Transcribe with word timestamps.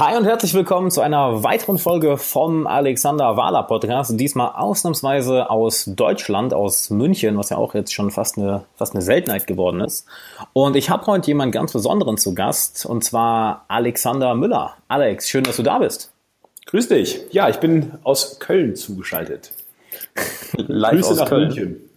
Hi 0.00 0.16
und 0.16 0.24
herzlich 0.24 0.54
willkommen 0.54 0.90
zu 0.90 1.02
einer 1.02 1.44
weiteren 1.44 1.76
Folge 1.76 2.16
vom 2.16 2.66
Alexander 2.66 3.36
Wahler 3.36 3.64
Podcast. 3.64 4.18
Diesmal 4.18 4.52
ausnahmsweise 4.54 5.50
aus 5.50 5.84
Deutschland, 5.94 6.54
aus 6.54 6.88
München, 6.88 7.36
was 7.36 7.50
ja 7.50 7.58
auch 7.58 7.74
jetzt 7.74 7.92
schon 7.92 8.10
fast 8.10 8.38
eine, 8.38 8.64
fast 8.76 8.94
eine 8.94 9.02
Seltenheit 9.02 9.46
geworden 9.46 9.82
ist. 9.82 10.06
Und 10.54 10.74
ich 10.74 10.88
habe 10.88 11.04
heute 11.04 11.26
jemanden 11.26 11.52
ganz 11.52 11.74
Besonderen 11.74 12.16
zu 12.16 12.34
Gast, 12.34 12.86
und 12.86 13.04
zwar 13.04 13.66
Alexander 13.68 14.34
Müller. 14.34 14.72
Alex, 14.88 15.28
schön, 15.28 15.44
dass 15.44 15.58
du 15.58 15.62
da 15.62 15.80
bist. 15.80 16.14
Grüß 16.64 16.88
dich. 16.88 17.20
Ja, 17.32 17.50
ich 17.50 17.56
bin 17.56 17.92
aus 18.02 18.38
Köln 18.38 18.76
zugeschaltet. 18.76 19.52
Live 20.56 20.92
Grüße 20.92 21.10
aus 21.10 21.18
nach 21.18 21.28
Köln. 21.28 21.48
München. 21.48 21.89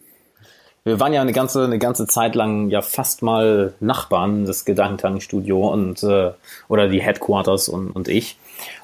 Wir 0.86 1.00
waren 1.00 1.14
ja 1.14 1.22
eine 1.22 1.32
ganze, 1.32 1.64
eine 1.64 1.80
ganze 1.80 2.08
Zeit 2.08 2.36
lang 2.36 2.70
ja 2.70 2.82
fast 2.82 3.22
mal 3.22 3.74
Nachbarn, 3.80 4.46
das 4.46 4.66
Gedankentankenstudio 4.66 5.70
und 5.70 6.04
äh, 6.04 6.32
oder 6.68 6.90
die 6.90 7.02
Headquarters 7.02 7.70
und, 7.70 7.92
und 7.92 8.10
ich. 8.10 8.38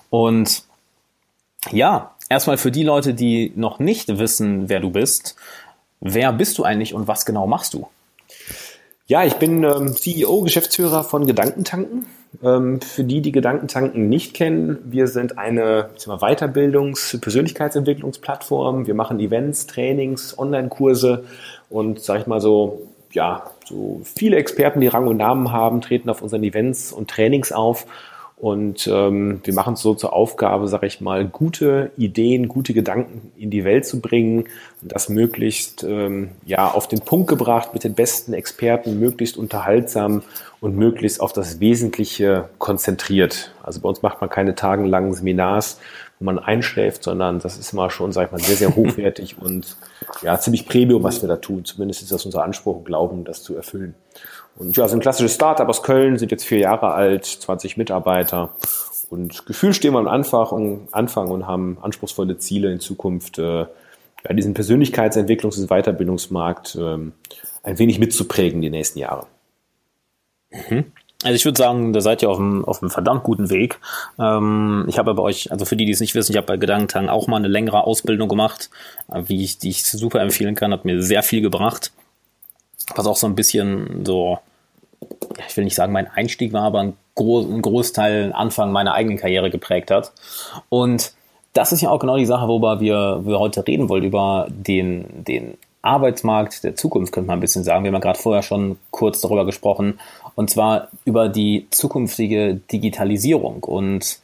Und 0.10 0.64
ja, 1.72 2.16
erstmal 2.30 2.58
für 2.58 2.72
die 2.72 2.84
Leute, 2.84 3.14
die 3.14 3.52
noch 3.56 3.80
nicht 3.80 4.18
wissen, 4.18 4.70
wer 4.70 4.80
du 4.80 4.92
bist, 4.92 5.36
wer 6.00 6.32
bist 6.32 6.58
du 6.58 6.64
eigentlich 6.64 6.94
und 6.94 7.10
was 7.10 7.26
genau 7.26 7.48
machst 7.48 7.74
du? 7.74 7.88
Ja, 9.08 9.26
ich 9.26 9.34
bin 9.34 9.64
ähm, 9.64 9.96
CEO, 9.96 10.42
Geschäftsführer 10.42 11.04
von 11.04 11.26
Gedankentanken. 11.26 12.06
Ähm, 12.44 12.80
für 12.80 13.04
die, 13.04 13.22
die 13.22 13.32
Gedankentanken 13.32 14.08
nicht 14.08 14.36
kennen, 14.36 14.78
wir 14.86 15.08
sind 15.08 15.40
eine 15.40 15.90
Weiterbildungs-, 15.98 17.20
Persönlichkeitsentwicklungsplattform. 17.20 18.86
Wir 18.86 18.94
machen 18.94 19.20
Events, 19.20 19.66
Trainings, 19.66 20.38
Online-Kurse 20.38 21.24
und 21.70 22.00
sag 22.00 22.22
ich 22.22 22.28
mal 22.28 22.42
so, 22.42 22.82
ja, 23.12 23.44
so 23.66 24.02
viele 24.04 24.38
Experten, 24.38 24.82
die 24.82 24.88
Rang 24.88 25.08
und 25.08 25.18
Namen 25.18 25.52
haben, 25.52 25.82
treten 25.82 26.10
auf 26.10 26.22
unseren 26.22 26.44
Events 26.44 26.92
und 26.92 27.10
Trainings 27.10 27.52
auf. 27.52 27.86
Und 28.40 28.88
ähm, 28.88 29.42
wir 29.44 29.54
machen 29.54 29.74
es 29.74 29.82
so 29.82 29.96
zur 29.96 30.14
Aufgabe, 30.14 30.70
sage 30.70 30.88
ich 30.88 31.02
mal, 31.02 31.26
gute 31.26 31.92
Ideen, 31.98 32.48
gute 32.48 32.74
Gedanken 32.74 33.34
in 33.36 33.50
die 33.50 33.66
Welt 33.66 33.86
zu 33.86 34.00
bringen 34.00 34.46
und 34.82 34.94
das 34.94 35.10
möglichst 35.10 35.84
ähm, 35.84 36.30
ja 36.46 36.72
auf 36.72 36.88
den 36.88 37.02
Punkt 37.02 37.28
gebracht 37.28 37.74
mit 37.74 37.84
den 37.84 37.96
besten 37.96 38.32
Experten, 38.32 38.98
möglichst 38.98 39.36
unterhaltsam 39.36 40.24
und 40.62 40.78
möglichst 40.78 41.20
auf 41.20 41.34
das 41.34 41.60
Wesentliche 41.60 42.48
konzentriert. 42.60 43.54
Also 43.62 43.82
bei 43.82 43.90
uns 43.90 44.04
macht 44.04 44.22
man 44.22 44.30
keine 44.30 44.56
tagenlangen 44.56 45.14
Seminars, 45.14 45.82
wo 46.20 46.26
man 46.26 46.38
einschläft, 46.38 47.04
sondern 47.04 47.40
das 47.40 47.58
ist 47.58 47.72
immer 47.72 47.90
schon, 47.90 48.12
sag 48.12 48.28
ich 48.28 48.32
mal, 48.32 48.42
sehr, 48.42 48.58
sehr 48.58 48.76
hochwertig 48.76 49.38
und 49.42 49.78
ja, 50.22 50.38
ziemlich 50.40 50.68
Premium, 50.68 51.04
was 51.04 51.22
wir 51.22 51.30
da 51.30 51.38
tun. 51.38 51.66
Zumindest 51.66 52.02
ist 52.02 52.12
das 52.12 52.26
unser 52.26 52.44
Anspruch 52.44 52.78
und 52.78 52.86
Glauben, 52.86 53.24
das 53.24 53.42
zu 53.42 53.56
erfüllen. 53.56 53.96
Und 54.56 54.76
ja, 54.76 54.88
sind 54.88 55.00
ein 55.00 55.02
klassisches 55.02 55.36
Startup 55.36 55.68
aus 55.68 55.84
Köln, 55.84 56.18
sind 56.18 56.32
jetzt 56.32 56.44
vier 56.44 56.60
Jahre 56.60 56.92
alt, 56.92 57.26
20 57.26 57.78
Mitarbeiter. 57.78 58.50
Und 59.10 59.46
gefühlt 59.46 59.76
stehen 59.76 59.94
wir 59.94 60.00
am 60.00 60.08
Anfang 60.08 60.48
und, 60.48 60.88
Anfang 60.92 61.30
und 61.30 61.48
haben 61.48 61.78
anspruchsvolle 61.82 62.38
Ziele 62.38 62.72
in 62.72 62.80
Zukunft, 62.80 63.40
äh, 63.40 63.60
ja, 63.62 64.34
diesen 64.34 64.54
Persönlichkeitsentwicklungs- 64.54 65.60
und 65.60 65.70
Weiterbildungsmarkt 65.70 66.78
ähm, 66.80 67.14
ein 67.64 67.80
wenig 67.80 68.00
mitzuprägen 68.00 68.62
die 68.62 68.70
nächsten 68.70 69.00
Jahre. 69.00 69.28
Mhm. 70.52 70.92
Also 71.24 71.36
ich 71.36 71.44
würde 71.44 71.58
sagen, 71.58 71.92
da 71.92 72.00
seid 72.00 72.22
ihr 72.22 72.30
auf 72.30 72.40
einem, 72.40 72.64
auf 72.64 72.82
einem 72.82 72.92
verdammt 72.92 73.24
guten 73.24 73.50
Weg. 73.50 73.80
Ähm, 74.18 74.86
ich 74.88 74.98
habe 74.98 75.14
bei 75.14 75.22
euch, 75.22 75.52
also 75.52 75.66
für 75.66 75.76
die, 75.76 75.84
die 75.84 75.92
es 75.92 76.00
nicht 76.00 76.16
wissen, 76.16 76.32
ich 76.32 76.38
habe 76.38 76.48
bei 76.48 76.58
Gedankentang 76.58 77.10
auch 77.10 77.28
mal 77.28 77.38
eine 77.38 77.50
längere 77.50 77.84
Ausbildung 77.84 78.30
gemacht, 78.30 78.70
äh, 79.12 79.24
wie 79.26 79.44
ich, 79.44 79.58
die 79.58 79.70
ich 79.70 79.84
super 79.84 80.22
empfehlen 80.22 80.56
kann, 80.56 80.72
hat 80.72 80.86
mir 80.86 81.04
sehr 81.04 81.22
viel 81.22 81.42
gebracht. 81.42 81.92
Was 82.96 83.06
auch 83.06 83.18
so 83.18 83.28
ein 83.28 83.36
bisschen 83.36 84.06
so, 84.06 84.40
ich 85.48 85.58
will 85.58 85.66
nicht 85.66 85.76
sagen, 85.76 85.92
mein 85.92 86.08
Einstieg 86.08 86.54
war, 86.54 86.64
aber 86.64 86.80
ein, 86.80 86.94
Gro 87.16 87.42
ein 87.42 87.62
Großteil 87.62 88.32
Anfang 88.32 88.72
meiner 88.72 88.94
eigenen 88.94 89.18
Karriere 89.18 89.50
geprägt 89.50 89.92
hat. 89.92 90.14
Und 90.70 91.12
das 91.52 91.74
ist 91.74 91.82
ja 91.82 91.90
auch 91.90 92.00
genau 92.00 92.16
die 92.16 92.26
Sache, 92.26 92.48
worüber 92.48 92.80
wir, 92.80 93.26
wir 93.26 93.40
heute 93.40 93.68
reden 93.68 93.90
wollen, 93.90 94.04
über 94.04 94.48
den, 94.50 95.26
den 95.26 95.58
Arbeitsmarkt 95.82 96.64
der 96.64 96.76
Zukunft, 96.76 97.14
könnte 97.14 97.28
man 97.28 97.38
ein 97.38 97.42
bisschen 97.42 97.64
sagen. 97.64 97.84
Wir 97.84 97.90
haben 97.90 97.96
ja 97.96 98.02
gerade 98.02 98.20
vorher 98.20 98.44
schon 98.44 98.78
kurz 98.92 99.22
darüber 99.22 99.46
gesprochen, 99.46 100.00
und 100.40 100.50
zwar 100.50 100.88
über 101.04 101.28
die 101.28 101.68
zukünftige 101.70 102.62
Digitalisierung. 102.72 103.62
Und 103.62 104.20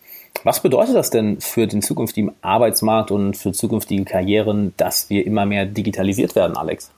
was 0.46 0.62
bedeutet 0.62 0.96
das 0.96 1.10
denn 1.10 1.42
für 1.42 1.68
den 1.68 1.82
zukünftigen 1.82 2.32
Arbeitsmarkt 2.42 3.12
und 3.12 3.36
für 3.36 3.52
zukünftige 3.52 4.06
Karrieren, 4.06 4.74
dass 4.78 5.10
wir 5.10 5.26
immer 5.26 5.46
mehr 5.46 5.66
digitalisiert 5.66 6.34
werden, 6.38 6.56
Alex? 6.56 6.90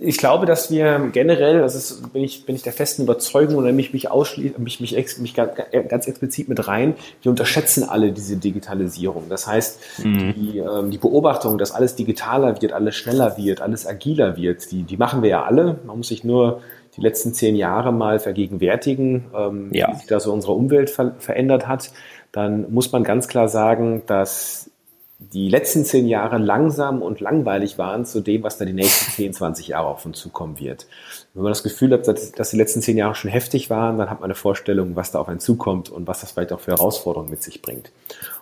Ich 0.00 0.18
glaube, 0.18 0.46
dass 0.46 0.72
wir 0.72 1.10
generell, 1.12 1.60
das 1.60 1.76
ist, 1.76 2.12
bin 2.12 2.24
ich, 2.24 2.46
bin 2.46 2.56
ich 2.56 2.62
der 2.62 2.72
festen 2.72 3.02
Überzeugung 3.02 3.56
oder 3.56 3.72
mich, 3.72 3.92
mich 3.92 4.10
ausschließe, 4.10 4.60
mich, 4.60 4.80
mich, 4.80 4.96
ex, 4.96 5.18
mich 5.18 5.34
ganz 5.34 6.08
explizit 6.08 6.48
mit 6.48 6.66
rein, 6.66 6.94
wir 7.22 7.30
unterschätzen 7.30 7.84
alle 7.84 8.10
diese 8.10 8.36
Digitalisierung. 8.36 9.28
Das 9.28 9.46
heißt, 9.46 10.04
mhm. 10.04 10.34
die, 10.34 10.58
ähm, 10.58 10.90
die 10.90 10.98
Beobachtung, 10.98 11.58
dass 11.58 11.70
alles 11.70 11.94
digitaler 11.94 12.60
wird, 12.60 12.72
alles 12.72 12.96
schneller 12.96 13.36
wird, 13.36 13.60
alles 13.60 13.86
agiler 13.86 14.36
wird, 14.36 14.70
die, 14.72 14.82
die 14.82 14.96
machen 14.96 15.22
wir 15.22 15.30
ja 15.30 15.44
alle. 15.44 15.78
Man 15.84 15.98
muss 15.98 16.08
sich 16.08 16.24
nur 16.24 16.60
die 16.98 17.02
letzten 17.02 17.32
zehn 17.32 17.56
Jahre 17.56 17.92
mal 17.92 18.18
vergegenwärtigen, 18.18 19.26
ähm, 19.34 19.70
ja. 19.72 19.88
wie 19.88 19.96
sich 19.96 20.06
da 20.06 20.20
so 20.20 20.32
unsere 20.32 20.52
Umwelt 20.52 20.90
ver 20.90 21.14
verändert 21.18 21.66
hat. 21.66 21.92
Dann 22.32 22.72
muss 22.72 22.92
man 22.92 23.04
ganz 23.04 23.28
klar 23.28 23.48
sagen, 23.48 24.02
dass 24.06 24.70
die 25.20 25.48
letzten 25.48 25.84
zehn 25.84 26.06
Jahre 26.06 26.38
langsam 26.38 27.02
und 27.02 27.20
langweilig 27.20 27.76
waren 27.76 28.04
zu 28.04 28.20
dem, 28.20 28.44
was 28.44 28.56
da 28.56 28.64
die 28.64 28.72
nächsten 28.72 29.10
10, 29.16 29.32
20 29.32 29.68
Jahre 29.68 29.88
auf 29.88 30.06
uns 30.06 30.18
zukommen 30.18 30.60
wird. 30.60 30.86
Wenn 31.34 31.42
man 31.42 31.50
das 31.50 31.62
Gefühl 31.62 31.92
hat, 31.92 32.06
dass 32.06 32.50
die 32.50 32.56
letzten 32.56 32.82
zehn 32.82 32.96
Jahre 32.96 33.14
schon 33.14 33.30
heftig 33.30 33.70
waren, 33.70 33.98
dann 33.98 34.10
hat 34.10 34.20
man 34.20 34.26
eine 34.26 34.34
Vorstellung, 34.34 34.96
was 34.96 35.10
da 35.10 35.20
auf 35.20 35.28
einen 35.28 35.40
zukommt 35.40 35.90
und 35.90 36.06
was 36.06 36.20
das 36.20 36.32
vielleicht 36.32 36.52
auch 36.52 36.60
für 36.60 36.72
Herausforderungen 36.72 37.30
mit 37.30 37.42
sich 37.42 37.62
bringt. 37.62 37.90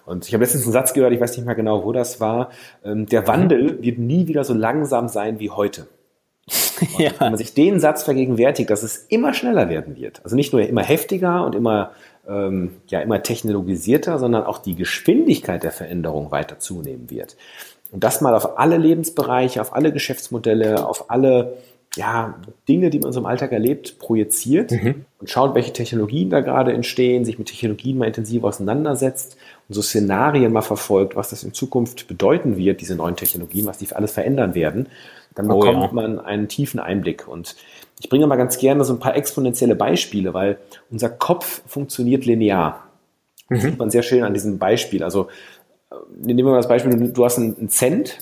Und 0.04 0.28
ich 0.28 0.34
habe 0.34 0.44
letztens 0.44 0.64
einen 0.64 0.72
Satz 0.72 0.92
gehört, 0.92 1.12
ich 1.12 1.20
weiß 1.20 1.36
nicht 1.36 1.46
mehr 1.46 1.54
genau, 1.54 1.84
wo 1.84 1.92
das 1.92 2.20
war. 2.20 2.50
Ähm, 2.84 3.06
der 3.06 3.26
Wandel 3.26 3.82
wird 3.82 3.98
nie 3.98 4.28
wieder 4.28 4.44
so 4.44 4.54
langsam 4.54 5.08
sein 5.08 5.40
wie 5.40 5.50
heute. 5.50 5.86
Ja. 6.98 7.10
Wenn 7.18 7.30
man 7.30 7.36
sich 7.38 7.54
den 7.54 7.80
Satz 7.80 8.02
vergegenwärtigt, 8.02 8.70
dass 8.70 8.82
es 8.82 9.06
immer 9.08 9.34
schneller 9.34 9.68
werden 9.68 9.96
wird, 9.96 10.20
also 10.24 10.36
nicht 10.36 10.52
nur 10.52 10.62
immer 10.62 10.82
heftiger 10.82 11.44
und 11.44 11.54
immer 11.54 11.92
ähm, 12.28 12.72
ja 12.88 13.00
immer 13.00 13.22
technologisierter, 13.22 14.18
sondern 14.18 14.44
auch 14.44 14.58
die 14.58 14.74
Geschwindigkeit 14.74 15.62
der 15.62 15.72
Veränderung 15.72 16.30
weiter 16.30 16.58
zunehmen 16.58 17.10
wird. 17.10 17.36
Und 17.92 18.04
das 18.04 18.20
mal 18.20 18.34
auf 18.34 18.58
alle 18.58 18.76
Lebensbereiche, 18.76 19.60
auf 19.60 19.74
alle 19.74 19.92
Geschäftsmodelle, 19.92 20.86
auf 20.86 21.10
alle 21.10 21.56
ja, 21.96 22.34
Dinge, 22.68 22.90
die 22.90 22.98
man 22.98 23.12
so 23.12 23.20
im 23.20 23.26
Alltag 23.26 23.52
erlebt, 23.52 23.98
projiziert 23.98 24.70
mhm. 24.70 25.06
und 25.18 25.30
schaut, 25.30 25.54
welche 25.54 25.72
Technologien 25.72 26.28
da 26.28 26.40
gerade 26.40 26.72
entstehen, 26.72 27.24
sich 27.24 27.38
mit 27.38 27.48
Technologien 27.48 27.96
mal 27.96 28.06
intensiv 28.06 28.44
auseinandersetzt 28.44 29.38
und 29.68 29.74
so 29.74 29.80
Szenarien 29.80 30.52
mal 30.52 30.62
verfolgt, 30.62 31.16
was 31.16 31.30
das 31.30 31.42
in 31.42 31.54
Zukunft 31.54 32.06
bedeuten 32.06 32.58
wird, 32.58 32.82
diese 32.82 32.96
neuen 32.96 33.16
Technologien, 33.16 33.64
was 33.64 33.78
die 33.78 33.90
alles 33.92 34.12
verändern 34.12 34.54
werden, 34.54 34.88
dann 35.36 35.46
bekommt 35.46 35.78
oh, 35.78 35.82
ja. 35.82 35.90
man 35.92 36.18
einen 36.18 36.48
tiefen 36.48 36.80
Einblick. 36.80 37.28
Und 37.28 37.54
ich 38.00 38.08
bringe 38.08 38.26
mal 38.26 38.36
ganz 38.36 38.58
gerne 38.58 38.84
so 38.84 38.94
ein 38.94 38.98
paar 38.98 39.14
exponentielle 39.14 39.76
Beispiele, 39.76 40.34
weil 40.34 40.58
unser 40.90 41.10
Kopf 41.10 41.62
funktioniert 41.66 42.24
linear. 42.24 42.82
Das 43.48 43.62
mhm. 43.62 43.62
sieht 43.62 43.78
man 43.78 43.90
sehr 43.90 44.02
schön 44.02 44.24
an 44.24 44.34
diesem 44.34 44.58
Beispiel. 44.58 45.04
Also 45.04 45.28
äh, 45.90 45.94
nehmen 46.16 46.38
wir 46.38 46.50
mal 46.50 46.56
das 46.56 46.68
Beispiel, 46.68 47.12
du 47.12 47.24
hast 47.24 47.38
einen 47.38 47.68
Cent 47.68 48.18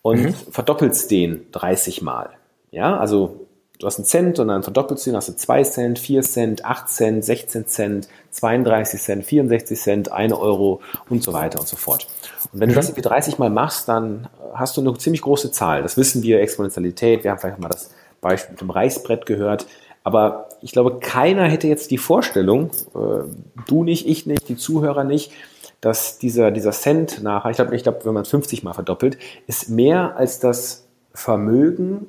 und 0.00 0.22
mhm. 0.22 0.34
verdoppelst 0.50 1.10
den 1.10 1.46
30 1.52 2.02
Mal. 2.02 2.30
Ja, 2.70 2.96
also 2.96 3.46
du 3.80 3.86
hast 3.86 3.98
einen 3.98 4.06
Cent 4.06 4.38
und 4.38 4.48
dann 4.48 4.62
verdoppelst 4.62 5.06
du 5.06 5.10
ihn, 5.10 5.16
hast 5.16 5.28
du 5.28 5.36
2 5.36 5.62
Cent, 5.64 5.98
4 5.98 6.22
Cent, 6.22 6.64
8 6.64 6.88
Cent, 6.88 7.24
16 7.24 7.66
Cent, 7.66 8.08
32 8.30 9.00
Cent, 9.00 9.24
64 9.24 9.80
Cent, 9.80 10.12
1 10.12 10.32
Euro 10.32 10.80
und 11.08 11.22
so 11.22 11.32
weiter 11.32 11.58
und 11.58 11.66
so 11.66 11.76
fort. 11.76 12.06
Und 12.52 12.60
wenn 12.60 12.68
mhm. 12.68 12.72
du 12.72 12.76
das 12.76 12.88
irgendwie 12.88 13.02
30 13.02 13.38
Mal 13.38 13.50
machst, 13.50 13.88
dann 13.88 14.28
hast 14.54 14.76
du 14.76 14.80
eine 14.80 14.96
ziemlich 14.98 15.22
große 15.22 15.50
Zahl. 15.50 15.82
Das 15.82 15.96
wissen 15.96 16.22
wir, 16.22 16.40
Exponentialität. 16.40 17.24
Wir 17.24 17.30
haben 17.30 17.38
vielleicht 17.38 17.58
mal 17.58 17.68
das 17.68 17.90
Beispiel 18.20 18.52
mit 18.52 18.60
dem 18.60 18.70
Reißbrett 18.70 19.26
gehört. 19.26 19.66
Aber 20.02 20.48
ich 20.60 20.72
glaube, 20.72 20.98
keiner 21.00 21.44
hätte 21.44 21.66
jetzt 21.66 21.90
die 21.90 21.98
Vorstellung, 21.98 22.70
äh, 22.94 23.24
du 23.66 23.84
nicht, 23.84 24.06
ich 24.06 24.26
nicht, 24.26 24.48
die 24.48 24.56
Zuhörer 24.56 25.04
nicht, 25.04 25.32
dass 25.80 26.18
dieser, 26.18 26.50
dieser 26.50 26.72
Cent 26.72 27.22
nachher, 27.22 27.50
ich 27.50 27.56
glaube, 27.56 27.74
ich 27.76 27.82
glaube, 27.82 28.04
wenn 28.04 28.14
man 28.14 28.22
es 28.22 28.30
50 28.30 28.62
mal 28.62 28.72
verdoppelt, 28.72 29.18
ist 29.46 29.68
mehr 29.68 30.16
als 30.16 30.40
das 30.40 30.86
Vermögen 31.12 32.06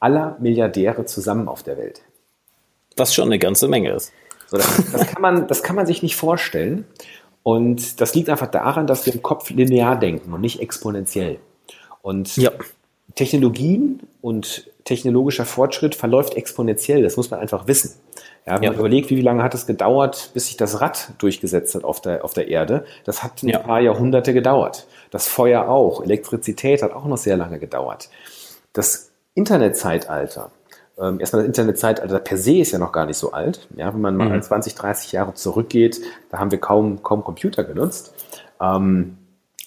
aller 0.00 0.36
Milliardäre 0.38 1.04
zusammen 1.04 1.48
auf 1.48 1.62
der 1.62 1.78
Welt. 1.78 2.02
Was 2.96 3.14
schon 3.14 3.26
eine 3.26 3.38
ganze 3.38 3.68
Menge 3.68 3.92
ist. 3.92 4.12
So, 4.46 4.56
das, 4.56 4.82
das, 4.92 5.06
kann 5.06 5.22
man, 5.22 5.46
das 5.48 5.62
kann 5.62 5.76
man 5.76 5.86
sich 5.86 6.02
nicht 6.02 6.16
vorstellen. 6.16 6.84
Und 7.44 8.00
das 8.00 8.14
liegt 8.14 8.30
einfach 8.30 8.46
daran, 8.48 8.88
dass 8.88 9.06
wir 9.06 9.14
im 9.14 9.22
Kopf 9.22 9.50
linear 9.50 9.96
denken 9.96 10.32
und 10.32 10.40
nicht 10.40 10.60
exponentiell. 10.60 11.38
Und 12.02 12.36
ja. 12.36 12.50
Technologien 13.14 14.00
und 14.22 14.70
technologischer 14.84 15.44
Fortschritt 15.44 15.94
verläuft 15.94 16.34
exponentiell. 16.34 17.02
Das 17.02 17.16
muss 17.16 17.30
man 17.30 17.40
einfach 17.40 17.68
wissen. 17.68 17.92
Ja, 18.46 18.56
wenn 18.56 18.62
ja. 18.62 18.70
man 18.70 18.80
überlegt, 18.80 19.10
wie 19.10 19.20
lange 19.20 19.42
hat 19.42 19.54
es 19.54 19.66
gedauert, 19.66 20.30
bis 20.32 20.46
sich 20.46 20.56
das 20.56 20.80
Rad 20.80 21.12
durchgesetzt 21.18 21.74
hat 21.74 21.84
auf 21.84 22.00
der, 22.00 22.24
auf 22.24 22.32
der 22.32 22.48
Erde, 22.48 22.86
das 23.04 23.22
hat 23.22 23.42
ein 23.42 23.48
ja. 23.48 23.58
paar 23.58 23.80
Jahrhunderte 23.80 24.32
gedauert. 24.32 24.86
Das 25.10 25.28
Feuer 25.28 25.68
auch. 25.68 26.02
Elektrizität 26.02 26.82
hat 26.82 26.92
auch 26.92 27.04
noch 27.04 27.18
sehr 27.18 27.36
lange 27.36 27.58
gedauert. 27.58 28.08
Das 28.72 29.10
Internetzeitalter 29.34 30.50
ähm, 30.98 31.20
erstmal 31.20 31.42
das 31.42 31.48
Internetzeitalter 31.48 32.18
per 32.18 32.36
se 32.36 32.58
ist 32.58 32.72
ja 32.72 32.78
noch 32.78 32.92
gar 32.92 33.06
nicht 33.06 33.16
so 33.16 33.32
alt. 33.32 33.66
Ja, 33.76 33.92
wenn 33.92 34.00
man 34.00 34.16
mal 34.16 34.28
mhm. 34.28 34.42
20, 34.42 34.74
30 34.74 35.12
Jahre 35.12 35.34
zurückgeht, 35.34 36.00
da 36.30 36.38
haben 36.38 36.50
wir 36.50 36.58
kaum, 36.58 37.02
kaum 37.02 37.24
Computer 37.24 37.64
genutzt. 37.64 38.14
Ähm, 38.60 39.18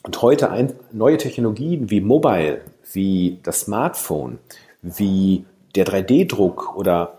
und 0.04 0.22
heute 0.22 0.50
ein, 0.52 0.74
neue 0.92 1.18
Technologien 1.18 1.90
wie 1.90 2.02
Mobile, 2.02 2.62
wie 2.94 3.40
das 3.44 3.62
Smartphone, 3.62 4.40
wie 4.82 5.46
der 5.76 5.86
3D-Druck 5.86 6.76
oder 6.78 7.18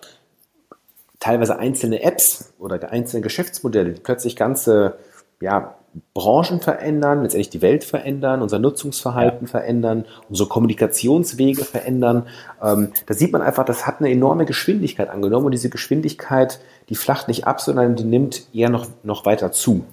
teilweise 1.21 1.59
einzelne 1.59 2.03
Apps 2.03 2.55
oder 2.59 2.91
einzelne 2.91 3.23
Geschäftsmodelle, 3.23 3.93
die 3.93 4.01
plötzlich 4.01 4.37
ganze 4.37 4.99
ja, 5.41 5.78
Branchen 6.14 6.61
verändern, 6.61 7.23
letztendlich 7.23 7.50
die 7.50 7.62
Welt 7.62 7.85
verändern, 7.85 8.43
unser 8.43 8.58
Nutzungsverhalten 8.58 9.46
ja. 9.46 9.50
verändern, 9.50 10.05
unsere 10.29 10.49
Kommunikationswege 10.49 11.64
verändern. 11.64 12.26
Ähm, 12.62 12.93
da 13.06 13.14
sieht 13.14 13.32
man 13.32 13.43
einfach, 13.43 13.64
das 13.64 13.87
hat 13.87 14.00
eine 14.00 14.11
enorme 14.11 14.44
Geschwindigkeit 14.44 15.08
angenommen 15.08 15.46
und 15.46 15.52
diese 15.52 15.70
Geschwindigkeit, 15.70 16.61
die 16.88 16.94
flacht 16.94 17.29
nicht 17.29 17.46
ab, 17.46 17.61
sondern 17.61 17.96
die 17.96 18.05
nimmt 18.05 18.55
eher 18.55 18.70
noch, 18.70 18.87
noch 19.02 19.26
weiter 19.26 19.52
zu. 19.52 19.85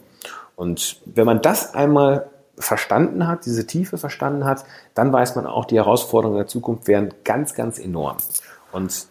Und 0.55 1.01
wenn 1.05 1.25
man 1.25 1.41
das 1.41 1.73
einmal 1.73 2.27
verstanden 2.57 3.27
hat, 3.27 3.45
diese 3.45 3.67
Tiefe 3.67 3.97
verstanden 3.97 4.45
hat, 4.45 4.63
dann 4.93 5.11
weiß 5.11 5.35
man 5.35 5.45
auch, 5.45 5.65
die 5.65 5.75
Herausforderungen 5.75 6.37
der 6.37 6.47
Zukunft 6.47 6.87
werden 6.87 7.13
ganz, 7.23 7.53
ganz 7.53 7.79
enorm. 7.79 8.17
Und 8.71 9.07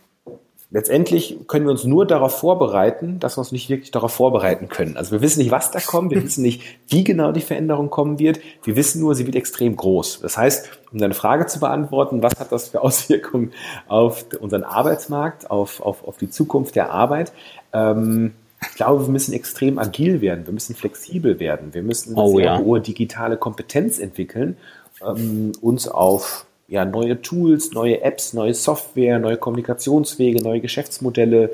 letztendlich 0.71 1.39
können 1.47 1.67
wir 1.67 1.71
uns 1.71 1.85
nur 1.85 2.07
darauf 2.07 2.39
vorbereiten, 2.39 3.19
dass 3.21 3.37
wir 3.37 3.41
uns 3.41 3.53
nicht 3.53 3.69
wirklich 3.69 3.91
darauf 3.91 4.13
vorbereiten 4.13 4.69
können. 4.69 4.97
Also 4.97 5.13
wir 5.13 5.21
wissen 5.21 5.41
nicht, 5.41 5.51
was 5.51 5.71
da 5.71 5.81
kommt, 5.81 6.11
wir 6.11 6.23
wissen 6.25 6.43
nicht, 6.43 6.63
wie 6.89 7.05
genau 7.05 7.33
die 7.33 7.41
Veränderung 7.41 7.91
kommen 7.91 8.19
wird. 8.19 8.41
Wir 8.63 8.77
wissen 8.77 9.01
nur, 9.01 9.15
sie 9.15 9.27
wird 9.27 9.37
extrem 9.37 9.77
groß. 9.77 10.21
Das 10.21 10.37
heißt, 10.37 10.69
um 10.93 10.99
deine 10.99 11.15
Frage 11.15 11.47
zu 11.47 11.61
beantworten, 11.61 12.23
was 12.23 12.39
hat 12.39 12.53
das 12.53 12.69
für 12.69 12.83
Auswirkungen 12.83 13.53
auf 13.89 14.27
unseren 14.41 14.65
Arbeitsmarkt, 14.65 15.51
auf, 15.51 15.81
auf, 15.81 16.07
auf 16.07 16.19
die 16.19 16.31
Zukunft 16.31 16.77
der 16.77 16.91
Arbeit? 16.91 17.33
Ähm, 17.73 18.33
ich 18.71 18.77
glaube, 18.77 19.07
wir 19.07 19.13
müssen 19.13 19.33
extrem 19.33 19.79
agil 19.79 20.21
werden, 20.21 20.47
wir 20.47 20.53
müssen 20.53 20.75
flexibel 20.75 21.39
werden, 21.39 21.75
wir 21.75 21.83
müssen 21.83 22.15
eine 22.17 22.23
oh, 22.23 22.37
sehr 22.37 22.47
ja. 22.47 22.59
hohe 22.59 22.81
digitale 22.81 23.37
Kompetenz 23.37 23.99
entwickeln, 23.99 24.57
ähm, 25.07 25.53
uns 25.61 25.87
auf 25.89 26.47
ja, 26.69 26.85
neue 26.85 27.21
Tools, 27.21 27.73
neue 27.73 28.01
Apps, 28.03 28.33
neue 28.33 28.55
Software, 28.55 29.19
neue 29.19 29.37
Kommunikationswege, 29.37 30.43
neue 30.43 30.61
Geschäftsmodelle, 30.61 31.53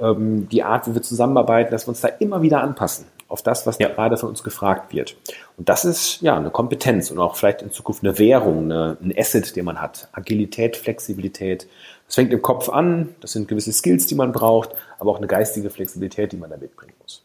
ähm, 0.00 0.48
die 0.50 0.62
Art, 0.62 0.88
wie 0.88 0.94
wir 0.94 1.02
zusammenarbeiten, 1.02 1.70
dass 1.70 1.86
wir 1.86 1.90
uns 1.90 2.00
da 2.00 2.08
immer 2.08 2.42
wieder 2.42 2.62
anpassen 2.62 3.06
auf 3.32 3.42
das, 3.42 3.66
was 3.66 3.78
ja. 3.78 3.88
gerade 3.88 4.18
von 4.18 4.28
uns 4.28 4.42
gefragt 4.42 4.92
wird. 4.92 5.16
Und 5.56 5.70
das 5.70 5.86
ist 5.86 6.20
ja 6.20 6.36
eine 6.36 6.50
Kompetenz 6.50 7.10
und 7.10 7.18
auch 7.18 7.34
vielleicht 7.34 7.62
in 7.62 7.72
Zukunft 7.72 8.04
eine 8.04 8.18
Währung, 8.18 8.64
eine, 8.64 8.98
ein 9.02 9.12
Asset, 9.16 9.56
den 9.56 9.64
man 9.64 9.80
hat. 9.80 10.08
Agilität, 10.12 10.76
Flexibilität. 10.76 11.66
Das 12.06 12.16
fängt 12.16 12.32
im 12.32 12.42
Kopf 12.42 12.68
an, 12.68 13.14
das 13.20 13.32
sind 13.32 13.48
gewisse 13.48 13.72
Skills, 13.72 14.06
die 14.06 14.14
man 14.14 14.32
braucht, 14.32 14.70
aber 14.98 15.10
auch 15.10 15.16
eine 15.16 15.26
geistige 15.26 15.70
Flexibilität, 15.70 16.32
die 16.32 16.36
man 16.36 16.50
da 16.50 16.58
mitbringen 16.58 16.92
muss. 17.00 17.24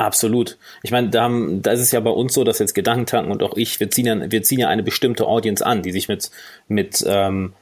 Absolut. 0.00 0.56
Ich 0.82 0.92
meine, 0.92 1.10
da, 1.10 1.24
haben, 1.24 1.60
da 1.60 1.72
ist 1.72 1.80
es 1.80 1.92
ja 1.92 2.00
bei 2.00 2.08
uns 2.08 2.32
so, 2.32 2.42
dass 2.42 2.58
jetzt 2.58 2.74
Gedankentanken 2.74 3.30
und 3.30 3.42
auch 3.42 3.54
ich, 3.58 3.78
wir 3.80 3.90
ziehen 3.90 4.06
ja, 4.06 4.30
wir 4.32 4.42
ziehen 4.42 4.58
ja 4.58 4.68
eine 4.68 4.82
bestimmte 4.82 5.26
Audience 5.26 5.64
an, 5.64 5.82
die 5.82 5.92
sich 5.92 6.08
mit, 6.08 6.30
mit 6.68 7.04
ähm, 7.06 7.52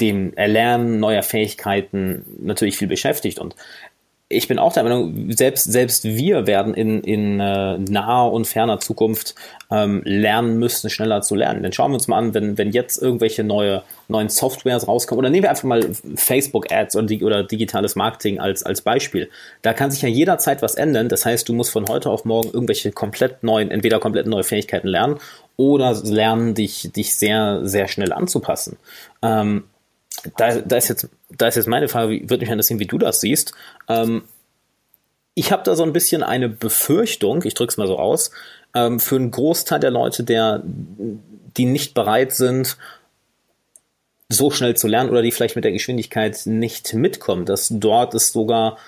dem 0.00 0.32
Erlernen 0.34 1.00
neuer 1.00 1.24
Fähigkeiten 1.24 2.24
natürlich 2.40 2.76
viel 2.76 2.86
beschäftigt. 2.86 3.40
Und 3.40 3.56
ich 4.30 4.46
bin 4.46 4.58
auch 4.58 4.74
der 4.74 4.82
Meinung, 4.82 5.32
selbst, 5.32 5.72
selbst 5.72 6.04
wir 6.04 6.46
werden 6.46 6.74
in, 6.74 7.00
in 7.00 7.40
äh, 7.40 7.78
naher 7.78 8.30
und 8.30 8.46
ferner 8.46 8.78
Zukunft 8.78 9.34
ähm, 9.70 10.02
lernen 10.04 10.58
müssen, 10.58 10.90
schneller 10.90 11.22
zu 11.22 11.34
lernen. 11.34 11.62
Denn 11.62 11.72
schauen 11.72 11.92
wir 11.92 11.94
uns 11.94 12.08
mal 12.08 12.18
an, 12.18 12.34
wenn, 12.34 12.58
wenn 12.58 12.70
jetzt 12.70 13.00
irgendwelche 13.00 13.42
neue, 13.42 13.82
neuen 14.06 14.28
Softwares 14.28 14.86
rauskommen, 14.86 15.20
oder 15.20 15.30
nehmen 15.30 15.44
wir 15.44 15.50
einfach 15.50 15.64
mal 15.64 15.82
Facebook-Ads 16.14 16.96
oder, 16.96 17.24
oder 17.24 17.42
digitales 17.42 17.96
Marketing 17.96 18.38
als, 18.38 18.62
als 18.64 18.82
Beispiel. 18.82 19.30
Da 19.62 19.72
kann 19.72 19.90
sich 19.90 20.02
ja 20.02 20.10
jederzeit 20.10 20.60
was 20.60 20.74
ändern. 20.74 21.08
Das 21.08 21.24
heißt, 21.24 21.48
du 21.48 21.54
musst 21.54 21.70
von 21.70 21.88
heute 21.88 22.10
auf 22.10 22.26
morgen 22.26 22.50
irgendwelche 22.52 22.92
komplett 22.92 23.42
neuen, 23.42 23.70
entweder 23.70 23.98
komplett 23.98 24.26
neue 24.26 24.44
Fähigkeiten 24.44 24.88
lernen 24.88 25.20
oder 25.56 25.94
lernen, 26.04 26.54
dich, 26.54 26.92
dich 26.92 27.16
sehr, 27.16 27.60
sehr 27.62 27.88
schnell 27.88 28.12
anzupassen. 28.12 28.76
Ähm, 29.22 29.64
da, 30.36 30.60
da, 30.60 30.76
ist 30.76 30.88
jetzt, 30.88 31.08
da 31.30 31.48
ist 31.48 31.56
jetzt 31.56 31.68
meine 31.68 31.88
Frage, 31.88 32.20
würde 32.28 32.40
mich 32.40 32.50
interessieren, 32.50 32.80
wie 32.80 32.86
du 32.86 32.98
das 32.98 33.20
siehst. 33.20 33.52
Ähm, 33.88 34.22
ich 35.34 35.52
habe 35.52 35.62
da 35.62 35.76
so 35.76 35.84
ein 35.84 35.92
bisschen 35.92 36.22
eine 36.22 36.48
Befürchtung, 36.48 37.44
ich 37.44 37.54
drücke 37.54 37.70
es 37.70 37.76
mal 37.76 37.86
so 37.86 37.98
aus, 37.98 38.32
ähm, 38.74 38.98
für 38.98 39.16
einen 39.16 39.30
Großteil 39.30 39.80
der 39.80 39.90
Leute, 39.90 40.24
der, 40.24 40.62
die 40.64 41.64
nicht 41.64 41.94
bereit 41.94 42.32
sind, 42.32 42.76
so 44.28 44.50
schnell 44.50 44.76
zu 44.76 44.88
lernen 44.88 45.10
oder 45.10 45.22
die 45.22 45.32
vielleicht 45.32 45.56
mit 45.56 45.64
der 45.64 45.72
Geschwindigkeit 45.72 46.42
nicht 46.44 46.92
mitkommen, 46.92 47.46
dass 47.46 47.68
dort 47.70 48.14
es 48.14 48.32
sogar 48.32 48.78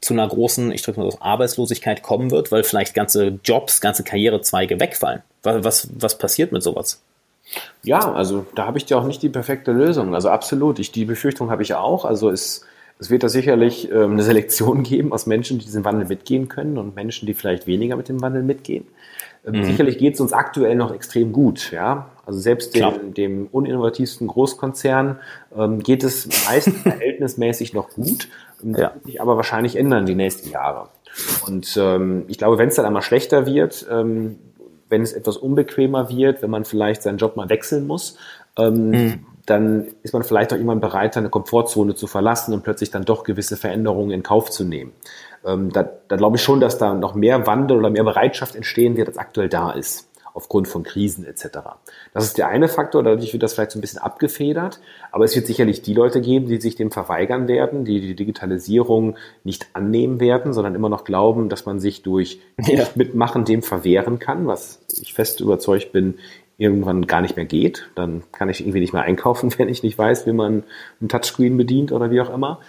zu 0.00 0.14
einer 0.14 0.28
großen, 0.28 0.72
ich 0.72 0.82
drücke 0.82 1.00
mal 1.00 1.10
so, 1.10 1.18
Arbeitslosigkeit 1.20 2.02
kommen 2.02 2.30
wird, 2.30 2.52
weil 2.52 2.64
vielleicht 2.64 2.94
ganze 2.94 3.38
Jobs, 3.44 3.80
ganze 3.80 4.04
Karrierezweige 4.04 4.80
wegfallen. 4.80 5.22
Was, 5.42 5.64
was, 5.64 5.88
was 5.94 6.18
passiert 6.18 6.52
mit 6.52 6.62
sowas? 6.62 7.02
Ja, 7.82 8.12
also 8.12 8.46
da 8.54 8.66
habe 8.66 8.78
ich 8.78 8.86
dir 8.86 8.98
auch 8.98 9.04
nicht 9.04 9.22
die 9.22 9.28
perfekte 9.28 9.72
Lösung. 9.72 10.14
Also 10.14 10.28
absolut, 10.28 10.78
ich, 10.78 10.92
die 10.92 11.04
Befürchtung 11.04 11.50
habe 11.50 11.62
ich 11.62 11.74
auch. 11.74 12.04
Also 12.04 12.30
es, 12.30 12.64
es 12.98 13.10
wird 13.10 13.22
da 13.22 13.28
sicherlich 13.28 13.90
ähm, 13.90 14.12
eine 14.12 14.22
Selektion 14.22 14.82
geben 14.84 15.12
aus 15.12 15.26
Menschen, 15.26 15.58
die 15.58 15.64
diesen 15.64 15.84
Wandel 15.84 16.08
mitgehen 16.08 16.48
können 16.48 16.78
und 16.78 16.96
Menschen, 16.96 17.26
die 17.26 17.34
vielleicht 17.34 17.66
weniger 17.66 17.96
mit 17.96 18.08
dem 18.08 18.20
Wandel 18.20 18.42
mitgehen. 18.42 18.86
Ähm, 19.46 19.60
mhm. 19.60 19.64
Sicherlich 19.64 19.98
geht 19.98 20.14
es 20.14 20.20
uns 20.20 20.32
aktuell 20.32 20.74
noch 20.74 20.92
extrem 20.92 21.32
gut. 21.32 21.70
Ja? 21.70 22.10
Also 22.24 22.40
selbst 22.40 22.74
dem, 22.74 23.14
dem 23.14 23.46
uninnovativsten 23.52 24.26
Großkonzern 24.26 25.20
ähm, 25.56 25.82
geht 25.82 26.02
es 26.02 26.28
meist 26.48 26.70
verhältnismäßig 26.82 27.72
noch 27.72 27.90
gut. 27.90 28.28
Das 28.62 28.80
ja. 28.80 28.94
wird 28.94 29.04
sich 29.04 29.20
aber 29.20 29.36
wahrscheinlich 29.36 29.76
ändern 29.76 30.06
die 30.06 30.14
nächsten 30.14 30.50
Jahre. 30.50 30.88
Und 31.46 31.76
ähm, 31.80 32.24
ich 32.28 32.38
glaube, 32.38 32.58
wenn 32.58 32.68
es 32.68 32.74
dann 32.74 32.84
einmal 32.84 33.02
schlechter 33.02 33.46
wird, 33.46 33.86
ähm, 33.90 34.38
wenn 34.88 35.02
es 35.02 35.12
etwas 35.12 35.36
unbequemer 35.36 36.08
wird, 36.10 36.42
wenn 36.42 36.50
man 36.50 36.64
vielleicht 36.64 37.02
seinen 37.02 37.18
Job 37.18 37.36
mal 37.36 37.48
wechseln 37.48 37.86
muss, 37.86 38.16
ähm, 38.58 38.90
mhm. 38.90 39.26
dann 39.46 39.86
ist 40.02 40.14
man 40.14 40.22
vielleicht 40.22 40.52
auch 40.52 40.56
irgendwann 40.56 40.80
bereit, 40.80 41.16
eine 41.16 41.28
Komfortzone 41.28 41.94
zu 41.94 42.06
verlassen 42.06 42.54
und 42.54 42.62
plötzlich 42.62 42.90
dann 42.90 43.04
doch 43.04 43.24
gewisse 43.24 43.56
Veränderungen 43.56 44.10
in 44.10 44.22
Kauf 44.22 44.50
zu 44.50 44.64
nehmen. 44.64 44.92
Ähm, 45.44 45.72
da, 45.72 45.88
da 46.08 46.16
glaube 46.16 46.36
ich 46.36 46.42
schon, 46.42 46.60
dass 46.60 46.78
da 46.78 46.94
noch 46.94 47.14
mehr 47.14 47.46
Wandel 47.46 47.78
oder 47.78 47.90
mehr 47.90 48.04
Bereitschaft 48.04 48.54
entstehen 48.54 48.96
wird, 48.96 49.08
als 49.08 49.18
aktuell 49.18 49.48
da 49.48 49.72
ist 49.72 50.08
aufgrund 50.36 50.68
von 50.68 50.82
Krisen 50.82 51.24
etc. 51.24 51.58
Das 52.12 52.24
ist 52.24 52.36
der 52.36 52.48
eine 52.48 52.68
Faktor, 52.68 53.02
dadurch 53.02 53.32
wird 53.32 53.42
das 53.42 53.54
vielleicht 53.54 53.70
so 53.70 53.78
ein 53.78 53.80
bisschen 53.80 54.00
abgefedert, 54.00 54.80
aber 55.10 55.24
es 55.24 55.34
wird 55.34 55.46
sicherlich 55.46 55.80
die 55.80 55.94
Leute 55.94 56.20
geben, 56.20 56.46
die 56.46 56.60
sich 56.60 56.76
dem 56.76 56.90
verweigern 56.90 57.48
werden, 57.48 57.86
die 57.86 58.02
die 58.02 58.14
Digitalisierung 58.14 59.16
nicht 59.44 59.66
annehmen 59.72 60.20
werden, 60.20 60.52
sondern 60.52 60.74
immer 60.74 60.90
noch 60.90 61.04
glauben, 61.04 61.48
dass 61.48 61.64
man 61.64 61.80
sich 61.80 62.02
durch 62.02 62.38
ja. 62.58 62.86
Mitmachen 62.94 63.46
dem 63.46 63.62
verwehren 63.62 64.18
kann, 64.18 64.46
was 64.46 64.84
ich 65.00 65.14
fest 65.14 65.40
überzeugt 65.40 65.92
bin, 65.92 66.18
irgendwann 66.58 67.06
gar 67.06 67.22
nicht 67.22 67.36
mehr 67.36 67.44
geht. 67.44 67.88
Dann 67.94 68.22
kann 68.32 68.48
ich 68.48 68.60
irgendwie 68.60 68.80
nicht 68.80 68.92
mehr 68.92 69.02
einkaufen, 69.02 69.52
wenn 69.58 69.70
ich 69.70 69.82
nicht 69.82 69.96
weiß, 69.96 70.26
wie 70.26 70.32
man 70.32 70.64
ein 71.00 71.08
Touchscreen 71.08 71.56
bedient 71.56 71.92
oder 71.92 72.10
wie 72.10 72.20
auch 72.20 72.32
immer. 72.32 72.60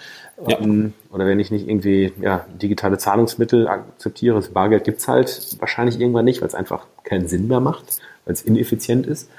Ja. 0.46 0.60
Ähm, 0.60 0.94
oder 1.12 1.26
wenn 1.26 1.40
ich 1.40 1.50
nicht 1.50 1.68
irgendwie 1.68 2.14
ja, 2.22 2.46
digitale 2.62 2.98
Zahlungsmittel 2.98 3.68
akzeptiere, 3.68 4.36
das 4.36 4.50
Bargeld 4.50 4.84
gibt's 4.84 5.08
halt 5.08 5.58
wahrscheinlich 5.60 6.00
irgendwann 6.00 6.26
nicht, 6.26 6.42
weil 6.42 6.48
es 6.48 6.56
einfach 6.56 6.86
keinen 7.04 7.28
Sinn 7.28 7.48
mehr 7.48 7.60
macht, 7.60 8.00
weil 8.26 8.34
es 8.34 8.44
ineffizient 8.44 9.08
ist. 9.08 9.30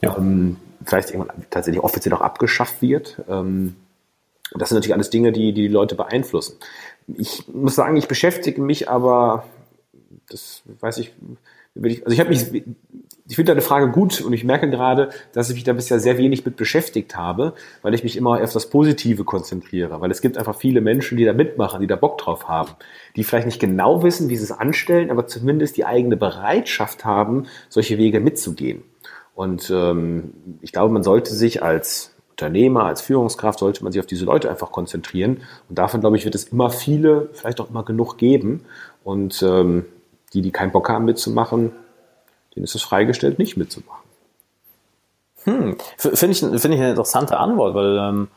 Ja. 0.00 0.16
Ähm, 0.16 0.56
vielleicht 0.84 1.10
irgendwann 1.10 1.44
tatsächlich 1.50 1.82
offiziell 1.82 2.14
auch 2.14 2.20
abgeschafft 2.20 2.82
wird. 2.82 3.20
Ähm, 3.28 3.76
das 4.54 4.68
sind 4.68 4.76
natürlich 4.76 4.94
alles 4.94 5.10
Dinge, 5.10 5.30
die, 5.30 5.52
die 5.52 5.62
die 5.62 5.68
Leute 5.68 5.94
beeinflussen. 5.94 6.56
Ich 7.06 7.46
muss 7.48 7.76
sagen, 7.76 7.96
ich 7.96 8.08
beschäftige 8.08 8.60
mich 8.60 8.88
aber, 8.88 9.44
das 10.28 10.62
weiß 10.80 10.98
ich, 10.98 11.12
also 11.76 12.10
ich 12.10 12.18
habe 12.20 12.30
mich 12.30 12.64
ich 13.30 13.36
finde 13.36 13.52
deine 13.52 13.60
Frage 13.60 13.92
gut 13.92 14.20
und 14.22 14.32
ich 14.32 14.42
merke 14.42 14.68
gerade, 14.68 15.10
dass 15.32 15.48
ich 15.50 15.54
mich 15.54 15.62
da 15.62 15.72
bisher 15.72 16.00
sehr 16.00 16.18
wenig 16.18 16.44
mit 16.44 16.56
beschäftigt 16.56 17.16
habe, 17.16 17.54
weil 17.80 17.94
ich 17.94 18.02
mich 18.02 18.16
immer 18.16 18.42
auf 18.42 18.52
das 18.52 18.68
Positive 18.68 19.22
konzentriere. 19.22 20.00
Weil 20.00 20.10
es 20.10 20.20
gibt 20.20 20.36
einfach 20.36 20.56
viele 20.56 20.80
Menschen, 20.80 21.16
die 21.16 21.24
da 21.24 21.32
mitmachen, 21.32 21.80
die 21.80 21.86
da 21.86 21.94
Bock 21.94 22.18
drauf 22.18 22.48
haben, 22.48 22.72
die 23.14 23.22
vielleicht 23.22 23.46
nicht 23.46 23.60
genau 23.60 24.02
wissen, 24.02 24.30
wie 24.30 24.36
sie 24.36 24.42
es 24.42 24.50
anstellen, 24.50 25.12
aber 25.12 25.28
zumindest 25.28 25.76
die 25.76 25.84
eigene 25.84 26.16
Bereitschaft 26.16 27.04
haben, 27.04 27.46
solche 27.68 27.98
Wege 27.98 28.18
mitzugehen. 28.18 28.82
Und 29.36 29.70
ähm, 29.72 30.32
ich 30.60 30.72
glaube, 30.72 30.92
man 30.92 31.04
sollte 31.04 31.32
sich 31.32 31.62
als 31.62 32.12
Unternehmer, 32.32 32.86
als 32.86 33.00
Führungskraft, 33.00 33.60
sollte 33.60 33.84
man 33.84 33.92
sich 33.92 34.00
auf 34.00 34.06
diese 34.06 34.24
Leute 34.24 34.50
einfach 34.50 34.72
konzentrieren. 34.72 35.42
Und 35.68 35.78
davon, 35.78 36.00
glaube 36.00 36.16
ich, 36.16 36.24
wird 36.24 36.34
es 36.34 36.48
immer 36.48 36.70
viele, 36.70 37.28
vielleicht 37.32 37.60
auch 37.60 37.70
immer 37.70 37.84
genug 37.84 38.18
geben. 38.18 38.64
Und 39.04 39.40
ähm, 39.44 39.84
die, 40.34 40.42
die 40.42 40.50
keinen 40.50 40.72
Bock 40.72 40.88
haben 40.88 41.04
mitzumachen, 41.04 41.70
denen 42.54 42.64
ist 42.64 42.74
es 42.74 42.82
freigestellt, 42.82 43.38
nicht 43.38 43.56
mitzumachen. 43.56 44.08
Hm, 45.44 45.78
finde 45.96 46.32
ich, 46.32 46.40
finde 46.40 46.56
ich 46.56 46.80
eine 46.80 46.90
interessante 46.90 47.38
Antwort, 47.38 47.74
weil 47.74 47.98
ähm, 47.98 48.28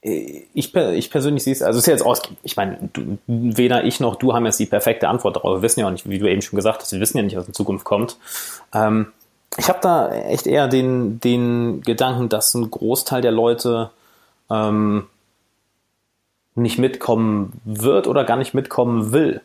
ich, 0.00 0.74
ich 0.74 1.10
persönlich 1.10 1.44
sehe 1.44 1.52
es, 1.52 1.62
also 1.62 1.78
es 1.78 1.84
ist 1.84 1.86
ja 1.86 1.92
jetzt 1.92 2.04
aus, 2.04 2.22
ich 2.42 2.56
meine, 2.56 2.90
weder 3.26 3.84
ich 3.84 4.00
noch 4.00 4.16
du 4.16 4.34
haben 4.34 4.46
jetzt 4.46 4.58
die 4.58 4.66
perfekte 4.66 5.08
Antwort 5.08 5.36
darauf. 5.36 5.58
Wir 5.58 5.62
wissen 5.62 5.80
ja 5.80 5.86
auch 5.86 5.92
nicht, 5.92 6.08
wie 6.08 6.18
du 6.18 6.28
eben 6.28 6.42
schon 6.42 6.56
gesagt 6.56 6.80
hast, 6.80 6.92
wir 6.92 7.00
wissen 7.00 7.18
ja 7.18 7.22
nicht, 7.22 7.36
was 7.36 7.46
in 7.46 7.54
Zukunft 7.54 7.84
kommt. 7.84 8.16
Ähm, 8.74 9.12
ich 9.58 9.68
habe 9.68 9.78
da 9.82 10.12
echt 10.12 10.46
eher 10.46 10.66
den, 10.66 11.20
den 11.20 11.82
Gedanken, 11.82 12.28
dass 12.28 12.54
ein 12.54 12.70
Großteil 12.70 13.20
der 13.20 13.30
Leute 13.30 13.90
ähm, 14.50 15.06
nicht 16.54 16.78
mitkommen 16.78 17.60
wird 17.64 18.06
oder 18.06 18.24
gar 18.24 18.36
nicht 18.36 18.54
mitkommen 18.54 19.12
will. 19.12 19.40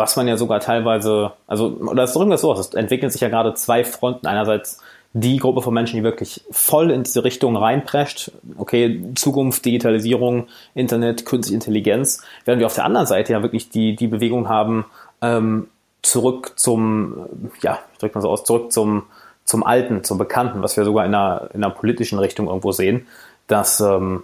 Was 0.00 0.16
man 0.16 0.26
ja 0.26 0.38
sogar 0.38 0.60
teilweise, 0.60 1.32
also, 1.46 1.66
oder 1.66 2.04
es 2.04 2.14
drücken 2.14 2.30
wir 2.30 2.38
so 2.38 2.54
es 2.54 2.72
entwickeln 2.72 3.10
sich 3.10 3.20
ja 3.20 3.28
gerade 3.28 3.52
zwei 3.52 3.84
Fronten. 3.84 4.26
Einerseits 4.26 4.80
die 5.12 5.36
Gruppe 5.36 5.60
von 5.60 5.74
Menschen, 5.74 5.96
die 5.96 6.02
wirklich 6.02 6.42
voll 6.50 6.90
in 6.90 7.02
diese 7.02 7.22
Richtung 7.22 7.54
reinprescht, 7.54 8.32
okay, 8.56 9.02
Zukunft, 9.14 9.62
Digitalisierung, 9.62 10.46
Internet, 10.74 11.26
künstliche 11.26 11.54
Intelligenz, 11.54 12.22
während 12.46 12.60
wir 12.60 12.66
auf 12.66 12.74
der 12.74 12.86
anderen 12.86 13.06
Seite 13.06 13.34
ja 13.34 13.42
wirklich 13.42 13.68
die, 13.68 13.94
die 13.94 14.06
Bewegung 14.06 14.48
haben, 14.48 14.86
ähm, 15.20 15.68
zurück 16.00 16.54
zum, 16.56 17.26
ja, 17.60 17.78
ich 17.92 17.98
drücke 17.98 18.14
mal 18.14 18.22
so 18.22 18.30
aus, 18.30 18.44
zurück 18.44 18.72
zum, 18.72 19.02
zum 19.44 19.64
Alten, 19.64 20.02
zum 20.02 20.16
Bekannten, 20.16 20.62
was 20.62 20.78
wir 20.78 20.84
sogar 20.84 21.04
in 21.04 21.14
einer, 21.14 21.50
in 21.52 21.62
einer 21.62 21.74
politischen 21.74 22.18
Richtung 22.18 22.46
irgendwo 22.46 22.72
sehen, 22.72 23.06
dass, 23.48 23.80
ähm, 23.80 24.22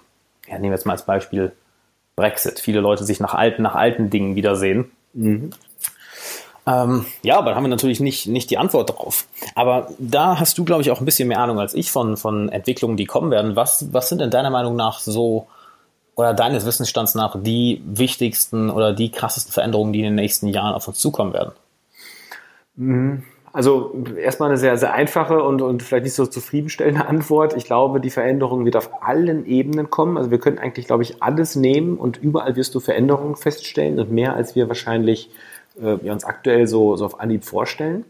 ja, 0.49 0.55
nehmen 0.55 0.71
wir 0.71 0.77
jetzt 0.77 0.87
mal 0.87 0.95
als 0.95 1.05
Beispiel 1.05 1.53
Brexit, 2.15 2.61
viele 2.61 2.81
Leute 2.81 3.05
sich 3.05 3.21
nach 3.21 3.35
alten, 3.35 3.61
nach 3.61 3.75
alten 3.75 4.09
Dingen 4.09 4.37
wiedersehen. 4.37 4.91
Mhm. 5.17 5.51
Ähm, 6.67 7.07
ja, 7.23 7.39
aber 7.39 7.51
da 7.51 7.57
haben 7.57 7.65
wir 7.65 7.69
natürlich 7.69 8.01
nicht, 8.01 8.27
nicht 8.27 8.51
die 8.51 8.59
Antwort 8.59 8.91
drauf. 8.91 9.27
Aber 9.55 9.89
da 9.99 10.41
hast 10.41 10.59
du, 10.59 10.65
glaube 10.65 10.83
ich, 10.83 10.91
auch 10.91 10.99
ein 11.01 11.05
bisschen 11.05 11.29
mehr 11.29 11.39
Ahnung 11.39 11.61
als 11.61 11.75
ich 11.75 11.93
von, 11.93 12.17
von 12.17 12.49
Entwicklungen, 12.49 12.97
die 12.97 13.07
kommen 13.07 13.31
werden. 13.31 13.55
Was, 13.55 13.93
was 13.93 14.09
sind 14.09 14.21
denn 14.21 14.31
deiner 14.31 14.51
Meinung 14.51 14.75
nach 14.75 14.99
so, 14.99 15.47
oder 16.17 16.35
deines 16.35 16.67
Wissensstands 16.67 17.15
nach, 17.15 17.41
die 17.41 17.83
wichtigsten 17.87 18.71
oder 18.71 18.93
die 18.93 19.11
krassesten 19.11 19.53
Veränderungen, 19.53 19.93
die 19.93 20.01
in 20.01 20.07
den 20.07 20.15
nächsten 20.17 20.49
Jahren 20.49 20.75
auf 20.75 20.89
uns 20.89 20.99
zukommen 20.99 21.33
werden? 21.33 21.53
Mhm. 22.75 23.23
Also 23.53 24.05
erstmal 24.21 24.51
eine 24.51 24.59
sehr, 24.59 24.77
sehr 24.77 24.93
einfache 24.93 25.43
und, 25.43 25.63
und 25.63 25.83
vielleicht 25.83 26.05
nicht 26.05 26.15
so 26.15 26.27
zufriedenstellende 26.27 27.07
Antwort. 27.09 27.57
Ich 27.57 27.65
glaube, 27.65 28.01
die 28.01 28.11
Veränderung 28.11 28.65
wird 28.65 28.77
auf 28.77 29.03
allen 29.03 29.47
Ebenen 29.47 29.89
kommen. 29.89 30.19
Also 30.19 30.31
wir 30.31 30.39
können 30.39 30.59
eigentlich, 30.59 30.87
glaube 30.87 31.05
ich, 31.05 31.23
alles 31.23 31.55
nehmen 31.55 31.97
und 31.97 32.19
überall 32.19 32.57
wirst 32.57 32.75
du 32.75 32.81
Veränderungen 32.81 33.37
feststellen 33.37 33.99
und 33.99 34.11
mehr, 34.11 34.35
als 34.35 34.57
wir 34.57 34.69
wahrscheinlich 34.69 35.31
äh, 35.79 36.03
wir 36.03 36.13
uns 36.13 36.25
aktuell 36.25 36.67
so, 36.67 36.97
so 36.97 37.05
auf 37.05 37.21
Anhieb 37.21 37.45
vorstellen. 37.45 38.05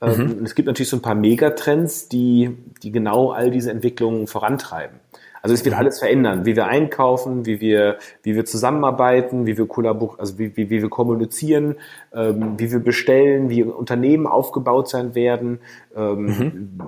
Ähm, 0.00 0.38
mhm. 0.38 0.44
Es 0.44 0.54
gibt 0.54 0.66
natürlich 0.66 0.90
so 0.90 0.96
ein 0.96 1.02
paar 1.02 1.14
Megatrends, 1.14 2.08
die, 2.08 2.56
die 2.82 2.92
genau 2.92 3.30
all 3.30 3.50
diese 3.50 3.70
Entwicklungen 3.70 4.26
vorantreiben. 4.26 5.00
Also 5.42 5.54
es 5.54 5.64
wird 5.64 5.76
mhm. 5.76 5.80
alles 5.80 6.00
verändern, 6.00 6.44
wie 6.44 6.56
wir 6.56 6.66
einkaufen, 6.66 7.46
wie 7.46 7.60
wir, 7.60 7.98
wie 8.22 8.34
wir 8.34 8.44
zusammenarbeiten, 8.44 9.46
wie 9.46 9.56
wir 9.56 9.66
kollabor 9.66 10.16
also 10.18 10.38
wie, 10.38 10.56
wie, 10.56 10.70
wie 10.70 10.82
wir 10.82 10.90
kommunizieren, 10.90 11.76
ähm, 12.12 12.58
wie 12.58 12.72
wir 12.72 12.80
bestellen, 12.80 13.48
wie 13.48 13.62
Unternehmen 13.62 14.26
aufgebaut 14.26 14.88
sein 14.88 15.14
werden, 15.14 15.60
ähm, 15.94 16.24
mhm. 16.26 16.80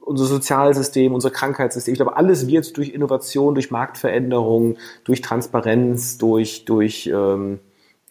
unser 0.00 0.24
Sozialsystem, 0.26 1.12
unser 1.12 1.30
Krankheitssystem. 1.30 1.92
Ich 1.94 1.98
glaube, 1.98 2.16
alles 2.16 2.46
wird 2.46 2.76
durch 2.76 2.90
Innovation, 2.90 3.54
durch 3.54 3.72
Marktveränderung, 3.72 4.76
durch 5.02 5.20
Transparenz, 5.20 6.16
durch, 6.16 6.64
durch 6.64 7.10
ähm, 7.12 7.58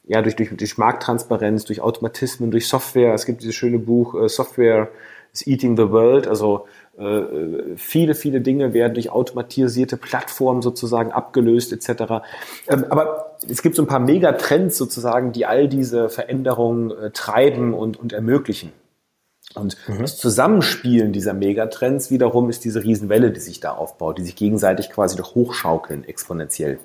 ja, 0.05 0.22
durch, 0.22 0.36
durch, 0.36 0.50
durch 0.55 0.77
Markttransparenz, 0.77 1.65
durch 1.65 1.81
Automatismen, 1.81 2.51
durch 2.51 2.67
Software. 2.67 3.13
Es 3.13 3.25
gibt 3.25 3.41
dieses 3.41 3.55
schöne 3.55 3.79
Buch 3.79 4.15
äh, 4.15 4.27
Software 4.27 4.89
is 5.33 5.48
Eating 5.48 5.77
the 5.77 5.89
World. 5.89 6.27
Also 6.27 6.67
äh, 6.98 7.75
viele, 7.75 8.13
viele 8.13 8.41
Dinge 8.41 8.74
werden 8.74 8.93
durch 8.93 9.10
automatisierte 9.10 9.98
Plattformen 9.98 10.62
sozusagen 10.62 11.12
abgelöst 11.12 11.74
etc. 11.74 12.24
Ähm, 12.67 12.86
aber 12.89 13.38
es 13.50 13.62
gibt 13.62 13.75
so 13.75 13.83
ein 13.83 13.88
paar 13.88 14.00
Megatrends 14.00 14.77
sozusagen, 14.77 15.31
die 15.31 15.45
all 15.45 15.67
diese 15.67 16.10
Veränderungen 16.10 16.91
äh, 16.91 17.12
treiben 17.12 17.74
und, 17.74 18.00
und 18.00 18.13
ermöglichen. 18.13 18.72
Und 19.55 19.77
mhm. 19.88 20.00
das 20.00 20.17
Zusammenspielen 20.17 21.13
dieser 21.13 21.33
Megatrends 21.33 22.10
wiederum 22.12 22.50
ist 22.50 22.63
diese 22.63 22.83
Riesenwelle, 22.83 23.31
die 23.31 23.39
sich 23.39 23.60
da 23.60 23.72
aufbaut, 23.72 24.17
die 24.17 24.24
sich 24.24 24.36
gegenseitig 24.36 24.89
quasi 24.89 25.15
doch 25.15 25.36
hochschaukeln, 25.36 26.03
exponentiell. 26.05 26.79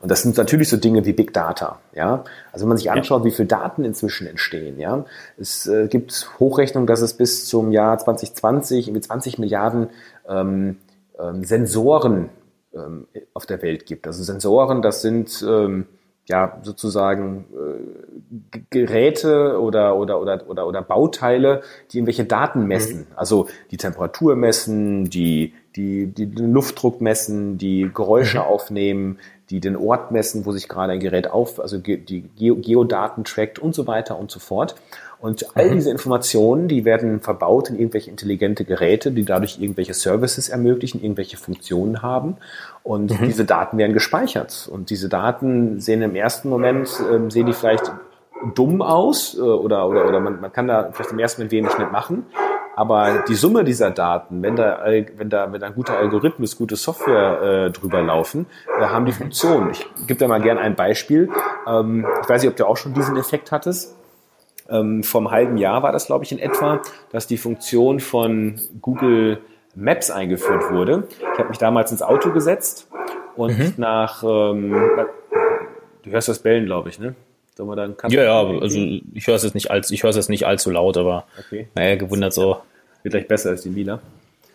Und 0.00 0.10
das 0.10 0.22
sind 0.22 0.36
natürlich 0.38 0.68
so 0.68 0.78
Dinge 0.78 1.04
wie 1.04 1.12
Big 1.12 1.34
Data. 1.34 1.78
Ja, 1.94 2.24
also 2.52 2.64
wenn 2.64 2.70
man 2.70 2.78
sich 2.78 2.90
anschaut, 2.90 3.24
wie 3.24 3.30
viel 3.30 3.46
Daten 3.46 3.84
inzwischen 3.84 4.26
entstehen. 4.26 4.78
Ja, 4.78 5.04
es 5.36 5.66
äh, 5.66 5.88
gibt 5.88 6.30
Hochrechnungen, 6.40 6.86
dass 6.86 7.02
es 7.02 7.14
bis 7.14 7.46
zum 7.46 7.70
Jahr 7.70 7.98
2020 7.98 8.88
irgendwie 8.88 9.02
20 9.02 9.38
Milliarden 9.38 9.88
ähm, 10.26 10.78
ähm, 11.18 11.44
Sensoren 11.44 12.30
ähm, 12.74 13.06
auf 13.34 13.44
der 13.44 13.62
Welt 13.62 13.84
gibt. 13.84 14.06
Also 14.06 14.22
Sensoren, 14.22 14.80
das 14.80 15.02
sind 15.02 15.44
ähm, 15.46 15.86
ja 16.30 16.58
sozusagen 16.62 17.44
äh, 17.52 18.60
Geräte 18.70 19.60
oder, 19.60 19.96
oder, 19.96 20.20
oder, 20.20 20.48
oder, 20.48 20.66
oder 20.66 20.82
Bauteile, 20.82 21.62
die 21.90 21.98
irgendwelche 21.98 22.24
Daten 22.24 22.66
messen. 22.66 23.00
Mhm. 23.00 23.06
Also 23.16 23.48
die 23.70 23.76
Temperatur 23.76 24.36
messen, 24.36 25.10
die, 25.10 25.54
die, 25.76 26.06
die 26.06 26.26
den 26.26 26.52
Luftdruck 26.52 27.00
messen, 27.00 27.58
die 27.58 27.90
Geräusche 27.92 28.38
mhm. 28.38 28.44
aufnehmen, 28.44 29.18
die 29.50 29.60
den 29.60 29.76
Ort 29.76 30.12
messen, 30.12 30.46
wo 30.46 30.52
sich 30.52 30.68
gerade 30.68 30.92
ein 30.92 31.00
Gerät 31.00 31.28
auf, 31.28 31.58
also 31.58 31.76
die 31.78 32.24
Geodaten 32.36 33.24
trackt 33.24 33.58
und 33.58 33.74
so 33.74 33.88
weiter 33.88 34.16
und 34.16 34.30
so 34.30 34.38
fort. 34.38 34.76
Und 35.20 35.54
all 35.54 35.68
mhm. 35.68 35.74
diese 35.74 35.90
Informationen, 35.90 36.66
die 36.66 36.86
werden 36.86 37.20
verbaut 37.20 37.68
in 37.68 37.78
irgendwelche 37.78 38.10
intelligente 38.10 38.64
Geräte, 38.64 39.10
die 39.12 39.24
dadurch 39.24 39.60
irgendwelche 39.60 39.92
Services 39.92 40.48
ermöglichen, 40.48 41.02
irgendwelche 41.02 41.36
Funktionen 41.36 42.00
haben. 42.00 42.38
Und 42.82 43.20
mhm. 43.20 43.26
diese 43.26 43.44
Daten 43.44 43.78
werden 43.78 43.92
gespeichert. 43.92 44.68
Und 44.70 44.90
diese 44.90 45.08
Daten 45.08 45.80
sehen 45.80 46.02
im 46.02 46.14
ersten 46.14 46.48
Moment, 46.48 46.88
äh, 46.88 47.30
sehen 47.30 47.46
die 47.46 47.52
vielleicht 47.52 47.92
dumm 48.54 48.82
aus 48.82 49.36
äh, 49.36 49.40
oder, 49.40 49.88
oder, 49.88 50.08
oder 50.08 50.20
man, 50.20 50.40
man 50.40 50.52
kann 50.52 50.66
da 50.66 50.90
vielleicht 50.92 51.12
im 51.12 51.18
ersten 51.18 51.42
Moment 51.42 51.52
wenig 51.52 51.78
mitmachen. 51.78 52.26
Aber 52.76 53.24
die 53.28 53.34
Summe 53.34 53.64
dieser 53.64 53.90
Daten, 53.90 54.42
wenn 54.42 54.56
da, 54.56 54.82
wenn 55.16 55.28
da, 55.28 55.52
wenn 55.52 55.60
da 55.60 55.66
ein 55.66 55.74
guter 55.74 55.98
Algorithmus, 55.98 56.56
gute 56.56 56.76
Software 56.76 57.66
äh, 57.66 57.70
drüber 57.70 58.00
laufen, 58.00 58.46
äh, 58.78 58.84
haben 58.86 59.04
die 59.04 59.12
Funktionen. 59.12 59.70
Ich 59.70 59.86
gebe 60.06 60.18
da 60.18 60.28
mal 60.28 60.40
gerne 60.40 60.60
ein 60.60 60.76
Beispiel. 60.76 61.28
Ähm, 61.66 62.06
ich 62.22 62.28
weiß 62.28 62.42
nicht, 62.42 62.50
ob 62.50 62.56
du 62.56 62.66
auch 62.66 62.78
schon 62.78 62.94
diesen 62.94 63.16
Effekt 63.16 63.52
hattest. 63.52 63.96
Ähm, 64.70 65.02
vom 65.02 65.30
halben 65.30 65.56
Jahr 65.58 65.82
war 65.82 65.92
das, 65.92 66.06
glaube 66.06 66.24
ich, 66.24 66.32
in 66.32 66.38
etwa, 66.38 66.80
dass 67.10 67.26
die 67.26 67.36
Funktion 67.36 68.00
von 68.00 68.58
Google 68.80 69.40
Maps 69.74 70.10
eingeführt 70.10 70.70
wurde. 70.70 71.04
Ich 71.32 71.38
habe 71.38 71.48
mich 71.48 71.58
damals 71.58 71.90
ins 71.90 72.02
Auto 72.02 72.32
gesetzt 72.32 72.88
und 73.36 73.58
mhm. 73.58 73.74
nach, 73.76 74.22
ähm, 74.22 74.90
du 76.02 76.10
hörst 76.10 76.28
das 76.28 76.40
Bellen, 76.40 76.66
glaube 76.66 76.88
ich, 76.88 76.98
ne? 76.98 77.14
ja, 78.08 78.22
ja, 78.22 78.40
also 78.40 78.78
ich 79.12 79.26
höre 79.26 79.34
es 79.34 79.42
jetzt 79.42 79.54
nicht 79.54 79.70
allzu, 79.70 79.92
ich 79.92 80.02
höre 80.02 80.10
es 80.10 80.16
jetzt 80.16 80.30
nicht 80.30 80.46
allzu 80.46 80.70
laut, 80.70 80.96
aber 80.96 81.24
okay. 81.38 81.68
naja, 81.74 81.96
gewundert 81.96 82.32
so. 82.32 82.58
Wird 83.02 83.12
gleich 83.12 83.28
besser 83.28 83.50
als 83.50 83.62
die 83.62 83.70
Mila. 83.70 84.00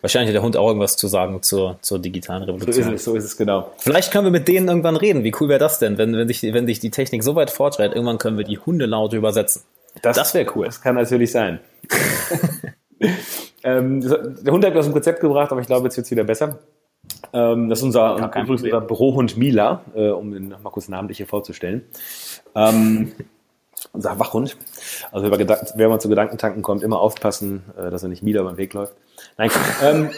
Wahrscheinlich 0.00 0.28
hat 0.28 0.34
der 0.34 0.42
Hund 0.42 0.56
auch 0.56 0.68
irgendwas 0.68 0.96
zu 0.96 1.08
sagen 1.08 1.42
zur, 1.42 1.78
zur 1.80 1.98
digitalen 1.98 2.42
Revolution. 2.42 2.72
So 2.72 2.80
ist 2.80 2.88
es, 2.88 3.04
so 3.04 3.14
ist 3.16 3.24
es 3.24 3.36
genau. 3.36 3.72
Vielleicht 3.78 4.12
können 4.12 4.24
wir 4.24 4.30
mit 4.30 4.46
denen 4.46 4.68
irgendwann 4.68 4.96
reden. 4.96 5.24
Wie 5.24 5.32
cool 5.40 5.48
wäre 5.48 5.58
das 5.58 5.78
denn, 5.78 5.98
wenn, 5.98 6.16
wenn, 6.16 6.28
sich, 6.28 6.42
wenn 6.42 6.66
sich 6.66 6.80
die 6.80 6.90
Technik 6.90 7.24
so 7.24 7.34
weit 7.34 7.50
fortschreitet, 7.50 7.94
irgendwann 7.94 8.18
können 8.18 8.38
wir 8.38 8.44
die 8.44 8.58
Hunde 8.58 8.86
laut 8.86 9.12
übersetzen. 9.12 9.62
Das, 10.02 10.16
das 10.16 10.34
wäre 10.34 10.46
cool. 10.54 10.66
Das 10.66 10.80
kann 10.80 10.94
natürlich 10.94 11.32
sein. 11.32 11.60
ähm, 13.62 14.00
der 14.00 14.52
Hund 14.52 14.64
hat 14.64 14.72
mir 14.72 14.80
aus 14.80 14.86
dem 14.86 14.92
Konzept 14.92 15.20
gebracht, 15.20 15.52
aber 15.52 15.60
ich 15.60 15.66
glaube, 15.66 15.84
jetzt 15.84 15.96
wird 15.96 16.06
es 16.06 16.10
wieder 16.10 16.24
besser. 16.24 16.58
Ähm, 17.32 17.68
das 17.68 17.80
ist 17.80 17.84
unser, 17.84 18.18
ja, 18.18 18.42
unser 18.48 18.80
Bürohund 18.80 19.36
Mila, 19.36 19.82
äh, 19.94 20.10
um 20.10 20.34
ihn 20.34 20.48
nochmal 20.48 20.72
kurz 20.72 20.88
namentlich 20.88 21.18
hier 21.18 21.26
vorzustellen. 21.26 21.84
Ähm, 22.54 23.12
unser 23.92 24.18
Wachhund. 24.18 24.56
Also 25.12 25.30
wer, 25.30 25.68
wer 25.74 25.88
mal 25.88 26.00
zu 26.00 26.08
Gedankentanken 26.08 26.62
kommt, 26.62 26.82
immer 26.82 27.00
aufpassen, 27.00 27.64
äh, 27.76 27.90
dass 27.90 28.02
er 28.02 28.08
nicht 28.08 28.22
Mila 28.22 28.42
beim 28.42 28.56
Weg 28.56 28.72
läuft. 28.74 28.94
Nein, 29.36 29.50
ähm, 29.82 30.10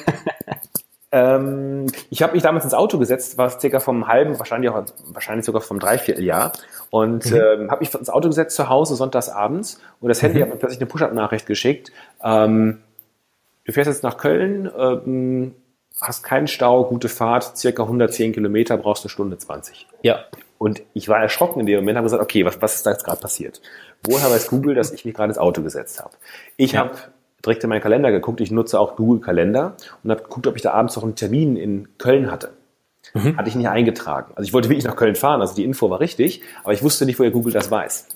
ähm, 1.11 1.87
ich 2.11 2.23
habe 2.23 2.35
mich 2.35 2.43
damals 2.43 2.65
ins 2.65 2.75
Auto 2.75 2.99
gesetzt, 2.99 3.38
war 3.38 3.49
circa 3.59 3.81
vom 3.81 4.09
halben, 4.09 4.38
wahrscheinlich 4.38 4.71
auch 4.71 4.85
wahrscheinlich 5.07 5.47
sogar 5.47 5.62
vom 5.62 5.79
Dreivierteljahr 5.79 6.53
und 6.91 7.31
mhm. 7.31 7.37
ähm, 7.37 7.71
habe 7.71 7.81
mich 7.81 7.95
ins 7.95 8.11
Auto 8.11 8.29
gesetzt 8.29 8.57
zu 8.57 8.69
Hause 8.69 8.95
sonntags 8.95 9.29
abends 9.29 9.81
und 10.00 10.09
das 10.09 10.23
Handy 10.23 10.38
mhm. 10.38 10.43
hat 10.43 10.49
mir 10.50 10.57
plötzlich 10.57 10.81
eine 10.81 10.88
Push-up-Nachricht 10.88 11.47
geschickt. 11.47 11.93
Ähm, 12.23 12.83
du 13.65 13.73
fährst 13.73 13.88
jetzt 13.88 14.03
nach 14.03 14.19
Köln, 14.19 14.71
ähm, 14.77 15.55
hast 16.00 16.25
keinen 16.25 16.47
Stau, 16.47 16.85
gute 16.85 17.09
Fahrt, 17.09 17.57
circa 17.57 17.85
110 17.85 18.33
Kilometer, 18.33 18.77
brauchst 18.77 19.05
eine 19.05 19.11
Stunde 19.11 19.38
20. 19.38 19.87
Ja. 20.03 20.25
Und 20.59 20.83
ich 20.93 21.09
war 21.09 21.21
erschrocken 21.21 21.61
in 21.61 21.67
dem 21.67 21.77
Moment, 21.81 21.97
habe 21.97 22.07
gesagt, 22.07 22.23
okay, 22.23 22.45
was, 22.45 22.61
was 22.61 22.75
ist 22.77 22.87
da 22.87 22.91
jetzt 22.91 23.05
gerade 23.05 23.21
passiert? 23.21 23.62
Woher 24.03 24.31
weiß 24.31 24.49
Google, 24.49 24.75
dass 24.75 24.93
ich 24.93 25.05
mich 25.05 25.15
gerade 25.15 25.31
ins 25.31 25.38
Auto 25.38 25.62
gesetzt 25.62 26.00
habe? 26.03 26.15
Ich 26.57 26.73
ja. 26.73 26.81
habe 26.81 26.99
direkt 27.45 27.62
in 27.62 27.71
meinen 27.71 27.80
Kalender 27.80 28.11
geguckt, 28.11 28.40
ich 28.40 28.50
nutze 28.50 28.78
auch 28.80 28.97
Google 28.97 29.21
Kalender 29.21 29.76
und 30.02 30.11
habe 30.11 30.23
geguckt, 30.23 30.47
ob 30.47 30.57
ich 30.57 30.62
da 30.62 30.73
abends 30.73 30.97
noch 30.97 31.04
einen 31.04 31.14
Termin 31.14 31.57
in 31.57 31.88
Köln 31.99 32.30
hatte. 32.30 32.50
Mhm. 33.14 33.37
Hatte 33.37 33.49
ich 33.49 33.54
nicht 33.54 33.68
eingetragen. 33.68 34.33
Also 34.35 34.47
ich 34.47 34.52
wollte 34.52 34.68
wirklich 34.68 34.85
nach 34.85 34.97
Köln 34.97 35.14
fahren, 35.14 35.40
also 35.40 35.54
die 35.54 35.64
Info 35.64 35.88
war 35.88 36.00
richtig, 36.00 36.42
aber 36.62 36.73
ich 36.73 36.83
wusste 36.83 37.07
nicht, 37.07 37.18
woher 37.18 37.30
Google 37.30 37.52
das 37.52 37.71
weiß. 37.71 38.07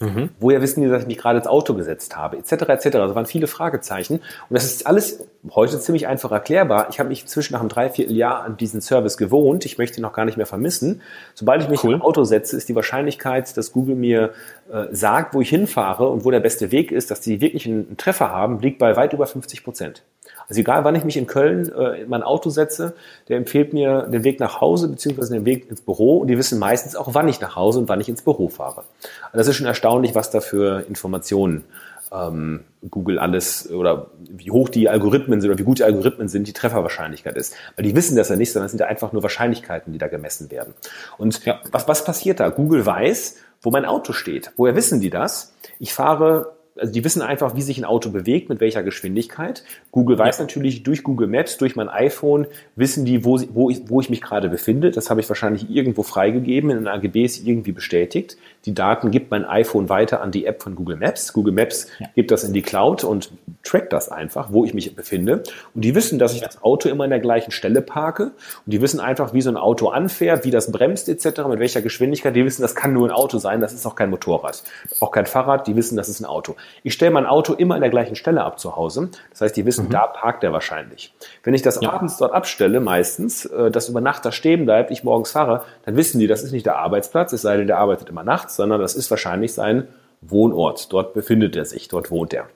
Mhm. 0.00 0.30
Woher 0.40 0.60
wissen 0.60 0.82
die, 0.82 0.88
dass 0.88 1.02
ich 1.02 1.06
mich 1.06 1.18
gerade 1.18 1.38
ins 1.38 1.46
Auto 1.46 1.74
gesetzt 1.74 2.16
habe, 2.16 2.36
etc., 2.36 2.52
etc. 2.52 2.96
Also 2.96 3.14
waren 3.14 3.26
viele 3.26 3.46
Fragezeichen. 3.46 4.14
Und 4.14 4.22
das 4.50 4.64
ist 4.64 4.86
alles 4.88 5.20
heute 5.50 5.78
ziemlich 5.78 6.08
einfach 6.08 6.32
erklärbar. 6.32 6.88
Ich 6.90 6.98
habe 6.98 7.10
mich 7.10 7.26
zwischen 7.26 7.52
nach 7.52 7.60
einem 7.60 7.68
Dreivierteljahr 7.68 8.42
an 8.42 8.56
diesen 8.56 8.80
Service 8.80 9.16
gewohnt. 9.16 9.64
Ich 9.64 9.78
möchte 9.78 10.00
ihn 10.00 10.02
noch 10.02 10.12
gar 10.12 10.24
nicht 10.24 10.36
mehr 10.36 10.46
vermissen. 10.46 11.00
Sobald 11.34 11.62
ich 11.62 11.68
mich 11.68 11.84
cool. 11.84 11.94
im 11.94 12.02
Auto 12.02 12.24
setze, 12.24 12.56
ist 12.56 12.68
die 12.68 12.74
Wahrscheinlichkeit, 12.74 13.56
dass 13.56 13.70
Google 13.70 13.94
mir 13.94 14.32
äh, 14.72 14.86
sagt, 14.90 15.32
wo 15.34 15.40
ich 15.40 15.48
hinfahre 15.48 16.08
und 16.08 16.24
wo 16.24 16.32
der 16.32 16.40
beste 16.40 16.72
Weg 16.72 16.90
ist, 16.90 17.12
dass 17.12 17.20
die 17.20 17.40
wirklich 17.40 17.66
einen, 17.66 17.86
einen 17.86 17.96
Treffer 17.96 18.30
haben, 18.30 18.58
liegt 18.58 18.80
bei 18.80 18.96
weit 18.96 19.12
über 19.12 19.26
50 19.26 19.62
Prozent. 19.62 20.02
Also 20.48 20.60
egal, 20.60 20.84
wann 20.84 20.94
ich 20.94 21.04
mich 21.04 21.16
in 21.16 21.26
Köln 21.26 21.70
äh, 21.72 22.02
in 22.02 22.08
mein 22.08 22.22
Auto 22.22 22.50
setze, 22.50 22.94
der 23.28 23.36
empfiehlt 23.36 23.72
mir 23.72 24.02
den 24.02 24.24
Weg 24.24 24.40
nach 24.40 24.60
Hause 24.60 24.88
beziehungsweise 24.88 25.34
den 25.34 25.44
Weg 25.44 25.70
ins 25.70 25.80
Büro 25.80 26.18
und 26.18 26.28
die 26.28 26.38
wissen 26.38 26.58
meistens 26.58 26.96
auch, 26.96 27.08
wann 27.12 27.28
ich 27.28 27.40
nach 27.40 27.56
Hause 27.56 27.78
und 27.80 27.88
wann 27.88 28.00
ich 28.00 28.08
ins 28.08 28.22
Büro 28.22 28.48
fahre. 28.48 28.84
Also 29.24 29.38
das 29.38 29.48
ist 29.48 29.56
schon 29.56 29.66
erstaunlich, 29.66 30.14
was 30.14 30.30
da 30.30 30.40
für 30.40 30.84
Informationen 30.88 31.64
ähm, 32.12 32.64
Google 32.90 33.18
alles 33.18 33.70
oder 33.70 34.08
wie 34.18 34.50
hoch 34.50 34.68
die 34.68 34.88
Algorithmen 34.88 35.40
sind 35.40 35.50
oder 35.50 35.58
wie 35.58 35.64
gut 35.64 35.78
die 35.78 35.84
Algorithmen 35.84 36.28
sind, 36.28 36.46
die 36.46 36.52
Trefferwahrscheinlichkeit 36.52 37.36
ist. 37.36 37.54
Weil 37.76 37.84
die 37.84 37.96
wissen 37.96 38.16
das 38.16 38.28
ja 38.28 38.36
nicht, 38.36 38.52
sondern 38.52 38.66
es 38.66 38.72
sind 38.72 38.80
ja 38.80 38.86
einfach 38.86 39.12
nur 39.12 39.22
Wahrscheinlichkeiten, 39.22 39.92
die 39.92 39.98
da 39.98 40.08
gemessen 40.08 40.50
werden. 40.50 40.74
Und 41.18 41.44
ja. 41.44 41.60
was, 41.70 41.88
was 41.88 42.04
passiert 42.04 42.40
da? 42.40 42.50
Google 42.50 42.84
weiß, 42.86 43.36
wo 43.62 43.70
mein 43.70 43.84
Auto 43.84 44.12
steht. 44.12 44.52
Woher 44.56 44.76
wissen 44.76 45.00
die 45.00 45.10
das? 45.10 45.54
Ich 45.78 45.94
fahre 45.94 46.52
also 46.76 46.92
die 46.92 47.04
wissen 47.04 47.22
einfach, 47.22 47.54
wie 47.54 47.62
sich 47.62 47.78
ein 47.78 47.84
Auto 47.84 48.10
bewegt, 48.10 48.48
mit 48.48 48.60
welcher 48.60 48.82
Geschwindigkeit. 48.82 49.62
Google 49.92 50.18
weiß 50.18 50.38
ja. 50.38 50.44
natürlich 50.44 50.82
durch 50.82 51.04
Google 51.04 51.28
Maps, 51.28 51.56
durch 51.56 51.76
mein 51.76 51.88
iPhone, 51.88 52.46
wissen 52.74 53.04
die, 53.04 53.24
wo, 53.24 53.40
wo, 53.52 53.70
ich, 53.70 53.82
wo 53.88 54.00
ich 54.00 54.10
mich 54.10 54.20
gerade 54.20 54.48
befinde. 54.48 54.90
Das 54.90 55.08
habe 55.08 55.20
ich 55.20 55.28
wahrscheinlich 55.28 55.70
irgendwo 55.70 56.02
freigegeben, 56.02 56.70
in 56.70 56.78
den 56.78 56.88
AGBs 56.88 57.38
irgendwie 57.38 57.72
bestätigt. 57.72 58.36
Die 58.64 58.74
Daten 58.74 59.10
gibt 59.10 59.30
mein 59.30 59.44
iPhone 59.44 59.88
weiter 59.88 60.20
an 60.20 60.32
die 60.32 60.46
App 60.46 60.62
von 60.62 60.74
Google 60.74 60.96
Maps. 60.96 61.32
Google 61.32 61.54
Maps 61.54 61.86
ja. 62.00 62.08
gibt 62.14 62.30
das 62.30 62.42
in 62.42 62.52
die 62.52 62.62
Cloud 62.62 63.04
und 63.04 63.30
trackt 63.62 63.92
das 63.92 64.08
einfach, 64.08 64.52
wo 64.52 64.64
ich 64.64 64.74
mich 64.74 64.94
befinde. 64.96 65.44
Und 65.74 65.84
die 65.84 65.94
wissen, 65.94 66.18
dass 66.18 66.34
ich 66.34 66.40
das 66.40 66.62
Auto 66.62 66.88
immer 66.88 67.04
an 67.04 67.10
der 67.10 67.20
gleichen 67.20 67.52
Stelle 67.52 67.82
parke. 67.82 68.32
Und 68.66 68.72
die 68.72 68.80
wissen 68.80 68.98
einfach, 68.98 69.32
wie 69.32 69.42
so 69.42 69.50
ein 69.50 69.56
Auto 69.56 69.88
anfährt, 69.88 70.44
wie 70.44 70.50
das 70.50 70.72
bremst 70.72 71.08
etc., 71.08 71.46
mit 71.48 71.60
welcher 71.60 71.82
Geschwindigkeit. 71.82 72.34
Die 72.34 72.44
wissen, 72.44 72.62
das 72.62 72.74
kann 72.74 72.92
nur 72.92 73.08
ein 73.08 73.12
Auto 73.12 73.38
sein, 73.38 73.60
das 73.60 73.72
ist 73.72 73.86
auch 73.86 73.94
kein 73.94 74.10
Motorrad, 74.10 74.64
auch 75.00 75.12
kein 75.12 75.26
Fahrrad. 75.26 75.68
Die 75.68 75.76
wissen, 75.76 75.96
das 75.96 76.08
ist 76.08 76.20
ein 76.20 76.26
Auto. 76.26 76.56
Ich 76.82 76.94
stelle 76.94 77.10
mein 77.10 77.26
Auto 77.26 77.54
immer 77.54 77.74
an 77.74 77.80
der 77.80 77.90
gleichen 77.90 78.16
Stelle 78.16 78.44
ab 78.44 78.58
zu 78.58 78.76
Hause. 78.76 79.10
Das 79.30 79.40
heißt, 79.40 79.56
die 79.56 79.66
wissen, 79.66 79.86
mhm. 79.86 79.90
da 79.90 80.06
parkt 80.06 80.44
er 80.44 80.52
wahrscheinlich. 80.52 81.14
Wenn 81.42 81.54
ich 81.54 81.62
das 81.62 81.80
ja. 81.80 81.92
abends 81.92 82.16
dort 82.16 82.32
abstelle, 82.32 82.80
meistens, 82.80 83.44
äh, 83.46 83.70
das 83.70 83.88
über 83.88 84.00
Nacht 84.00 84.24
da 84.24 84.32
stehen 84.32 84.64
bleibt, 84.64 84.90
ich 84.90 85.04
morgens 85.04 85.32
fahre, 85.32 85.64
dann 85.84 85.96
wissen 85.96 86.18
die, 86.18 86.26
das 86.26 86.42
ist 86.42 86.52
nicht 86.52 86.66
der 86.66 86.78
Arbeitsplatz, 86.78 87.32
es 87.32 87.42
sei 87.42 87.56
denn, 87.56 87.66
der 87.66 87.78
arbeitet 87.78 88.08
immer 88.08 88.24
nachts, 88.24 88.56
sondern 88.56 88.80
das 88.80 88.94
ist 88.94 89.10
wahrscheinlich 89.10 89.54
sein 89.54 89.88
Wohnort. 90.20 90.92
Dort 90.92 91.14
befindet 91.14 91.56
er 91.56 91.64
sich, 91.64 91.88
dort 91.88 92.10
wohnt 92.10 92.32
er. 92.32 92.46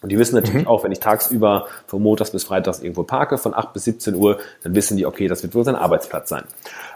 Und 0.00 0.10
die 0.10 0.18
wissen 0.18 0.36
natürlich 0.36 0.62
mhm. 0.62 0.68
auch, 0.68 0.84
wenn 0.84 0.92
ich 0.92 1.00
tagsüber 1.00 1.66
von 1.86 2.02
Montags 2.02 2.30
bis 2.30 2.44
Freitags 2.44 2.80
irgendwo 2.80 3.02
parke, 3.02 3.36
von 3.36 3.52
8 3.52 3.72
bis 3.72 3.84
17 3.84 4.14
Uhr, 4.14 4.38
dann 4.62 4.74
wissen 4.74 4.96
die, 4.96 5.06
okay, 5.06 5.26
das 5.26 5.42
wird 5.42 5.54
wohl 5.54 5.64
sein 5.64 5.74
Arbeitsplatz 5.74 6.28
sein. 6.28 6.44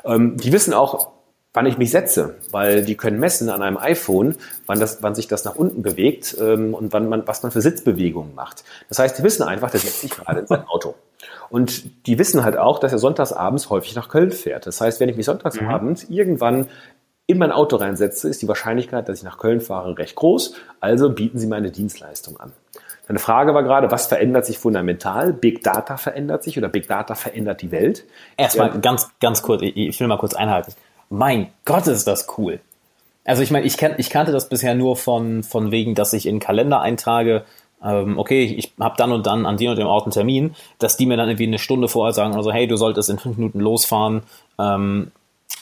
Ähm, 0.04 0.36
die 0.36 0.52
wissen 0.52 0.72
auch, 0.72 1.10
wann 1.54 1.66
ich 1.66 1.78
mich 1.78 1.90
setze, 1.90 2.36
weil 2.50 2.82
die 2.84 2.96
können 2.96 3.20
messen 3.20 3.50
an 3.50 3.62
einem 3.62 3.76
iPhone, 3.76 4.36
wann, 4.66 4.80
das, 4.80 5.02
wann 5.02 5.14
sich 5.14 5.28
das 5.28 5.44
nach 5.44 5.54
unten 5.54 5.82
bewegt 5.82 6.36
ähm, 6.40 6.74
und 6.74 6.92
wann 6.92 7.08
man, 7.08 7.26
was 7.26 7.42
man 7.42 7.52
für 7.52 7.60
Sitzbewegungen 7.60 8.34
macht. 8.34 8.64
Das 8.88 8.98
heißt, 8.98 9.18
die 9.18 9.22
wissen 9.22 9.42
einfach, 9.42 9.70
der 9.70 9.80
setzt 9.80 10.00
sich 10.00 10.10
gerade 10.10 10.40
in 10.40 10.46
sein 10.46 10.64
Auto. 10.66 10.94
Und 11.50 12.06
die 12.06 12.18
wissen 12.18 12.44
halt 12.44 12.56
auch, 12.56 12.78
dass 12.78 12.92
er 12.92 12.98
sonntagsabends 12.98 13.68
häufig 13.68 13.94
nach 13.94 14.08
Köln 14.08 14.32
fährt. 14.32 14.66
Das 14.66 14.80
heißt, 14.80 15.00
wenn 15.00 15.10
ich 15.10 15.16
mich 15.16 15.26
sonntagsabends 15.26 16.08
mhm. 16.08 16.16
irgendwann 16.16 16.68
in 17.26 17.38
mein 17.38 17.52
Auto 17.52 17.76
reinsetze, 17.76 18.28
ist 18.28 18.40
die 18.40 18.48
Wahrscheinlichkeit, 18.48 19.08
dass 19.08 19.18
ich 19.18 19.24
nach 19.24 19.38
Köln 19.38 19.60
fahre, 19.60 19.96
recht 19.98 20.16
groß. 20.16 20.54
Also 20.80 21.10
bieten 21.10 21.38
sie 21.38 21.46
meine 21.46 21.70
Dienstleistung 21.70 22.40
an. 22.40 22.52
Meine 23.08 23.18
Frage 23.18 23.52
war 23.52 23.62
gerade, 23.62 23.90
was 23.90 24.06
verändert 24.06 24.46
sich 24.46 24.58
fundamental? 24.58 25.34
Big 25.34 25.62
Data 25.62 25.98
verändert 25.98 26.44
sich 26.44 26.56
oder 26.56 26.68
Big 26.68 26.88
Data 26.88 27.14
verändert 27.14 27.60
die 27.60 27.70
Welt? 27.70 28.04
Erstmal 28.38 28.68
ja. 28.68 28.76
ganz, 28.76 29.10
ganz 29.20 29.42
kurz, 29.42 29.60
ich 29.62 30.00
will 30.00 30.06
mal 30.06 30.16
kurz 30.16 30.34
einhalten 30.34 30.72
mein 31.12 31.48
Gott, 31.66 31.86
ist 31.86 32.06
das 32.06 32.26
cool. 32.38 32.60
Also 33.24 33.42
ich 33.42 33.50
meine, 33.50 33.66
ich, 33.66 33.80
ich 33.80 34.10
kannte 34.10 34.32
das 34.32 34.48
bisher 34.48 34.74
nur 34.74 34.96
von, 34.96 35.42
von 35.42 35.70
wegen, 35.70 35.94
dass 35.94 36.12
ich 36.12 36.26
in 36.26 36.40
Kalender 36.40 36.80
eintrage, 36.80 37.44
ähm, 37.84 38.18
okay, 38.18 38.44
ich 38.44 38.72
habe 38.80 38.96
dann 38.96 39.12
und 39.12 39.26
dann 39.26 39.44
an 39.44 39.58
dem 39.58 39.70
und 39.70 39.78
dem 39.78 39.86
Ort 39.86 40.04
einen 40.04 40.12
Termin, 40.12 40.54
dass 40.78 40.96
die 40.96 41.06
mir 41.06 41.16
dann 41.16 41.28
irgendwie 41.28 41.46
eine 41.46 41.58
Stunde 41.58 41.88
vorher 41.88 42.14
sagen, 42.14 42.34
also 42.34 42.50
hey, 42.50 42.66
du 42.66 42.76
solltest 42.76 43.10
in 43.10 43.18
fünf 43.18 43.36
Minuten 43.36 43.60
losfahren 43.60 44.22
ähm, 44.58 45.12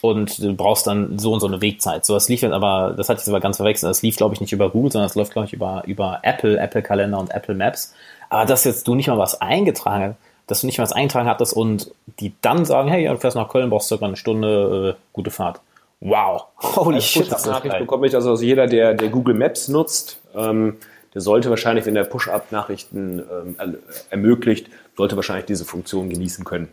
und 0.00 0.38
du 0.38 0.54
brauchst 0.54 0.86
dann 0.86 1.18
so 1.18 1.32
und 1.32 1.40
so 1.40 1.48
eine 1.48 1.60
Wegzeit. 1.60 2.06
So, 2.06 2.14
das 2.14 2.28
lief 2.28 2.42
jetzt 2.42 2.52
aber, 2.52 2.94
das 2.96 3.08
hatte 3.08 3.20
ich 3.20 3.28
aber 3.28 3.40
ganz 3.40 3.56
verwechselt, 3.56 3.90
das 3.90 4.02
lief 4.02 4.16
glaube 4.16 4.34
ich 4.34 4.40
nicht 4.40 4.52
über 4.52 4.70
Google, 4.70 4.92
sondern 4.92 5.08
das 5.08 5.16
läuft 5.16 5.32
glaube 5.32 5.46
ich 5.46 5.52
über, 5.52 5.82
über 5.84 6.20
Apple, 6.22 6.58
Apple 6.58 6.82
Kalender 6.82 7.18
und 7.18 7.32
Apple 7.32 7.56
Maps. 7.56 7.92
Aber 8.28 8.44
dass 8.44 8.64
jetzt 8.64 8.86
du 8.86 8.94
nicht 8.94 9.08
mal 9.08 9.18
was 9.18 9.40
eingetragen 9.40 10.14
hast, 10.14 10.29
dass 10.50 10.62
du 10.62 10.66
nicht 10.66 10.78
mal 10.78 10.84
was 10.84 10.92
eingetragen 10.92 11.28
hattest 11.28 11.52
und 11.52 11.92
die 12.18 12.32
dann 12.42 12.64
sagen, 12.64 12.88
hey, 12.88 13.06
du 13.06 13.16
fährst 13.16 13.36
nach 13.36 13.48
Köln, 13.48 13.70
brauchst 13.70 13.88
circa 13.88 14.06
eine 14.06 14.16
Stunde, 14.16 14.96
äh, 14.96 15.00
gute 15.12 15.30
Fahrt. 15.30 15.60
Wow. 16.00 16.46
Holy 16.76 16.96
Als 16.96 17.04
shit. 17.04 17.30
Das 17.30 17.46
Nachricht 17.46 17.78
bekomme 17.78 18.06
ich 18.06 18.14
also, 18.14 18.30
also 18.30 18.42
jeder, 18.42 18.66
der, 18.66 18.94
der 18.94 19.08
Google 19.08 19.34
Maps 19.34 19.68
nutzt, 19.68 20.20
ähm, 20.34 20.76
der 21.14 21.20
sollte 21.20 21.50
wahrscheinlich, 21.50 21.86
wenn 21.86 21.94
der 21.94 22.04
Push-Up-Nachrichten 22.04 23.20
ähm, 23.58 23.76
ermöglicht, 24.10 24.68
sollte 24.96 25.16
wahrscheinlich 25.16 25.46
diese 25.46 25.64
Funktion 25.64 26.08
genießen 26.08 26.44
können 26.44 26.68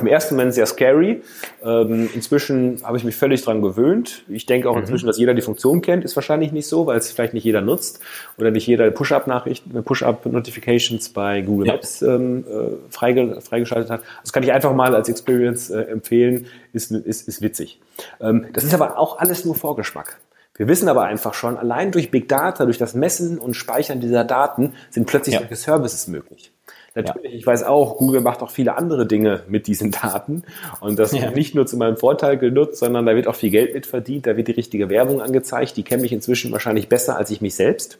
im 0.00 0.06
ersten 0.06 0.34
Moment 0.34 0.54
sehr 0.54 0.66
scary. 0.66 1.22
Ähm, 1.62 2.08
inzwischen 2.14 2.80
habe 2.82 2.96
ich 2.96 3.04
mich 3.04 3.16
völlig 3.16 3.42
dran 3.42 3.62
gewöhnt. 3.62 4.24
Ich 4.28 4.46
denke 4.46 4.68
auch 4.68 4.74
mhm. 4.74 4.82
inzwischen, 4.82 5.06
dass 5.06 5.18
jeder 5.18 5.34
die 5.34 5.42
Funktion 5.42 5.82
kennt, 5.82 6.04
ist 6.04 6.16
wahrscheinlich 6.16 6.52
nicht 6.52 6.66
so, 6.66 6.86
weil 6.86 6.98
es 6.98 7.12
vielleicht 7.12 7.34
nicht 7.34 7.44
jeder 7.44 7.60
nutzt 7.60 8.00
oder 8.38 8.50
nicht 8.50 8.66
jeder 8.66 8.90
Push-Up-Nachrichten, 8.90 9.82
Push-Up-Notifications 9.82 11.10
bei 11.10 11.42
Google 11.42 11.68
ja. 11.68 11.72
Maps 11.74 12.02
ähm, 12.02 12.44
äh, 12.48 12.92
freige, 12.92 13.40
freigeschaltet 13.40 13.90
hat. 13.90 14.02
Das 14.22 14.32
kann 14.32 14.42
ich 14.42 14.52
einfach 14.52 14.74
mal 14.74 14.94
als 14.94 15.08
Experience 15.08 15.70
äh, 15.70 15.82
empfehlen, 15.82 16.46
ist, 16.72 16.90
ist, 16.90 17.28
ist 17.28 17.42
witzig. 17.42 17.80
Ähm, 18.20 18.46
das 18.52 18.64
ist 18.64 18.74
aber 18.74 18.98
auch 18.98 19.18
alles 19.18 19.44
nur 19.44 19.54
Vorgeschmack. 19.54 20.18
Wir 20.60 20.68
wissen 20.68 20.90
aber 20.90 21.04
einfach 21.04 21.32
schon, 21.32 21.56
allein 21.56 21.90
durch 21.90 22.10
Big 22.10 22.28
Data, 22.28 22.66
durch 22.66 22.76
das 22.76 22.92
Messen 22.92 23.38
und 23.38 23.54
Speichern 23.54 24.00
dieser 24.00 24.24
Daten 24.24 24.74
sind 24.90 25.06
plötzlich 25.06 25.34
ja. 25.36 25.40
solche 25.40 25.56
Services 25.56 26.06
möglich. 26.06 26.52
Natürlich, 26.94 27.32
ja. 27.32 27.38
ich 27.38 27.46
weiß 27.46 27.62
auch, 27.64 27.98
Google 27.98 28.20
macht 28.20 28.42
auch 28.42 28.50
viele 28.50 28.76
andere 28.76 29.06
Dinge 29.06 29.42
mit 29.48 29.66
diesen 29.66 29.90
Daten 29.90 30.42
und 30.80 30.98
das 30.98 31.12
ja. 31.12 31.30
nicht 31.30 31.54
nur 31.54 31.66
zu 31.66 31.76
meinem 31.76 31.96
Vorteil 31.96 32.36
genutzt, 32.36 32.78
sondern 32.78 33.06
da 33.06 33.14
wird 33.14 33.26
auch 33.26 33.36
viel 33.36 33.50
Geld 33.50 33.74
mit 33.74 33.86
verdient, 33.86 34.26
da 34.26 34.36
wird 34.36 34.48
die 34.48 34.52
richtige 34.52 34.88
Werbung 34.88 35.20
angezeigt, 35.20 35.76
die 35.76 35.82
kennen 35.82 36.02
mich 36.02 36.12
inzwischen 36.12 36.50
wahrscheinlich 36.52 36.88
besser 36.88 37.16
als 37.16 37.30
ich 37.30 37.40
mich 37.40 37.54
selbst. 37.54 37.98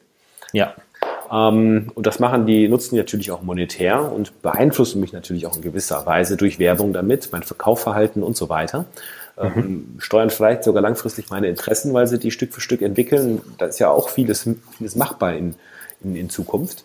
Ja. 0.53 0.74
Ähm, 1.31 1.92
und 1.94 2.07
das 2.07 2.18
machen 2.18 2.46
die, 2.46 2.68
nutzen 2.68 2.94
die 2.94 3.00
natürlich 3.00 3.31
auch 3.31 3.42
monetär 3.42 4.11
und 4.12 4.42
beeinflussen 4.42 5.00
mich 5.00 5.12
natürlich 5.12 5.46
auch 5.46 5.55
in 5.55 5.62
gewisser 5.62 6.05
Weise 6.07 6.37
durch 6.37 6.59
Werbung 6.59 6.92
damit, 6.92 7.29
mein 7.31 7.42
Verkaufverhalten 7.42 8.22
und 8.22 8.37
so 8.37 8.48
weiter. 8.48 8.87
Ähm, 9.38 9.53
mhm. 9.55 10.00
steuern 10.00 10.31
vielleicht 10.31 10.64
sogar 10.64 10.83
langfristig 10.83 11.31
meine 11.31 11.48
Interessen, 11.48 11.94
weil 11.94 12.07
sie 12.07 12.18
die 12.18 12.31
Stück 12.31 12.53
für 12.53 12.61
Stück 12.61 12.83
entwickeln. 12.83 13.40
Da 13.59 13.66
ist 13.66 13.79
ja 13.79 13.88
auch 13.88 14.09
vieles, 14.09 14.48
vieles 14.76 14.96
machbar 14.96 15.35
in, 15.35 15.55
in, 16.03 16.16
in 16.16 16.31
Zukunft. 16.31 16.85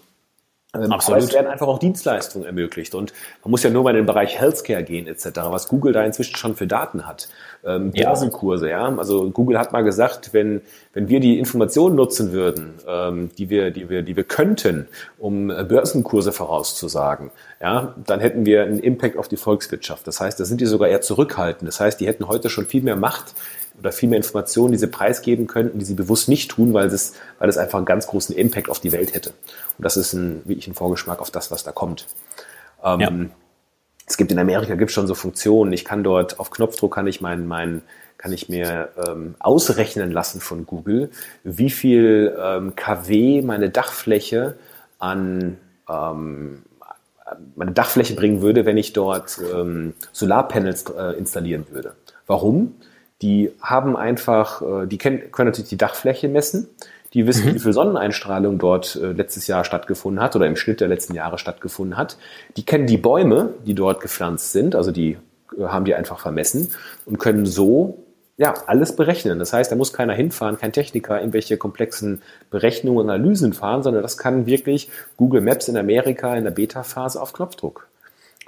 Ähm, 0.75 0.91
Absolut. 0.91 1.17
Aber 1.17 1.27
es 1.27 1.33
werden 1.33 1.47
einfach 1.47 1.67
auch 1.67 1.79
Dienstleistungen 1.79 2.45
ermöglicht. 2.45 2.95
Und 2.95 3.13
man 3.43 3.51
muss 3.51 3.63
ja 3.63 3.69
nur 3.69 3.83
mal 3.83 3.91
in 3.91 3.97
den 3.97 4.05
Bereich 4.05 4.39
Healthcare 4.39 4.83
gehen 4.83 5.07
etc., 5.07 5.29
was 5.49 5.67
Google 5.67 5.93
da 5.93 6.03
inzwischen 6.03 6.35
schon 6.35 6.55
für 6.55 6.67
Daten 6.67 7.07
hat. 7.07 7.29
Ähm, 7.65 7.91
Börsenkurse, 7.91 8.69
ja. 8.69 8.95
Also 8.97 9.29
Google 9.31 9.57
hat 9.57 9.71
mal 9.71 9.83
gesagt, 9.83 10.33
wenn, 10.33 10.61
wenn 10.93 11.07
wir 11.07 11.19
die 11.19 11.39
Informationen 11.39 11.95
nutzen 11.95 12.31
würden, 12.31 12.75
ähm, 12.87 13.31
die, 13.37 13.49
wir, 13.49 13.71
die, 13.71 13.89
wir, 13.89 14.03
die 14.03 14.15
wir 14.15 14.23
könnten, 14.23 14.87
um 15.17 15.49
äh, 15.49 15.63
Börsenkurse 15.63 16.31
vorauszusagen, 16.31 17.31
ja, 17.61 17.95
dann 18.05 18.19
hätten 18.19 18.45
wir 18.45 18.63
einen 18.63 18.79
Impact 18.79 19.17
auf 19.17 19.27
die 19.27 19.37
Volkswirtschaft. 19.37 20.05
Das 20.05 20.19
heißt, 20.19 20.39
da 20.39 20.45
sind 20.45 20.61
die 20.61 20.65
sogar 20.65 20.89
eher 20.89 21.01
zurückhaltend. 21.01 21.67
Das 21.67 21.79
heißt, 21.79 21.99
die 21.99 22.07
hätten 22.07 22.27
heute 22.27 22.49
schon 22.49 22.65
viel 22.65 22.83
mehr 22.83 22.95
Macht, 22.95 23.33
oder 23.79 23.91
viel 23.91 24.09
mehr 24.09 24.17
Informationen, 24.17 24.71
die 24.71 24.77
sie 24.77 24.87
preisgeben 24.87 25.47
könnten, 25.47 25.79
die 25.79 25.85
sie 25.85 25.93
bewusst 25.93 26.29
nicht 26.29 26.51
tun, 26.51 26.73
weil 26.73 26.87
es, 26.87 27.13
weil 27.39 27.49
es 27.49 27.57
einfach 27.57 27.77
einen 27.77 27.85
ganz 27.85 28.07
großen 28.07 28.35
Impact 28.35 28.69
auf 28.69 28.79
die 28.79 28.91
Welt 28.91 29.13
hätte. 29.13 29.31
Und 29.77 29.83
das 29.83 29.97
ist 29.97 30.13
ein, 30.13 30.41
wirklich 30.45 30.67
ein 30.67 30.73
Vorgeschmack 30.73 31.19
auf 31.19 31.31
das, 31.31 31.51
was 31.51 31.63
da 31.63 31.71
kommt. 31.71 32.07
Ähm, 32.83 32.99
ja. 32.99 33.11
Es 34.07 34.17
gibt 34.17 34.31
in 34.31 34.39
Amerika 34.39 34.75
gibt 34.75 34.91
schon 34.91 35.07
so 35.07 35.15
Funktionen. 35.15 35.73
Ich 35.73 35.83
kann 35.83 36.03
dort 36.03 36.39
auf 36.39 36.51
Knopfdruck 36.51 36.93
kann 36.93 37.07
ich 37.07 37.21
mein, 37.21 37.47
mein 37.47 37.81
kann 38.17 38.31
ich 38.31 38.49
mir 38.49 38.89
ähm, 39.07 39.35
ausrechnen 39.39 40.11
lassen 40.11 40.39
von 40.39 40.65
Google, 40.65 41.09
wie 41.43 41.69
viel 41.69 42.35
ähm, 42.39 42.75
kW 42.75 43.41
meine 43.41 43.69
Dachfläche 43.69 44.55
an 44.99 45.57
ähm, 45.89 46.63
meine 47.55 47.71
Dachfläche 47.71 48.15
bringen 48.15 48.41
würde, 48.41 48.65
wenn 48.65 48.77
ich 48.77 48.93
dort 48.93 49.39
ähm, 49.53 49.93
Solarpanels 50.11 50.85
äh, 50.89 51.17
installieren 51.17 51.65
würde. 51.71 51.93
Warum? 52.27 52.75
Die 53.21 53.51
haben 53.61 53.95
einfach, 53.95 54.61
äh, 54.61 54.87
die 54.87 54.97
können, 54.97 55.31
können 55.31 55.49
natürlich 55.49 55.69
die 55.69 55.77
Dachfläche 55.77 56.27
messen. 56.27 56.67
Die 57.13 57.25
wissen, 57.25 57.49
mhm. 57.49 57.55
wie 57.55 57.59
viel 57.59 57.73
Sonneneinstrahlung 57.73 58.57
dort 58.57 58.95
äh, 58.95 59.13
letztes 59.13 59.47
Jahr 59.47 59.63
stattgefunden 59.63 60.21
hat 60.21 60.35
oder 60.35 60.47
im 60.47 60.57
Schnitt 60.57 60.81
der 60.81 60.89
letzten 60.89 61.13
Jahre 61.13 61.37
stattgefunden 61.37 61.97
hat. 61.97 62.17
Die 62.57 62.65
kennen 62.65 62.87
die 62.87 62.97
Bäume, 62.97 63.53
die 63.65 63.73
dort 63.73 64.01
gepflanzt 64.01 64.51
sind, 64.51 64.75
also 64.75 64.91
die 64.91 65.17
äh, 65.57 65.63
haben 65.63 65.85
die 65.85 65.95
einfach 65.95 66.19
vermessen 66.19 66.71
und 67.05 67.17
können 67.17 67.45
so 67.45 68.05
ja, 68.37 68.53
alles 68.67 68.95
berechnen. 68.95 69.39
Das 69.39 69.53
heißt, 69.53 69.71
da 69.71 69.75
muss 69.75 69.93
keiner 69.93 70.13
hinfahren, 70.13 70.57
kein 70.57 70.73
Techniker, 70.73 71.19
irgendwelche 71.19 71.57
komplexen 71.57 72.21
Berechnungen 72.49 73.05
und 73.05 73.09
Analysen 73.09 73.53
fahren, 73.53 73.81
sondern 73.81 74.03
das 74.03 74.17
kann 74.17 74.45
wirklich 74.45 74.89
Google 75.15 75.41
Maps 75.41 75.69
in 75.69 75.77
Amerika 75.77 76.35
in 76.35 76.43
der 76.43 76.51
Beta-Phase 76.51 77.21
auf 77.21 77.31
Knopfdruck. 77.31 77.87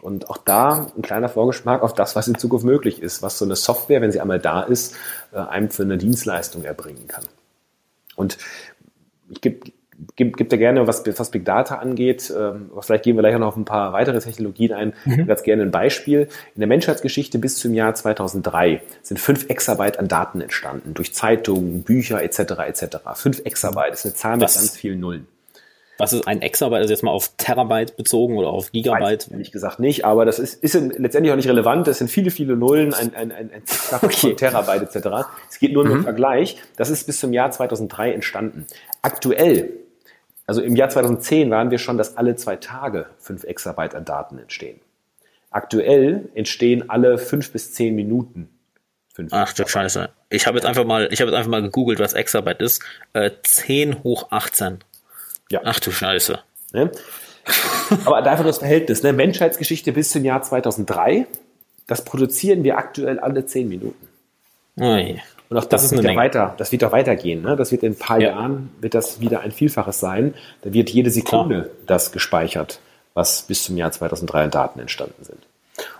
Und 0.08 0.30
auch 0.30 0.38
da 0.38 0.88
ein 0.96 1.02
kleiner 1.02 1.28
Vorgeschmack 1.28 1.84
auf 1.84 1.94
das, 1.94 2.16
was 2.16 2.30
in 2.30 2.36
Zukunft 2.36 2.66
möglich 2.66 3.02
ist, 3.02 3.22
was 3.22 3.38
so 3.38 3.44
eine 3.44 3.58
Software, 3.58 4.00
wenn 4.00 4.10
sie 4.10 4.22
einmal 4.22 4.40
da 4.40 4.62
ist, 4.62 4.96
äh, 5.34 5.38
einem 5.38 5.70
für 5.70 5.84
eine 5.84 5.98
Dienstleistung 5.98 6.64
erbringen 6.64 7.10
kann. 7.10 7.26
Und 8.16 8.38
ich 9.30 9.42
gebe 9.42 9.70
gibt, 10.16 10.38
gibt 10.38 10.54
ja 10.54 10.58
gerne, 10.58 10.88
was, 10.88 11.04
was 11.06 11.32
Big 11.32 11.44
Data 11.44 11.76
angeht, 11.76 12.34
ähm, 12.34 12.72
vielleicht 12.80 13.04
gehen 13.04 13.18
wir 13.18 13.22
gleich 13.22 13.38
noch 13.38 13.48
auf 13.48 13.58
ein 13.58 13.66
paar 13.66 13.92
weitere 13.92 14.20
Technologien 14.22 14.72
ein, 14.72 14.94
mhm. 15.04 15.28
ganz 15.28 15.44
gerne 15.44 15.64
ein 15.64 15.72
Beispiel. 15.72 16.30
In 16.56 16.62
der 16.62 16.68
Menschheitsgeschichte 16.68 17.38
bis 17.38 17.58
zum 17.58 17.74
Jahr 17.74 17.94
2003 17.94 18.82
sind 19.02 19.20
fünf 19.20 19.50
Exabyte 19.50 20.00
an 20.00 20.08
Daten 20.08 20.40
entstanden, 20.40 20.94
durch 20.94 21.14
Zeitungen, 21.14 21.84
Bücher 21.84 22.24
etc. 22.24 22.40
etc. 22.66 22.98
Fünf 23.16 23.42
Exabyte 23.44 23.92
ist 23.92 24.06
eine 24.06 24.14
Zahl 24.14 24.38
mit 24.38 24.44
ganz 24.44 24.78
vielen 24.78 25.02
Nullen. 25.02 25.28
Was 25.98 26.14
ist 26.14 26.28
ein 26.28 26.42
Exabyte? 26.42 26.82
Also 26.82 26.94
jetzt 26.94 27.04
mal 27.04 27.12
auf 27.12 27.34
Terabyte 27.38 27.98
bezogen 27.98 28.38
oder 28.38 28.50
auf 28.50 28.72
Gigabyte? 28.72 29.26
Weiß, 29.26 29.32
ehrlich 29.32 29.52
gesagt 29.52 29.80
nicht, 29.80 30.06
aber 30.06 30.26
das 30.26 30.40
ist, 30.40 30.64
ist 30.64 30.76
letztendlich 30.76 31.32
auch 31.32 31.36
nicht 31.36 31.48
relevant. 31.48 31.88
Das 31.88 31.98
sind 31.98 32.10
viele, 32.10 32.32
viele 32.32 32.56
Nullen, 32.56 32.94
ein, 32.94 33.16
ein, 33.16 33.32
ein, 33.32 33.52
ein 33.52 33.64
okay. 34.02 34.36
Terabyte 34.36 34.96
etc. 34.96 35.28
Es 35.50 35.60
geht 35.60 35.74
nur 35.74 35.84
um 35.84 35.90
mhm. 35.90 35.94
den 35.96 36.04
Vergleich. 36.04 36.58
Das 36.76 36.90
ist 36.90 37.06
bis 37.06 37.20
zum 37.20 37.34
Jahr 37.34 37.52
2003 37.52 38.14
entstanden. 38.14 38.68
Aktuell, 39.02 39.72
also 40.46 40.62
im 40.62 40.76
Jahr 40.76 40.90
2010 40.90 41.50
waren 41.50 41.72
wir 41.72 41.80
schon, 41.80 41.98
dass 41.98 42.18
alle 42.18 42.36
zwei 42.36 42.58
Tage 42.58 43.08
fünf 43.18 43.44
Exabyte 43.44 43.96
an 43.96 44.06
Daten 44.06 44.38
entstehen. 44.38 44.80
Aktuell 45.50 46.30
entstehen 46.36 46.90
alle 46.90 47.18
fünf 47.18 47.52
bis 47.52 47.74
zehn 47.74 47.96
Minuten 47.96 48.50
fünf. 49.18 49.34
Ach 49.34 49.52
du 49.52 49.68
Scheiße. 49.68 50.10
Ich 50.30 50.48
habe 50.48 50.58
jetzt 50.58 50.66
einfach 50.66 50.86
mal, 50.86 51.10
ich 51.12 51.20
habe 51.20 51.32
jetzt 51.32 51.38
einfach 51.38 51.52
mal 51.52 51.62
gegoogelt, 51.62 52.00
was 52.00 52.14
Exabyte 52.14 52.62
ist. 52.62 52.84
Äh, 53.14 53.32
10 53.44 54.04
hoch 54.04 54.28
18. 54.32 54.80
Ja. 55.50 55.62
Ach 55.64 55.80
du 55.80 55.92
Scheiße. 55.92 56.40
Ne? 56.74 56.92
Aber 58.06 58.18
einfach 58.18 58.46
das 58.46 58.60
Verhältnis. 58.60 59.04
Ne? 59.04 59.14
Menschheitsgeschichte 59.14 59.92
bis 59.94 60.12
zum 60.12 60.26
Jahr 60.26 60.42
2003, 60.42 61.28
das 61.88 62.04
produzieren 62.04 62.64
wir 62.64 62.78
aktuell 62.78 63.20
alle 63.20 63.46
zehn 63.46 63.70
Minuten. 63.70 64.08
Ui. 64.80 65.22
Und 65.50 65.58
auch 65.58 65.66
das, 65.66 65.84
das 65.84 65.92
wird 65.94 66.04
ja 66.04 66.16
weiter, 66.16 66.56
das 66.58 66.72
wird 66.74 66.84
auch 66.84 66.92
weitergehen. 66.92 67.42
Ne? 67.42 67.56
Das 67.56 67.72
wird 67.72 67.84
in 67.84 67.94
ein 67.94 67.98
paar 67.98 68.20
ja. 68.20 68.30
Jahren 68.30 68.70
wird 68.82 68.94
das 68.94 69.22
wieder 69.22 69.40
ein 69.40 69.52
Vielfaches 69.52 70.00
sein. 70.00 70.34
Da 70.62 70.74
wird 70.74 70.90
jede 70.90 71.10
Sekunde 71.10 71.62
Klar. 71.62 71.76
das 71.86 72.12
gespeichert, 72.12 72.80
was 73.14 73.44
bis 73.44 73.64
zum 73.64 73.78
Jahr 73.78 73.92
2003 73.92 74.44
an 74.44 74.52
Daten 74.52 74.80
entstanden 74.80 75.24
sind. 75.24 75.40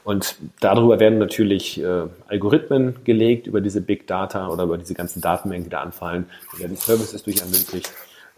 Und 0.04 0.36
darüber 0.60 1.00
werden 1.00 1.20
natürlich 1.20 1.82
äh, 1.82 2.04
Algorithmen 2.28 3.04
gelegt 3.04 3.48
über 3.48 3.62
diese 3.62 3.80
Big 3.80 4.08
Data 4.08 4.48
oder 4.50 4.64
über 4.64 4.78
diese 4.78 4.96
ganzen 4.96 5.22
Datenmengen, 5.22 5.66
die 5.66 5.70
da 5.70 5.82
anfallen. 5.82 6.26
Da 6.52 6.60
werden 6.60 6.76
Services 6.76 7.24
durch 7.24 7.40
ermöglicht. 7.40 7.92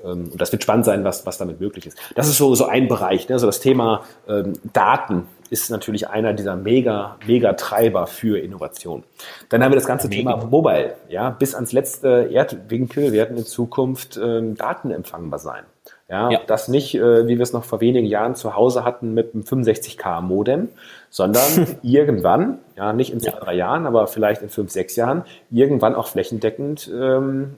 Ähm, 0.04 0.30
und 0.32 0.40
das 0.40 0.52
wird 0.52 0.64
spannend 0.64 0.86
sein, 0.86 1.04
was, 1.04 1.26
was 1.26 1.38
damit 1.38 1.60
möglich 1.60 1.86
ist. 1.88 1.98
Das 2.16 2.28
ist 2.28 2.38
so, 2.38 2.56
so 2.56 2.66
ein 2.66 2.88
Bereich. 2.88 3.28
Ne? 3.30 3.36
Also 3.36 3.46
das 3.46 3.60
Thema 3.60 4.04
ähm, 4.28 4.54
Daten 4.74 5.28
ist 5.50 5.70
natürlich 5.72 6.10
einer 6.10 6.34
dieser 6.34 6.56
mega, 6.56 7.18
mega 7.26 7.54
Treiber 7.54 8.08
für 8.08 8.40
Innovation. 8.40 9.04
Dann 9.50 9.64
haben 9.64 9.72
wir 9.72 9.78
das 9.78 9.88
ganze 9.88 10.08
ja, 10.08 10.18
Thema 10.18 10.38
Mobile. 10.38 10.96
Ja, 11.10 11.32
bis 11.32 11.56
ans 11.56 11.72
letzte 11.72 12.30
Erdwinkel 12.32 13.12
werden 13.12 13.38
in 13.38 13.46
Zukunft 13.46 14.20
ähm, 14.22 14.56
Daten 14.56 14.92
empfangbar 14.92 15.40
sein. 15.40 15.64
Ja, 16.08 16.32
ja. 16.32 16.40
das 16.48 16.68
nicht, 16.68 16.96
äh, 16.96 17.28
wie 17.28 17.38
wir 17.38 17.44
es 17.44 17.54
noch 17.54 17.64
vor 17.64 17.82
wenigen 17.82 18.08
Jahren 18.08 18.34
zu 18.34 18.56
Hause 18.56 18.84
hatten 18.84 19.14
mit 19.14 19.34
einem 19.34 19.44
65k 19.44 20.22
Modem, 20.22 20.70
sondern 21.12 21.78
irgendwann, 21.84 22.60
ja, 22.76 22.94
nicht 22.94 23.14
in 23.14 23.20
zwei, 23.20 23.32
ja. 23.32 23.40
drei 23.40 23.54
Jahren, 23.54 23.86
aber 23.86 24.08
vielleicht 24.08 24.42
in 24.42 24.50
fünf, 24.50 24.72
sechs 24.72 24.96
Jahren, 24.96 25.24
irgendwann 25.52 25.94
auch 25.94 26.08
flächendeckend 26.08 26.90
ähm, 26.92 27.58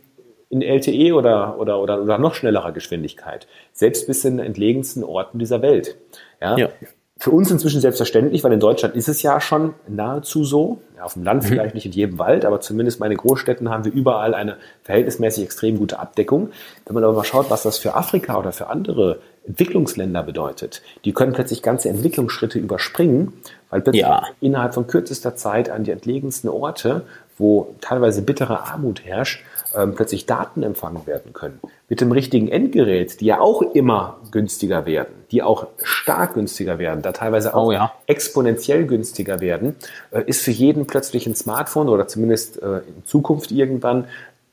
in 0.51 0.61
LTE 0.61 1.13
oder, 1.13 1.57
oder, 1.57 1.79
oder, 1.79 2.01
oder 2.01 2.17
noch 2.17 2.35
schnellerer 2.35 2.73
Geschwindigkeit. 2.73 3.47
Selbst 3.71 4.05
bis 4.05 4.25
in 4.25 4.37
den 4.37 4.45
entlegensten 4.45 5.03
Orten 5.03 5.39
dieser 5.39 5.61
Welt. 5.61 5.95
Ja? 6.41 6.57
ja. 6.57 6.69
Für 7.17 7.31
uns 7.31 7.49
inzwischen 7.51 7.79
selbstverständlich, 7.79 8.43
weil 8.43 8.51
in 8.51 8.59
Deutschland 8.59 8.95
ist 8.95 9.07
es 9.07 9.21
ja 9.21 9.39
schon 9.39 9.75
nahezu 9.87 10.43
so. 10.43 10.81
Ja, 10.97 11.03
auf 11.03 11.13
dem 11.13 11.23
Land 11.23 11.43
mhm. 11.43 11.47
vielleicht 11.47 11.75
nicht 11.75 11.85
in 11.85 11.91
jedem 11.93 12.19
Wald, 12.19 12.43
aber 12.45 12.59
zumindest 12.59 12.99
meine 12.99 13.15
Großstädten 13.15 13.69
haben 13.69 13.85
wir 13.85 13.93
überall 13.93 14.33
eine 14.33 14.57
verhältnismäßig 14.83 15.45
extrem 15.45 15.77
gute 15.77 15.99
Abdeckung. 15.99 16.49
Wenn 16.85 16.95
man 16.95 17.03
aber 17.03 17.13
mal 17.13 17.23
schaut, 17.23 17.49
was 17.49 17.63
das 17.63 17.77
für 17.77 17.95
Afrika 17.95 18.37
oder 18.37 18.51
für 18.51 18.67
andere 18.67 19.19
Entwicklungsländer 19.47 20.23
bedeutet, 20.23 20.81
die 21.05 21.13
können 21.13 21.31
plötzlich 21.31 21.61
ganze 21.61 21.89
Entwicklungsschritte 21.89 22.59
überspringen, 22.59 23.33
weil 23.69 23.81
plötzlich 23.81 24.01
ja. 24.01 24.23
innerhalb 24.41 24.73
von 24.73 24.87
kürzester 24.87 25.35
Zeit 25.35 25.69
an 25.69 25.83
die 25.83 25.91
entlegensten 25.91 26.49
Orte, 26.49 27.03
wo 27.37 27.75
teilweise 27.81 28.21
bittere 28.21 28.65
Armut 28.65 29.05
herrscht, 29.05 29.43
ähm, 29.75 29.95
plötzlich 29.95 30.25
Daten 30.25 30.63
empfangen 30.63 31.05
werden 31.07 31.33
können. 31.33 31.59
Mit 31.89 32.01
dem 32.01 32.11
richtigen 32.11 32.47
Endgerät, 32.47 33.21
die 33.21 33.25
ja 33.25 33.39
auch 33.39 33.61
immer 33.61 34.19
günstiger 34.31 34.85
werden, 34.85 35.13
die 35.31 35.43
auch 35.43 35.67
stark 35.83 36.33
günstiger 36.33 36.79
werden, 36.79 37.01
da 37.01 37.11
teilweise 37.11 37.53
auch 37.53 37.67
oh, 37.67 37.71
ja. 37.71 37.93
exponentiell 38.07 38.85
günstiger 38.85 39.39
werden, 39.39 39.75
äh, 40.11 40.23
ist 40.25 40.41
für 40.41 40.51
jeden 40.51 40.87
plötzlich 40.87 41.27
ein 41.27 41.35
Smartphone 41.35 41.89
oder 41.89 42.07
zumindest 42.07 42.61
äh, 42.61 42.77
in 42.79 43.05
Zukunft 43.05 43.51
irgendwann, 43.51 44.05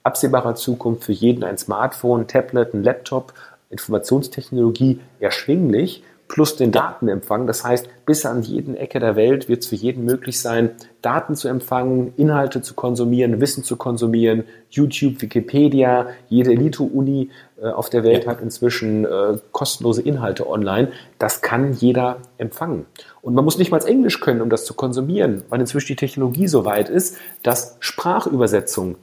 absehbarer 0.02 0.54
Zukunft 0.54 1.04
für 1.04 1.12
jeden 1.12 1.44
ein 1.44 1.59
Smartphone, 1.59 2.26
Tablet, 2.26 2.74
ein 2.74 2.83
Laptop, 2.83 3.33
Informationstechnologie 3.70 5.00
erschwinglich 5.20 6.02
plus 6.28 6.56
den 6.56 6.70
Datenempfang. 6.70 7.46
Das 7.46 7.64
heißt, 7.64 7.88
bis 8.06 8.24
an 8.26 8.42
jeden 8.42 8.76
Ecke 8.76 9.00
der 9.00 9.16
Welt 9.16 9.48
wird 9.48 9.62
es 9.62 9.68
für 9.68 9.74
jeden 9.74 10.04
möglich 10.04 10.40
sein, 10.40 10.70
Daten 11.02 11.34
zu 11.34 11.48
empfangen, 11.48 12.12
Inhalte 12.16 12.60
zu 12.60 12.74
konsumieren, 12.74 13.40
Wissen 13.40 13.64
zu 13.64 13.76
konsumieren. 13.76 14.44
YouTube, 14.70 15.20
Wikipedia, 15.22 16.08
jede 16.28 16.52
Elite-Uni 16.52 17.30
äh, 17.60 17.66
auf 17.66 17.88
der 17.88 18.04
Welt 18.04 18.24
ja. 18.24 18.30
hat 18.30 18.40
inzwischen 18.40 19.04
äh, 19.04 19.38
kostenlose 19.52 20.02
Inhalte 20.02 20.48
online. 20.48 20.92
Das 21.18 21.40
kann 21.40 21.72
jeder 21.72 22.18
empfangen. 22.36 22.86
Und 23.22 23.34
man 23.34 23.44
muss 23.44 23.58
nicht 23.58 23.70
mal 23.70 23.84
Englisch 23.84 24.20
können, 24.20 24.42
um 24.42 24.50
das 24.50 24.64
zu 24.64 24.74
konsumieren, 24.74 25.42
weil 25.48 25.60
inzwischen 25.60 25.88
die 25.88 25.96
Technologie 25.96 26.46
so 26.48 26.64
weit 26.64 26.88
ist, 26.88 27.16
dass 27.42 27.76
Sprachübersetzung 27.80 28.96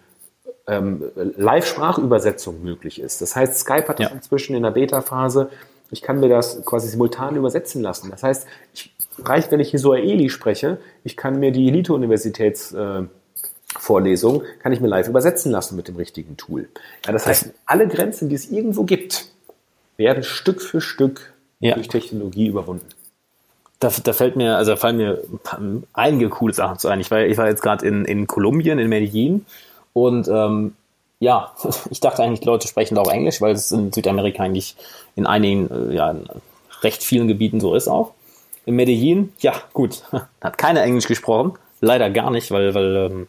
ähm, 0.68 1.04
Live-Sprachübersetzung 1.16 2.64
möglich 2.64 3.00
ist. 3.00 3.22
Das 3.22 3.36
heißt, 3.36 3.60
Skype 3.60 3.88
hat 3.88 4.00
das 4.00 4.10
ja. 4.10 4.16
inzwischen 4.16 4.56
in 4.56 4.64
der 4.64 4.72
Beta-Phase 4.72 5.50
ich 5.92 6.02
kann 6.02 6.20
mir 6.20 6.30
das 6.30 6.64
quasi 6.66 6.88
simultan 6.88 7.36
übersetzen 7.36 7.82
lassen. 7.82 8.10
Das 8.12 8.24
heißt, 8.24 8.48
ich, 8.74 8.94
reicht, 9.24 9.52
wenn 9.52 9.60
ich 9.60 9.70
hier 9.70 9.80
Suaheli 9.80 10.30
spreche, 10.30 10.78
ich 11.04 11.18
kann 11.18 11.40
mir 11.40 11.52
die 11.52 11.68
Elite-Universitätsvorlesung, 11.68 14.42
äh, 14.42 14.46
kann 14.60 14.72
ich 14.72 14.82
mir 14.82 14.88
live 14.88 15.08
übersetzen 15.08 15.52
lassen 15.52 15.76
mit 15.76 15.88
dem 15.88 15.96
richtigen 15.96 16.38
Tool. 16.38 16.70
Ja, 17.06 17.12
das 17.12 17.28
heißt, 17.28 17.52
alle 17.66 17.88
Grenzen, 17.88 18.30
die 18.30 18.36
es 18.36 18.52
irgendwo 18.52 18.84
gibt, 18.84 19.30
werden 19.98 20.24
Stück 20.24 20.62
für 20.62 20.82
Stück 20.82 21.34
ja. 21.60 21.74
durch 21.76 21.88
Technologie 21.88 22.48
überwunden. 22.48 22.88
Da, 23.80 23.92
da 24.04 24.14
fällt 24.14 24.36
mir, 24.36 24.58
also 24.58 24.72
da 24.72 24.78
fallen 24.78 24.98
mir 24.98 25.22
einige 25.94 26.30
coole 26.30 26.54
Sachen 26.54 26.80
zu 26.80 26.88
ein. 26.88 27.02
Ich 27.02 27.12
war, 27.12 27.26
ich 27.26 27.38
war 27.38 27.48
jetzt 27.48 27.62
gerade 27.62 27.86
in, 27.86 28.06
in 28.06 28.26
Kolumbien, 28.26 28.80
in 28.80 28.90
Medellin 28.90 29.46
und 29.94 30.28
ähm, 30.28 30.74
ja, 31.26 31.52
ich 31.90 32.00
dachte 32.00 32.24
eigentlich, 32.24 32.42
die 32.42 32.46
Leute 32.46 32.68
sprechen 32.68 32.96
da 32.96 33.02
auch 33.02 33.12
Englisch, 33.12 33.42
weil 33.42 33.54
es 33.54 33.72
in 33.72 33.92
Südamerika 33.92 34.44
eigentlich 34.44 34.76
in 35.16 35.26
einigen, 35.26 35.70
äh, 35.92 35.96
ja, 35.96 36.12
in 36.12 36.26
recht 36.82 37.04
vielen 37.04 37.28
Gebieten 37.28 37.60
so 37.60 37.74
ist 37.74 37.88
auch. 37.88 38.14
In 38.66 38.76
Medellin, 38.76 39.34
ja, 39.40 39.54
gut, 39.74 40.04
hat 40.42 40.58
keiner 40.58 40.84
Englisch 40.84 41.08
gesprochen. 41.08 41.54
Leider 41.82 42.10
gar 42.10 42.32
nicht, 42.32 42.52
weil, 42.52 42.74
weil 42.74 42.96
ähm, 42.96 43.28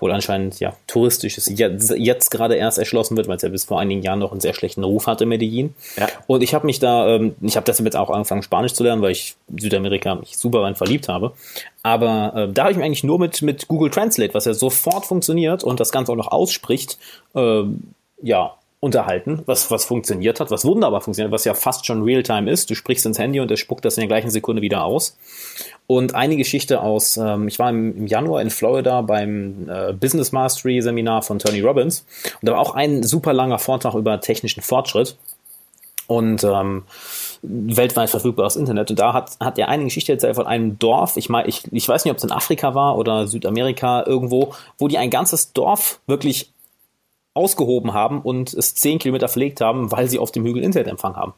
wohl 0.00 0.12
anscheinend 0.12 0.60
ja 0.60 0.74
touristisch 0.86 1.38
ist, 1.38 1.50
jetzt, 1.58 1.94
jetzt 1.96 2.30
gerade 2.30 2.54
erst 2.54 2.78
erschlossen 2.78 3.16
wird, 3.16 3.28
weil 3.28 3.36
es 3.36 3.42
ja 3.42 3.48
bis 3.48 3.64
vor 3.64 3.80
einigen 3.80 4.02
Jahren 4.02 4.18
noch 4.18 4.32
einen 4.32 4.40
sehr 4.40 4.54
schlechten 4.54 4.84
Ruf 4.84 5.06
hatte 5.06 5.26
Medellin. 5.26 5.74
Ja. 5.96 6.08
Und 6.26 6.42
ich 6.42 6.54
habe 6.54 6.66
mich 6.66 6.78
da, 6.78 7.08
ähm, 7.08 7.34
ich 7.40 7.56
habe 7.56 7.64
deshalb 7.64 7.86
jetzt 7.86 7.96
auch 7.96 8.10
angefangen 8.10 8.42
Spanisch 8.42 8.74
zu 8.74 8.84
lernen, 8.84 9.02
weil 9.02 9.12
ich 9.12 9.36
Südamerika 9.56 10.14
mich 10.14 10.36
super 10.36 10.62
rein 10.62 10.76
verliebt 10.76 11.08
habe. 11.08 11.32
Aber 11.82 12.32
äh, 12.34 12.52
da 12.52 12.62
habe 12.62 12.72
ich 12.72 12.76
mich 12.76 12.86
eigentlich 12.86 13.04
nur 13.04 13.18
mit 13.18 13.42
mit 13.42 13.68
Google 13.68 13.90
Translate, 13.90 14.34
was 14.34 14.44
ja 14.44 14.54
sofort 14.54 15.06
funktioniert 15.06 15.64
und 15.64 15.80
das 15.80 15.92
Ganze 15.92 16.12
auch 16.12 16.16
noch 16.16 16.32
ausspricht, 16.32 16.98
äh, 17.34 17.62
ja 18.22 18.54
unterhalten, 18.80 19.42
was, 19.44 19.70
was 19.70 19.84
funktioniert 19.84 20.40
hat, 20.40 20.50
was 20.50 20.64
wunderbar 20.64 21.02
funktioniert, 21.02 21.32
was 21.32 21.44
ja 21.44 21.52
fast 21.52 21.84
schon 21.84 22.02
Realtime 22.02 22.50
ist. 22.50 22.70
Du 22.70 22.74
sprichst 22.74 23.04
ins 23.04 23.18
Handy 23.18 23.38
und 23.38 23.50
er 23.50 23.58
spuckt 23.58 23.84
das 23.84 23.98
in 23.98 24.02
der 24.02 24.08
gleichen 24.08 24.30
Sekunde 24.30 24.62
wieder 24.62 24.84
aus. 24.84 25.18
Und 25.86 26.14
eine 26.14 26.36
Geschichte 26.36 26.80
aus, 26.80 27.18
ähm, 27.18 27.46
ich 27.46 27.58
war 27.58 27.68
im, 27.68 27.96
im, 27.96 28.06
Januar 28.06 28.40
in 28.40 28.48
Florida 28.48 29.02
beim 29.02 29.68
äh, 29.68 29.92
Business 29.92 30.32
Mastery 30.32 30.80
Seminar 30.80 31.22
von 31.22 31.38
Tony 31.38 31.60
Robbins 31.60 32.06
und 32.40 32.48
da 32.48 32.52
war 32.52 32.60
auch 32.60 32.74
ein 32.74 33.02
super 33.02 33.34
langer 33.34 33.58
Vortrag 33.58 33.94
über 33.94 34.18
technischen 34.20 34.62
Fortschritt 34.62 35.16
und 36.06 36.42
ähm, 36.42 36.84
weltweit 37.42 38.08
verfügbares 38.08 38.56
Internet. 38.56 38.90
Und 38.90 38.98
da 38.98 39.12
hat, 39.12 39.32
hat 39.40 39.58
er 39.58 39.68
eine 39.68 39.84
Geschichte 39.84 40.12
erzählt 40.12 40.36
von 40.36 40.46
einem 40.46 40.78
Dorf, 40.78 41.16
ich 41.16 41.28
meine, 41.28 41.48
ich, 41.48 41.64
ich 41.70 41.86
weiß 41.86 42.04
nicht, 42.04 42.12
ob 42.12 42.18
es 42.18 42.24
in 42.24 42.32
Afrika 42.32 42.74
war 42.74 42.96
oder 42.96 43.26
Südamerika 43.26 44.04
irgendwo, 44.06 44.54
wo 44.78 44.88
die 44.88 44.98
ein 44.98 45.10
ganzes 45.10 45.52
Dorf 45.52 46.00
wirklich 46.06 46.50
ausgehoben 47.34 47.92
haben 47.92 48.20
und 48.20 48.52
es 48.54 48.74
zehn 48.74 48.98
Kilometer 48.98 49.28
verlegt 49.28 49.60
haben, 49.60 49.92
weil 49.92 50.08
sie 50.08 50.18
auf 50.18 50.32
dem 50.32 50.44
Hügel 50.44 50.62
Internetempfang 50.62 51.16
haben. 51.16 51.34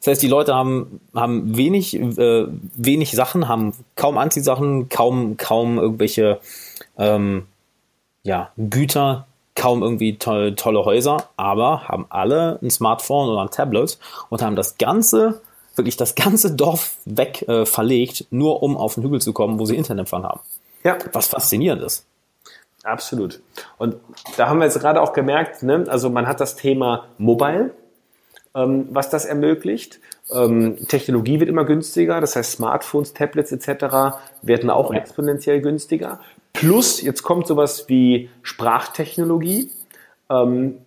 Das 0.00 0.08
heißt, 0.08 0.22
die 0.22 0.28
Leute 0.28 0.54
haben, 0.54 1.00
haben 1.14 1.56
wenig, 1.56 1.94
äh, 1.94 2.46
wenig 2.74 3.12
Sachen, 3.12 3.48
haben 3.48 3.72
kaum 3.94 4.18
Anziehsachen, 4.18 4.88
kaum, 4.88 5.36
kaum 5.36 5.78
irgendwelche 5.78 6.40
ähm, 6.98 7.46
ja, 8.24 8.50
Güter, 8.56 9.26
kaum 9.54 9.82
irgendwie 9.82 10.18
to 10.18 10.50
tolle 10.52 10.84
Häuser, 10.84 11.28
aber 11.36 11.88
haben 11.88 12.06
alle 12.08 12.58
ein 12.60 12.70
Smartphone 12.70 13.30
oder 13.30 13.42
ein 13.42 13.50
Tablet 13.50 13.98
und 14.28 14.42
haben 14.42 14.56
das 14.56 14.78
ganze, 14.78 15.40
wirklich 15.76 15.96
das 15.96 16.14
ganze 16.14 16.54
Dorf 16.54 16.96
weg 17.04 17.48
äh, 17.48 17.64
verlegt, 17.64 18.26
nur 18.30 18.62
um 18.62 18.76
auf 18.76 18.94
den 18.94 19.04
Hügel 19.04 19.20
zu 19.20 19.32
kommen, 19.32 19.58
wo 19.58 19.64
sie 19.64 19.76
Internetempfang 19.76 20.24
haben. 20.24 20.40
Ja. 20.84 20.98
Was 21.12 21.28
faszinierend 21.28 21.82
ist. 21.82 22.04
Absolut. 22.86 23.40
Und 23.78 23.96
da 24.36 24.48
haben 24.48 24.60
wir 24.60 24.64
jetzt 24.64 24.78
gerade 24.78 25.02
auch 25.02 25.12
gemerkt, 25.12 25.64
ne, 25.64 25.86
also 25.88 26.08
man 26.08 26.28
hat 26.28 26.40
das 26.40 26.54
Thema 26.54 27.08
Mobile, 27.18 27.72
ähm, 28.54 28.86
was 28.90 29.10
das 29.10 29.24
ermöglicht. 29.24 29.98
Ähm, 30.32 30.76
Technologie 30.86 31.40
wird 31.40 31.50
immer 31.50 31.64
günstiger, 31.64 32.20
das 32.20 32.36
heißt 32.36 32.52
Smartphones, 32.52 33.12
Tablets 33.12 33.50
etc. 33.50 34.16
werden 34.42 34.70
auch 34.70 34.92
ja. 34.92 35.00
exponentiell 35.00 35.60
günstiger. 35.60 36.20
Plus, 36.52 37.02
jetzt 37.02 37.24
kommt 37.24 37.48
sowas 37.48 37.88
wie 37.88 38.30
Sprachtechnologie. 38.42 39.72
Ähm, 40.30 40.78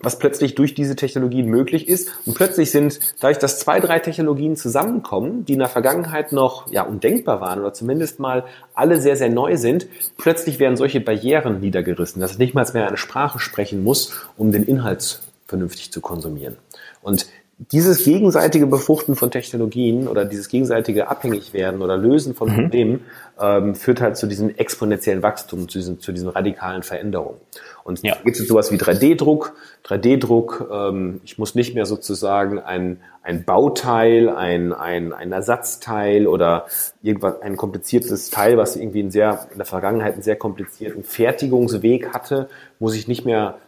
was 0.00 0.18
plötzlich 0.18 0.54
durch 0.54 0.74
diese 0.74 0.96
Technologien 0.96 1.46
möglich 1.46 1.88
ist. 1.88 2.10
Und 2.26 2.34
plötzlich 2.34 2.70
sind, 2.70 2.98
dadurch, 3.20 3.38
dass 3.38 3.58
zwei, 3.58 3.80
drei 3.80 3.98
Technologien 3.98 4.56
zusammenkommen, 4.56 5.44
die 5.44 5.54
in 5.54 5.58
der 5.58 5.68
Vergangenheit 5.68 6.32
noch 6.32 6.70
ja, 6.72 6.82
undenkbar 6.82 7.40
waren 7.40 7.60
oder 7.60 7.74
zumindest 7.74 8.18
mal 8.18 8.44
alle 8.74 9.00
sehr, 9.00 9.16
sehr 9.16 9.30
neu 9.30 9.56
sind, 9.56 9.86
plötzlich 10.16 10.58
werden 10.58 10.76
solche 10.76 11.00
Barrieren 11.00 11.60
niedergerissen, 11.60 12.20
dass 12.20 12.32
ich 12.32 12.38
nicht 12.38 12.54
mal 12.54 12.66
mehr 12.72 12.88
eine 12.88 12.96
Sprache 12.96 13.38
sprechen 13.38 13.82
muss, 13.82 14.12
um 14.36 14.52
den 14.52 14.62
Inhalt 14.62 15.20
vernünftig 15.46 15.92
zu 15.92 16.00
konsumieren. 16.00 16.56
Und 17.02 17.26
dieses 17.70 18.04
gegenseitige 18.04 18.66
Befruchten 18.66 19.14
von 19.14 19.30
Technologien 19.30 20.08
oder 20.08 20.24
dieses 20.24 20.48
gegenseitige 20.48 21.08
Abhängigwerden 21.08 21.82
oder 21.82 21.96
Lösen 21.96 22.34
von 22.34 22.50
mhm. 22.50 22.54
Problemen 22.54 23.00
ähm, 23.40 23.74
führt 23.74 24.00
halt 24.00 24.16
zu 24.16 24.26
diesem 24.26 24.50
exponentiellen 24.56 25.22
Wachstum, 25.22 25.68
zu 25.68 25.78
diesen, 25.78 26.00
zu 26.00 26.12
diesen 26.12 26.28
radikalen 26.28 26.82
Veränderungen. 26.82 27.38
Und 27.84 28.02
ja. 28.02 28.16
gibt 28.24 28.38
es 28.38 28.48
sowas 28.48 28.72
wie 28.72 28.76
3D-Druck. 28.76 29.54
3D-Druck, 29.84 30.68
ähm, 30.72 31.20
ich 31.24 31.38
muss 31.38 31.54
nicht 31.54 31.74
mehr 31.74 31.86
sozusagen 31.86 32.58
ein, 32.58 33.00
ein 33.22 33.44
Bauteil, 33.44 34.28
ein, 34.28 34.72
ein, 34.72 35.12
ein 35.12 35.32
Ersatzteil 35.32 36.26
oder 36.26 36.66
irgendwas, 37.02 37.40
ein 37.42 37.56
kompliziertes 37.56 38.30
Teil, 38.30 38.56
was 38.56 38.76
irgendwie 38.76 39.00
in, 39.00 39.10
sehr, 39.10 39.46
in 39.52 39.58
der 39.58 39.66
Vergangenheit 39.66 40.14
einen 40.14 40.22
sehr 40.22 40.36
komplizierten 40.36 41.04
Fertigungsweg 41.04 42.12
hatte, 42.12 42.48
muss 42.78 42.94
ich 42.94 43.08
nicht 43.08 43.24
mehr 43.24 43.58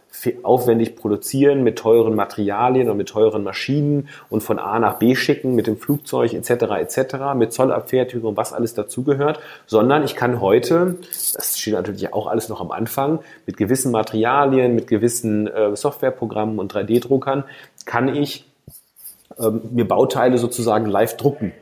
aufwendig 0.42 0.96
produzieren 0.96 1.62
mit 1.62 1.78
teuren 1.78 2.14
Materialien 2.14 2.88
und 2.88 2.96
mit 2.96 3.08
teuren 3.08 3.42
Maschinen 3.42 4.08
und 4.30 4.42
von 4.42 4.58
A 4.58 4.78
nach 4.78 4.98
B 4.98 5.14
schicken 5.14 5.54
mit 5.54 5.66
dem 5.66 5.76
Flugzeug 5.76 6.32
etc. 6.32 6.50
etc. 6.50 7.16
mit 7.36 7.52
Zollabfertigung 7.52 8.36
was 8.36 8.52
alles 8.52 8.74
dazugehört, 8.74 9.40
sondern 9.66 10.04
ich 10.04 10.16
kann 10.16 10.40
heute, 10.40 10.96
das 11.34 11.58
steht 11.58 11.74
natürlich 11.74 12.12
auch 12.12 12.26
alles 12.26 12.48
noch 12.48 12.60
am 12.60 12.70
Anfang, 12.70 13.20
mit 13.46 13.56
gewissen 13.56 13.92
Materialien, 13.92 14.74
mit 14.74 14.86
gewissen 14.86 15.46
äh, 15.46 15.76
Softwareprogrammen 15.76 16.58
und 16.58 16.72
3D-Druckern 16.72 17.44
kann 17.84 18.14
ich 18.14 18.46
ähm, 19.38 19.60
mir 19.72 19.86
Bauteile 19.86 20.38
sozusagen 20.38 20.86
live 20.86 21.16
drucken. 21.16 21.52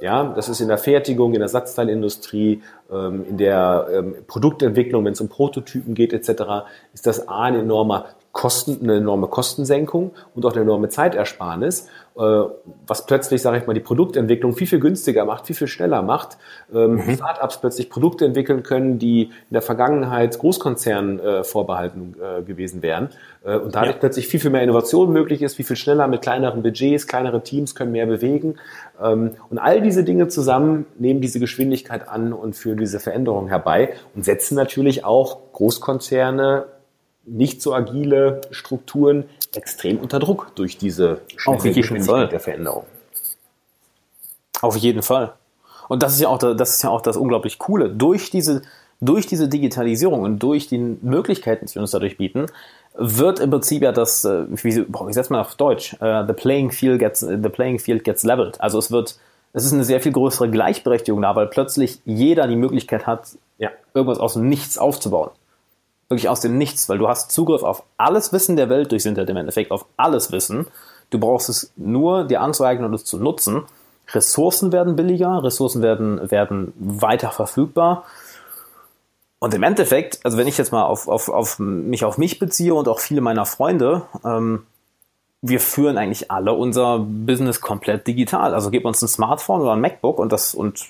Ja, 0.00 0.32
das 0.34 0.48
ist 0.48 0.60
in 0.60 0.68
der 0.68 0.78
Fertigung, 0.78 1.32
in 1.32 1.40
der 1.40 1.42
Ersatzteilindustrie, 1.42 2.62
ähm, 2.90 3.24
in 3.28 3.36
der 3.36 3.88
ähm, 3.92 4.14
Produktentwicklung, 4.26 5.04
wenn 5.04 5.12
es 5.12 5.20
um 5.20 5.28
Prototypen 5.28 5.94
geht 5.94 6.12
etc., 6.12 6.68
ist 6.94 7.06
das 7.06 7.28
A 7.28 7.42
ein 7.42 7.56
enormer 7.56 8.06
Kosten, 8.32 8.78
eine 8.82 8.98
enorme 8.98 9.26
Kostensenkung 9.26 10.12
und 10.34 10.46
auch 10.46 10.52
eine 10.52 10.60
enorme 10.60 10.88
Zeitersparnis, 10.88 11.88
was 12.18 13.06
plötzlich, 13.06 13.40
sage 13.42 13.58
ich 13.58 13.66
mal, 13.66 13.74
die 13.74 13.80
Produktentwicklung 13.80 14.52
viel, 14.52 14.66
viel 14.66 14.80
günstiger 14.80 15.24
macht, 15.24 15.46
viel, 15.46 15.54
viel 15.54 15.68
schneller 15.68 16.02
macht. 16.02 16.36
Ähm, 16.74 16.96
mhm. 16.96 17.14
Startups 17.14 17.60
plötzlich 17.60 17.90
Produkte 17.90 18.24
entwickeln 18.24 18.64
können, 18.64 18.98
die 18.98 19.24
in 19.24 19.52
der 19.52 19.62
Vergangenheit 19.62 20.36
Großkonzernen 20.38 21.20
äh, 21.20 21.44
vorbehalten 21.44 22.16
äh, 22.20 22.42
gewesen 22.42 22.82
wären. 22.82 23.10
Äh, 23.44 23.56
und 23.56 23.74
dadurch 23.74 23.94
ja. 23.94 24.00
plötzlich 24.00 24.26
viel, 24.26 24.40
viel 24.40 24.50
mehr 24.50 24.62
Innovation 24.62 25.12
möglich 25.12 25.42
ist, 25.42 25.54
viel, 25.54 25.64
viel 25.64 25.76
schneller 25.76 26.08
mit 26.08 26.22
kleineren 26.22 26.62
Budgets, 26.62 27.06
kleinere 27.06 27.42
Teams 27.42 27.76
können 27.76 27.92
mehr 27.92 28.06
bewegen. 28.06 28.56
Ähm, 29.00 29.32
und 29.48 29.58
all 29.58 29.80
diese 29.80 30.02
Dinge 30.02 30.26
zusammen 30.26 30.86
nehmen 30.98 31.20
diese 31.20 31.38
Geschwindigkeit 31.38 32.08
an 32.08 32.32
und 32.32 32.56
führen 32.56 32.78
diese 32.78 32.98
Veränderung 32.98 33.48
herbei 33.48 33.94
und 34.16 34.24
setzen 34.24 34.56
natürlich 34.56 35.04
auch 35.04 35.38
Großkonzerne 35.52 36.64
nicht 37.30 37.62
so 37.62 37.74
agile 37.74 38.40
Strukturen 38.50 39.24
extrem 39.54 39.98
unter 39.98 40.18
Druck 40.18 40.52
durch 40.54 40.78
diese 40.78 41.20
jeden 41.64 42.04
Fall. 42.04 42.28
der 42.28 42.40
Veränderung. 42.40 42.84
Auf 44.60 44.76
jeden 44.76 45.02
Fall. 45.02 45.32
Und 45.88 46.02
das 46.02 46.14
ist 46.14 46.20
ja 46.20 46.28
auch, 46.28 46.38
das 46.38 46.76
ist 46.76 46.82
ja 46.82 46.90
auch 46.90 47.00
das 47.00 47.16
unglaublich 47.16 47.58
Coole. 47.58 47.90
Durch 47.90 48.30
diese, 48.30 48.62
durch 49.00 49.26
diese 49.26 49.48
Digitalisierung 49.48 50.20
und 50.20 50.38
durch 50.40 50.66
die 50.66 50.78
Möglichkeiten, 50.78 51.66
die 51.66 51.78
uns 51.78 51.92
dadurch 51.92 52.18
bieten, 52.18 52.46
wird 52.94 53.38
im 53.40 53.50
Prinzip 53.50 53.82
ja 53.82 53.92
das, 53.92 54.24
äh, 54.24 54.44
wie, 54.48 54.80
boah, 54.82 55.08
wie 55.08 55.12
setzt 55.12 55.30
man 55.30 55.40
auf 55.40 55.54
Deutsch? 55.54 55.94
Uh, 56.00 56.26
the 56.26 56.32
playing 56.32 56.70
field 56.70 56.98
gets, 56.98 57.20
the 57.20 57.48
playing 57.48 57.78
field 57.78 58.02
gets 58.04 58.24
leveled. 58.24 58.60
Also 58.60 58.78
es 58.78 58.90
wird, 58.90 59.18
es 59.52 59.64
ist 59.64 59.72
eine 59.72 59.84
sehr 59.84 60.00
viel 60.00 60.12
größere 60.12 60.50
Gleichberechtigung 60.50 61.22
da, 61.22 61.36
weil 61.36 61.46
plötzlich 61.46 62.00
jeder 62.04 62.48
die 62.48 62.56
Möglichkeit 62.56 63.06
hat, 63.06 63.28
ja, 63.58 63.70
irgendwas 63.94 64.18
aus 64.18 64.34
dem 64.34 64.48
Nichts 64.48 64.78
aufzubauen 64.78 65.30
wirklich 66.08 66.28
aus 66.28 66.40
dem 66.40 66.56
Nichts, 66.58 66.88
weil 66.88 66.98
du 66.98 67.08
hast 67.08 67.32
Zugriff 67.32 67.62
auf 67.62 67.82
alles 67.96 68.32
Wissen 68.32 68.56
der 68.56 68.68
Welt 68.68 68.92
durch 68.92 69.06
Internet 69.06 69.30
im 69.30 69.36
Endeffekt, 69.36 69.70
auf 69.70 69.84
alles 69.96 70.32
Wissen. 70.32 70.66
Du 71.10 71.18
brauchst 71.18 71.48
es 71.48 71.72
nur 71.76 72.24
dir 72.24 72.40
anzueignen 72.40 72.86
und 72.86 72.94
es 72.94 73.04
zu 73.04 73.18
nutzen. 73.18 73.64
Ressourcen 74.12 74.72
werden 74.72 74.96
billiger, 74.96 75.42
Ressourcen 75.42 75.82
werden, 75.82 76.30
werden 76.30 76.72
weiter 76.78 77.30
verfügbar. 77.30 78.04
Und 79.38 79.54
im 79.54 79.62
Endeffekt, 79.62 80.20
also 80.24 80.36
wenn 80.36 80.48
ich 80.48 80.58
jetzt 80.58 80.72
mal 80.72 80.84
auf, 80.84 81.08
auf, 81.08 81.28
auf 81.28 81.58
mich 81.58 82.04
auf 82.04 82.18
mich 82.18 82.38
beziehe 82.38 82.74
und 82.74 82.88
auch 82.88 82.98
viele 82.98 83.20
meiner 83.20 83.46
Freunde, 83.46 84.02
ähm, 84.24 84.66
wir 85.40 85.60
führen 85.60 85.98
eigentlich 85.98 86.30
alle 86.30 86.52
unser 86.52 86.98
Business 86.98 87.60
komplett 87.60 88.06
digital. 88.06 88.54
Also 88.54 88.70
gib 88.70 88.84
uns 88.84 89.00
ein 89.02 89.08
Smartphone 89.08 89.60
oder 89.60 89.72
ein 89.72 89.80
MacBook 89.80 90.18
und 90.18 90.32
das 90.32 90.54
und 90.54 90.86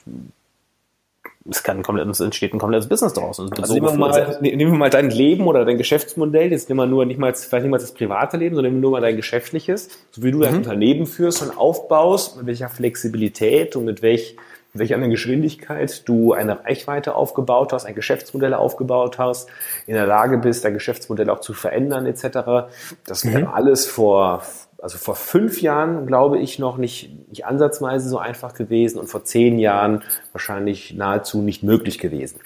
es 1.50 1.62
kann 1.62 1.78
ein 1.78 1.82
komplettes, 1.82 2.20
entsteht 2.20 2.52
ein 2.52 2.58
komplettes 2.58 2.88
Business 2.88 3.12
daraus. 3.12 3.40
Also 3.40 3.50
so 3.64 3.74
nehmen, 3.74 3.86
wir 3.86 3.94
mal, 3.94 4.38
ne, 4.40 4.56
nehmen 4.56 4.72
wir 4.72 4.78
mal 4.78 4.90
dein 4.90 5.10
Leben 5.10 5.46
oder 5.46 5.64
dein 5.64 5.78
Geschäftsmodell, 5.78 6.50
jetzt 6.50 6.68
nehmen 6.68 6.80
wir 6.80 6.86
nur 6.86 7.04
nicht 7.06 7.18
mal, 7.18 7.34
vielleicht 7.34 7.64
nicht 7.64 7.70
mal 7.70 7.78
das 7.78 7.92
private 7.92 8.36
Leben, 8.36 8.54
sondern 8.54 8.72
nehmen 8.72 8.82
wir 8.82 8.88
nur 8.88 8.92
mal 8.92 9.00
dein 9.00 9.16
geschäftliches, 9.16 9.88
so 10.10 10.22
wie 10.22 10.30
du 10.30 10.38
mhm. 10.38 10.42
dein 10.42 10.56
Unternehmen 10.56 11.06
führst 11.06 11.42
und 11.42 11.56
aufbaust, 11.56 12.36
mit 12.36 12.46
welcher 12.46 12.68
Flexibilität 12.68 13.76
und 13.76 13.84
mit 13.84 14.02
welch, 14.02 14.36
mit 14.72 14.80
welcher 14.80 14.98
Geschwindigkeit 15.08 16.06
du 16.06 16.32
eine 16.32 16.64
Reichweite 16.64 17.14
aufgebaut 17.14 17.72
hast, 17.72 17.86
ein 17.86 17.94
Geschäftsmodell 17.94 18.54
aufgebaut 18.54 19.18
hast, 19.18 19.48
in 19.86 19.94
der 19.94 20.06
Lage 20.06 20.38
bist, 20.38 20.64
dein 20.64 20.74
Geschäftsmodell 20.74 21.30
auch 21.30 21.40
zu 21.40 21.54
verändern 21.54 22.06
etc. 22.06 22.70
Das 23.06 23.24
mhm. 23.24 23.46
alles 23.46 23.86
vor 23.86 24.42
also 24.80 24.96
vor 24.96 25.16
fünf 25.16 25.60
Jahren, 25.60 26.06
glaube 26.06 26.38
ich, 26.38 26.58
noch 26.58 26.76
nicht, 26.76 27.28
nicht 27.28 27.46
ansatzweise 27.46 28.08
so 28.08 28.18
einfach 28.18 28.54
gewesen 28.54 28.98
und 28.98 29.08
vor 29.08 29.24
zehn 29.24 29.58
Jahren 29.58 30.04
wahrscheinlich 30.32 30.94
nahezu 30.94 31.42
nicht 31.42 31.62
möglich 31.62 31.98
gewesen. 31.98 32.38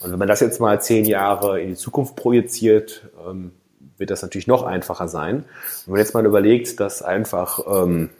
Und 0.00 0.12
wenn 0.12 0.18
man 0.18 0.28
das 0.28 0.40
jetzt 0.40 0.60
mal 0.60 0.80
zehn 0.80 1.04
Jahre 1.04 1.60
in 1.60 1.70
die 1.70 1.74
Zukunft 1.74 2.14
projiziert, 2.14 3.08
ähm, 3.28 3.52
wird 3.98 4.10
das 4.10 4.22
natürlich 4.22 4.46
noch 4.46 4.62
einfacher 4.62 5.08
sein. 5.08 5.38
Und 5.38 5.46
wenn 5.86 5.92
man 5.92 6.00
jetzt 6.00 6.14
mal 6.14 6.24
überlegt, 6.24 6.78
dass 6.78 7.02
einfach 7.02 7.60
ähm, 7.66 8.10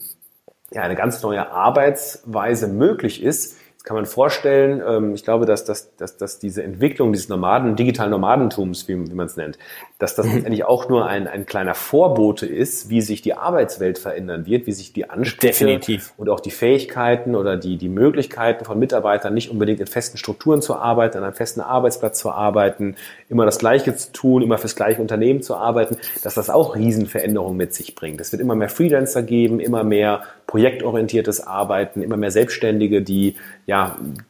ja, 0.73 0.83
eine 0.83 0.97
ganz 0.97 1.23
neue 1.23 1.51
Arbeitsweise 1.51 2.67
möglich 2.67 3.23
ist, 3.23 3.57
kann 3.85 3.97
man 3.97 4.07
vorstellen, 4.07 4.83
ähm, 4.87 5.15
ich 5.15 5.25
glaube, 5.25 5.47
dass, 5.47 5.65
dass, 5.65 5.97
dass, 5.97 6.17
dass 6.17 6.39
diese 6.39 6.63
Entwicklung 6.63 7.13
dieses 7.13 7.29
Nomaden, 7.29 7.75
digitalen 7.75 8.11
Nomadentums, 8.11 8.87
wie, 8.87 9.11
wie 9.11 9.15
man 9.15 9.27
es 9.27 9.37
nennt, 9.37 9.59
dass 9.99 10.15
das 10.15 10.27
eigentlich 10.33 10.65
auch 10.65 10.89
nur 10.89 11.07
ein, 11.07 11.27
ein 11.27 11.47
kleiner 11.47 11.75
Vorbote 11.75 12.47
ist, 12.47 12.91
wie 12.91 13.01
sich 13.01 13.23
die 13.23 13.35
Arbeitswelt 13.35 13.99
verändern 13.99 14.47
wird, 14.47 14.67
wie 14.67 14.73
sich 14.73 14.93
die 14.93 15.11
Ansprüche 15.11 15.65
Definitiv. 15.65 16.13
und 16.17 16.29
auch 16.29 16.41
die 16.41 16.51
Fähigkeiten 16.51 17.35
oder 17.35 17.57
die, 17.57 17.77
die 17.77 17.89
Möglichkeiten 17.89 18.65
von 18.65 18.79
Mitarbeitern, 18.79 19.35
nicht 19.35 19.51
unbedingt 19.51 19.81
in 19.81 19.87
festen 19.87 20.17
Strukturen 20.17 20.63
zu 20.63 20.77
arbeiten, 20.77 21.19
an 21.19 21.25
einem 21.25 21.35
festen 21.35 21.61
Arbeitsplatz 21.61 22.19
zu 22.19 22.31
arbeiten, 22.31 22.95
immer 23.29 23.45
das 23.45 23.59
Gleiche 23.59 23.97
zu 23.97 24.13
tun, 24.13 24.43
immer 24.43 24.59
fürs 24.59 24.77
gleiche 24.77 25.01
Unternehmen 25.01 25.43
zu 25.43 25.57
arbeiten, 25.57 25.97
dass 26.23 26.35
das 26.35 26.51
auch 26.51 26.77
Riesenveränderungen 26.77 27.57
mit 27.57 27.75
sich 27.75 27.95
bringt. 27.95 28.21
Es 28.21 28.31
wird 28.33 28.43
immer 28.43 28.55
mehr 28.55 28.69
Freelancer 28.69 29.23
geben, 29.23 29.59
immer 29.61 29.83
mehr 29.83 30.23
projektorientiertes 30.47 31.47
Arbeiten, 31.47 32.03
immer 32.03 32.17
mehr 32.17 32.31
Selbstständige, 32.31 33.01
die 33.01 33.37
ja 33.67 33.72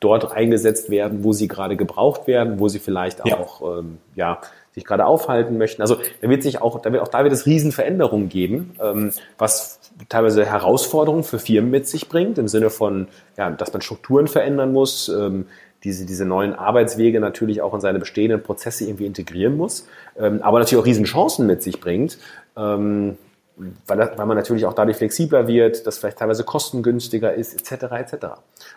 dort 0.00 0.32
eingesetzt 0.32 0.90
werden, 0.90 1.24
wo 1.24 1.32
sie 1.32 1.48
gerade 1.48 1.76
gebraucht 1.76 2.26
werden, 2.26 2.58
wo 2.58 2.68
sie 2.68 2.78
vielleicht 2.78 3.26
ja. 3.26 3.38
auch 3.38 3.78
ähm, 3.78 3.98
ja 4.14 4.40
sich 4.74 4.84
gerade 4.84 5.04
aufhalten 5.04 5.58
möchten. 5.58 5.82
Also 5.82 5.98
da 6.20 6.28
wird 6.28 6.42
sich 6.42 6.62
auch, 6.62 6.80
da 6.80 6.92
wird 6.92 7.02
auch 7.02 7.08
da 7.08 7.22
wird 7.24 7.32
es 7.32 7.44
Riesenveränderungen 7.46 8.28
geben, 8.28 8.74
ähm, 8.82 9.12
was 9.38 9.80
teilweise 10.08 10.46
Herausforderungen 10.46 11.24
für 11.24 11.38
Firmen 11.38 11.70
mit 11.70 11.86
sich 11.86 12.08
bringt, 12.08 12.38
im 12.38 12.48
Sinne 12.48 12.70
von, 12.70 13.08
ja, 13.36 13.50
dass 13.50 13.72
man 13.72 13.82
Strukturen 13.82 14.28
verändern 14.28 14.72
muss, 14.72 15.08
ähm, 15.08 15.46
diese, 15.84 16.06
diese 16.06 16.24
neuen 16.24 16.54
Arbeitswege 16.54 17.20
natürlich 17.20 17.60
auch 17.60 17.74
in 17.74 17.80
seine 17.80 17.98
bestehenden 17.98 18.42
Prozesse 18.42 18.84
irgendwie 18.84 19.06
integrieren 19.06 19.56
muss, 19.56 19.86
ähm, 20.18 20.40
aber 20.42 20.58
natürlich 20.58 20.82
auch 20.82 20.86
Riesenchancen 20.86 21.46
mit 21.46 21.62
sich 21.62 21.80
bringt. 21.80 22.18
Ähm, 22.56 23.18
weil, 23.56 23.98
weil 24.16 24.26
man 24.26 24.36
natürlich 24.36 24.64
auch 24.64 24.72
dadurch 24.72 24.96
flexibler 24.96 25.46
wird, 25.46 25.86
dass 25.86 25.98
vielleicht 25.98 26.18
teilweise 26.18 26.44
kostengünstiger 26.44 27.34
ist, 27.34 27.54
etc. 27.54 27.84
etc. 27.92 28.26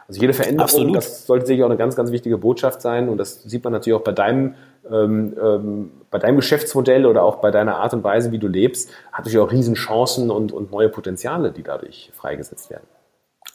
Also 0.07 0.21
jede 0.21 0.33
Veränderung, 0.33 0.63
Absolut. 0.63 0.97
das 0.97 1.25
sollte 1.25 1.45
sicher 1.45 1.65
auch 1.65 1.69
eine 1.69 1.77
ganz, 1.77 1.95
ganz 1.95 2.11
wichtige 2.11 2.37
Botschaft 2.37 2.81
sein 2.81 3.09
und 3.09 3.17
das 3.17 3.43
sieht 3.43 3.63
man 3.63 3.73
natürlich 3.73 3.97
auch 3.97 4.03
bei 4.03 4.11
deinem, 4.11 4.55
ähm, 4.91 5.35
ähm, 5.41 5.91
bei 6.11 6.19
deinem 6.19 6.35
Geschäftsmodell 6.35 7.05
oder 7.05 7.23
auch 7.23 7.37
bei 7.37 7.51
deiner 7.51 7.77
Art 7.77 7.93
und 7.93 8.03
Weise, 8.03 8.31
wie 8.31 8.37
du 8.37 8.47
lebst, 8.47 8.91
hat 9.11 9.25
natürlich 9.25 9.39
auch 9.39 9.51
Riesenchancen 9.51 10.29
und, 10.29 10.51
und 10.51 10.71
neue 10.71 10.89
Potenziale, 10.89 11.51
die 11.51 11.63
dadurch 11.63 12.11
freigesetzt 12.13 12.69
werden. 12.69 12.87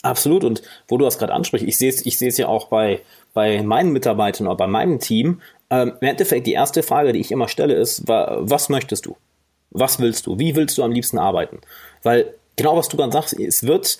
Absolut. 0.02 0.44
Und 0.44 0.62
wo 0.88 0.96
du 0.96 1.04
das 1.04 1.18
gerade 1.18 1.34
ansprichst, 1.34 1.66
ich 1.66 1.76
sehe 1.76 1.90
es 1.90 2.06
ich 2.06 2.16
sehe 2.16 2.28
es 2.28 2.38
ja 2.38 2.48
auch 2.48 2.68
bei, 2.68 3.02
bei 3.34 3.62
meinen 3.62 3.92
Mitarbeitern 3.92 4.46
oder 4.46 4.56
bei 4.56 4.66
meinem 4.66 4.98
Team. 4.98 5.42
Ähm, 5.68 5.92
Im 6.00 6.08
Endeffekt, 6.08 6.46
die 6.46 6.54
erste 6.54 6.82
Frage, 6.82 7.12
die 7.12 7.20
ich 7.20 7.30
immer 7.30 7.48
stelle, 7.48 7.74
ist, 7.74 8.08
was 8.08 8.70
möchtest 8.70 9.04
du? 9.06 9.16
Was 9.70 10.00
willst 10.00 10.26
du? 10.26 10.38
Wie 10.38 10.56
willst 10.56 10.76
du 10.78 10.82
am 10.82 10.92
liebsten 10.92 11.18
arbeiten? 11.18 11.60
Weil 12.02 12.34
genau 12.56 12.76
was 12.76 12.88
du 12.88 12.96
dann 12.96 13.12
sagst, 13.12 13.38
es 13.38 13.62
wird, 13.64 13.98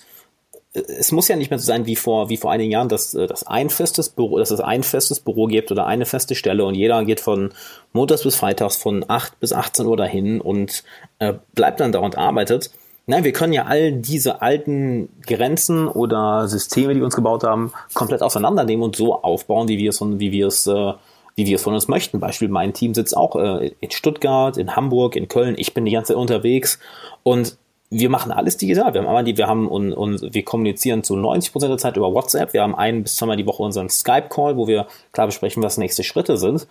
es 0.73 1.11
muss 1.11 1.27
ja 1.27 1.35
nicht 1.35 1.49
mehr 1.49 1.59
so 1.59 1.65
sein 1.65 1.85
wie 1.85 1.95
vor, 1.95 2.29
wie 2.29 2.37
vor 2.37 2.51
einigen 2.51 2.71
Jahren, 2.71 2.89
dass, 2.89 3.13
äh, 3.13 3.27
dass 3.27 3.45
ein 3.45 3.69
festes 3.69 4.09
Büro, 4.09 4.39
dass 4.39 4.51
es 4.51 4.59
ein 4.59 4.83
festes 4.83 5.19
Büro 5.19 5.47
gibt 5.47 5.71
oder 5.71 5.85
eine 5.85 6.05
feste 6.05 6.35
Stelle 6.35 6.65
und 6.65 6.75
jeder 6.75 7.03
geht 7.05 7.19
von 7.19 7.53
Montags 7.93 8.23
bis 8.23 8.35
Freitags 8.35 8.75
von 8.75 9.05
8 9.07 9.39
bis 9.39 9.53
18 9.53 9.85
Uhr 9.85 9.97
dahin 9.97 10.41
und 10.41 10.83
äh, 11.19 11.33
bleibt 11.53 11.79
dann 11.79 11.91
da 11.91 11.99
und 11.99 12.17
arbeitet. 12.17 12.71
Nein, 13.07 13.23
wir 13.23 13.33
können 13.33 13.51
ja 13.51 13.65
all 13.65 13.91
diese 13.91 14.41
alten 14.41 15.09
Grenzen 15.25 15.87
oder 15.87 16.47
Systeme, 16.47 16.93
die 16.93 16.99
wir 16.99 17.05
uns 17.05 17.15
gebaut 17.15 17.43
haben, 17.43 17.73
komplett 17.93 18.21
auseinandernehmen 18.21 18.83
und 18.83 18.95
so 18.95 19.21
aufbauen, 19.21 19.67
wie 19.67 19.79
wir 19.79 19.89
es, 19.89 20.01
wie 20.01 20.31
wir 20.31 20.47
es, 20.47 20.67
äh, 20.67 20.93
wie 21.35 21.45
wir 21.45 21.55
es 21.55 21.63
von 21.63 21.73
uns 21.73 21.87
möchten. 21.87 22.19
Beispiel, 22.19 22.49
mein 22.49 22.73
Team 22.73 22.93
sitzt 22.93 23.15
auch 23.15 23.35
äh, 23.35 23.71
in 23.79 23.91
Stuttgart, 23.91 24.57
in 24.57 24.75
Hamburg, 24.75 25.15
in 25.15 25.27
Köln. 25.27 25.55
Ich 25.57 25.73
bin 25.73 25.85
die 25.85 25.91
ganze 25.91 26.13
Zeit 26.13 26.17
unterwegs 26.17 26.79
und 27.23 27.57
wir 27.89 28.09
machen 28.09 28.31
alles 28.31 28.55
digital. 28.55 28.93
Wir 28.93 29.01
haben 29.01 29.07
einmal 29.07 29.25
die, 29.25 29.37
wir 29.37 29.47
haben 29.47 29.67
und, 29.67 29.91
und 29.91 30.33
wir 30.33 30.43
kommunizieren 30.43 31.03
zu 31.03 31.15
90 31.17 31.51
Prozent 31.51 31.71
der 31.71 31.77
Zeit 31.77 31.97
über 31.97 32.13
WhatsApp. 32.13 32.53
Wir 32.53 32.61
haben 32.61 32.73
ein 32.73 33.03
bis 33.03 33.17
zweimal 33.17 33.35
die 33.35 33.45
Woche 33.45 33.61
unseren 33.63 33.89
Skype-Call, 33.89 34.55
wo 34.55 34.67
wir 34.67 34.87
klar 35.11 35.27
besprechen, 35.27 35.61
was 35.61 35.77
nächste 35.77 36.03
Schritte 36.03 36.37
sind. 36.37 36.67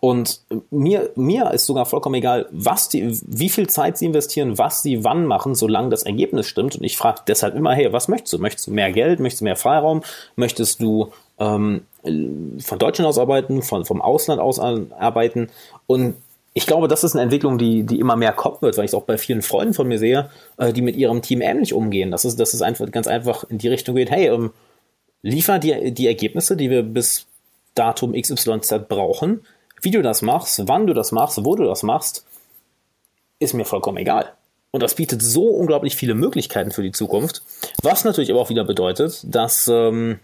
Und 0.00 0.40
mir, 0.70 1.10
mir 1.14 1.52
ist 1.52 1.64
sogar 1.64 1.86
vollkommen 1.86 2.16
egal, 2.16 2.46
was 2.50 2.90
die, 2.90 3.18
wie 3.26 3.48
viel 3.48 3.68
Zeit 3.68 3.96
sie 3.96 4.04
investieren, 4.04 4.58
was 4.58 4.82
sie 4.82 5.02
wann 5.02 5.24
machen, 5.24 5.54
solange 5.54 5.88
das 5.88 6.02
Ergebnis 6.02 6.46
stimmt. 6.46 6.76
Und 6.76 6.84
ich 6.84 6.98
frage 6.98 7.22
deshalb 7.26 7.54
immer, 7.54 7.72
hey, 7.72 7.92
was 7.92 8.08
möchtest 8.08 8.34
du? 8.34 8.38
Möchtest 8.38 8.66
du 8.66 8.72
mehr 8.72 8.92
Geld? 8.92 9.20
Möchtest 9.20 9.40
du 9.40 9.44
mehr 9.44 9.56
Freiraum? 9.56 10.02
Möchtest 10.36 10.82
du 10.82 11.12
ähm, 11.38 11.86
von 12.04 12.78
Deutschland 12.78 13.08
aus 13.08 13.18
arbeiten, 13.18 13.62
von, 13.62 13.84
vom 13.84 14.02
Ausland 14.02 14.40
aus 14.40 14.58
arbeiten? 14.58 15.48
Und 15.86 16.14
ich 16.52 16.66
glaube, 16.66 16.86
das 16.86 17.02
ist 17.02 17.14
eine 17.14 17.22
Entwicklung, 17.22 17.58
die, 17.58 17.82
die 17.82 17.98
immer 17.98 18.16
mehr 18.16 18.32
kommen 18.32 18.58
wird, 18.60 18.76
weil 18.76 18.84
ich 18.84 18.90
es 18.90 18.94
auch 18.94 19.04
bei 19.04 19.18
vielen 19.18 19.42
Freunden 19.42 19.74
von 19.74 19.88
mir 19.88 19.98
sehe, 19.98 20.30
äh, 20.56 20.72
die 20.72 20.82
mit 20.82 20.96
ihrem 20.96 21.22
Team 21.22 21.40
ähnlich 21.40 21.72
umgehen. 21.72 22.10
Das 22.10 22.24
ist, 22.24 22.38
dass 22.38 22.54
es 22.54 22.62
einfach 22.62 22.90
ganz 22.90 23.06
einfach 23.06 23.44
in 23.50 23.58
die 23.58 23.68
Richtung 23.68 23.96
geht, 23.96 24.10
hey, 24.10 24.28
ähm, 24.28 24.52
liefer 25.22 25.58
die, 25.58 25.92
die 25.92 26.06
Ergebnisse, 26.06 26.56
die 26.56 26.70
wir 26.70 26.82
bis 26.82 27.26
Datum 27.74 28.12
XYZ 28.12 28.88
brauchen 28.88 29.40
wie 29.84 29.90
du 29.90 30.02
das 30.02 30.22
machst, 30.22 30.62
wann 30.66 30.86
du 30.86 30.94
das 30.94 31.12
machst, 31.12 31.44
wo 31.44 31.54
du 31.54 31.64
das 31.64 31.82
machst, 31.82 32.24
ist 33.38 33.54
mir 33.54 33.64
vollkommen 33.64 33.98
egal. 33.98 34.32
Und 34.70 34.82
das 34.82 34.94
bietet 34.94 35.22
so 35.22 35.44
unglaublich 35.48 35.94
viele 35.94 36.14
Möglichkeiten 36.14 36.72
für 36.72 36.82
die 36.82 36.90
Zukunft, 36.90 37.42
was 37.82 38.04
natürlich 38.04 38.30
aber 38.30 38.40
auch 38.40 38.50
wieder 38.50 38.64
bedeutet, 38.64 39.22
dass 39.24 39.68
ähm, 39.68 40.18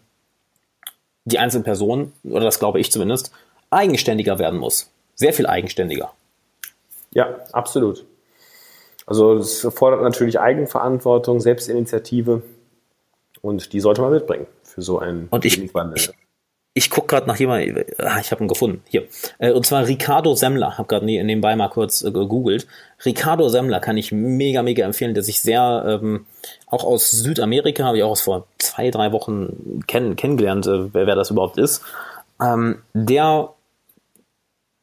die 1.32 1.38
einzelne 1.38 1.64
Person, 1.64 2.12
oder 2.24 2.44
das 2.44 2.58
glaube 2.58 2.80
ich 2.80 2.90
zumindest, 2.92 3.32
eigenständiger 3.70 4.38
werden 4.38 4.58
muss. 4.58 4.90
Sehr 5.14 5.32
viel 5.32 5.46
eigenständiger. 5.46 6.12
Ja, 7.12 7.40
absolut. 7.52 8.04
Also 9.06 9.34
es 9.34 9.64
erfordert 9.64 10.02
natürlich 10.02 10.38
Eigenverantwortung, 10.38 11.40
Selbstinitiative 11.40 12.42
und 13.42 13.72
die 13.72 13.80
sollte 13.80 14.02
man 14.02 14.12
mitbringen 14.12 14.46
für 14.62 14.82
so 14.82 14.98
einen 14.98 15.28
und 15.30 15.44
ich, 15.44 15.74
Wandel 15.74 15.96
ich 15.96 16.10
gucke 16.90 17.08
gerade 17.08 17.26
nach 17.26 17.38
jemandem, 17.38 17.84
ah, 17.98 18.18
ich 18.20 18.30
habe 18.30 18.44
ihn 18.44 18.48
gefunden, 18.48 18.82
hier. 18.88 19.06
Äh, 19.38 19.52
und 19.52 19.66
zwar 19.66 19.86
Ricardo 19.86 20.34
Semmler, 20.34 20.78
habe 20.78 20.86
gerade 20.86 21.04
nebenbei 21.04 21.56
mal 21.56 21.68
kurz 21.68 22.02
äh, 22.02 22.12
gegoogelt. 22.12 22.66
Ricardo 23.04 23.48
Semmler 23.48 23.80
kann 23.80 23.96
ich 23.96 24.12
mega, 24.12 24.62
mega 24.62 24.84
empfehlen, 24.84 25.14
der 25.14 25.24
sich 25.24 25.40
sehr, 25.40 26.00
ähm, 26.00 26.26
auch 26.66 26.84
aus 26.84 27.10
Südamerika, 27.10 27.84
habe 27.84 27.98
ich 27.98 28.04
auch 28.04 28.16
vor 28.16 28.46
zwei, 28.58 28.90
drei 28.90 29.10
Wochen 29.12 29.80
kenn 29.88 30.14
kennengelernt, 30.14 30.66
äh, 30.66 30.94
wer, 30.94 31.06
wer 31.06 31.16
das 31.16 31.30
überhaupt 31.30 31.58
ist. 31.58 31.82
Ähm, 32.40 32.82
der 32.94 33.50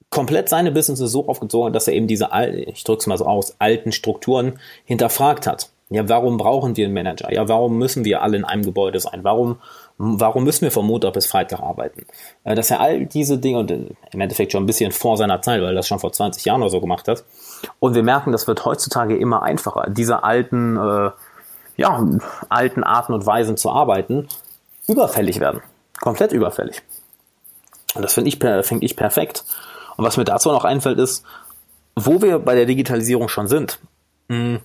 komplett 0.10 0.50
seine 0.50 0.72
Businesses 0.72 1.12
so 1.12 1.28
aufgezogen 1.28 1.68
hat, 1.68 1.76
dass 1.76 1.88
er 1.88 1.94
eben 1.94 2.08
diese, 2.08 2.30
ich 2.68 2.84
drück's 2.84 3.08
mal 3.08 3.18
so 3.18 3.26
aus, 3.26 3.56
alten 3.60 3.92
Strukturen 3.92 4.60
hinterfragt 4.86 5.48
hat. 5.48 5.70
Ja, 5.90 6.08
warum 6.10 6.38
brauchen 6.38 6.76
wir 6.76 6.86
einen 6.86 6.94
Manager? 6.94 7.32
Ja, 7.32 7.48
warum 7.48 7.78
müssen 7.78 8.04
wir 8.04 8.22
alle 8.22 8.38
in 8.38 8.44
einem 8.44 8.64
Gebäude 8.64 9.00
sein? 9.00 9.24
Warum 9.24 9.58
Warum 10.00 10.44
müssen 10.44 10.62
wir 10.62 10.72
von 10.72 10.86
Montag 10.86 11.14
bis 11.14 11.26
Freitag 11.26 11.60
arbeiten? 11.60 12.06
Äh, 12.44 12.56
dass 12.56 12.70
er 12.70 12.80
all 12.80 13.06
diese 13.08 13.40
Dinge 13.40 13.60
und 13.60 13.72
im 13.72 14.22
Endeffekt 14.22 14.52
schon 14.52 14.64
ein 14.64 14.68
bisschen 14.68 14.92
vor 14.92 15.18
seiner 15.18 15.42
Zeit, 15.42 15.62
weil 15.62 15.70
er 15.70 15.76
das 15.76 15.88
schon 15.88 16.00
vor 16.00 16.12
20 16.12 16.46
Jahren 16.46 16.62
oder 16.62 16.70
so 16.70 16.82
gemacht 16.82 17.08
hat. 17.08 17.24
Und 17.80 17.96
wir 17.96 18.04
merken, 18.04 18.32
das 18.32 18.48
wird 18.48 18.64
heutzutage 18.64 19.18
immer 19.18 19.42
einfacher, 19.42 19.90
diese 19.90 20.24
alten, 20.24 20.78
äh, 20.78 21.12
ja, 21.78 22.08
alten 22.50 22.84
Arten 22.84 23.14
und 23.14 23.26
Weisen 23.26 23.58
zu 23.58 23.72
arbeiten, 23.72 24.28
überfällig 24.88 25.40
werden. 25.40 25.62
Komplett 26.00 26.32
überfällig. 26.32 26.84
Und 27.96 28.04
das 28.04 28.14
finde 28.14 28.30
ich, 28.30 28.38
finde 28.38 28.86
ich 28.86 28.96
perfekt. 28.96 29.44
Und 29.96 30.06
was 30.06 30.18
mir 30.18 30.26
dazu 30.26 30.52
noch 30.52 30.64
einfällt, 30.64 31.00
ist, 31.00 31.26
wo 31.96 32.22
wir 32.22 32.38
bei 32.38 32.54
der 32.54 32.68
Digitalisierung 32.68 33.28
schon 33.28 33.48
sind. 33.48 33.80
Mh, 34.28 34.60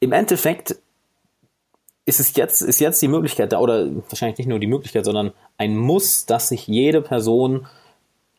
Im 0.00 0.12
Endeffekt 0.12 0.76
ist 2.06 2.20
es 2.20 2.34
jetzt, 2.36 2.62
ist 2.62 2.80
jetzt 2.80 3.00
die 3.02 3.08
Möglichkeit 3.08 3.52
da, 3.52 3.60
oder 3.60 3.88
wahrscheinlich 4.08 4.38
nicht 4.38 4.48
nur 4.48 4.58
die 4.58 4.66
Möglichkeit, 4.66 5.04
sondern 5.04 5.32
ein 5.58 5.76
Muss, 5.76 6.26
dass 6.26 6.48
sich 6.48 6.66
jede 6.66 7.02
Person 7.02 7.66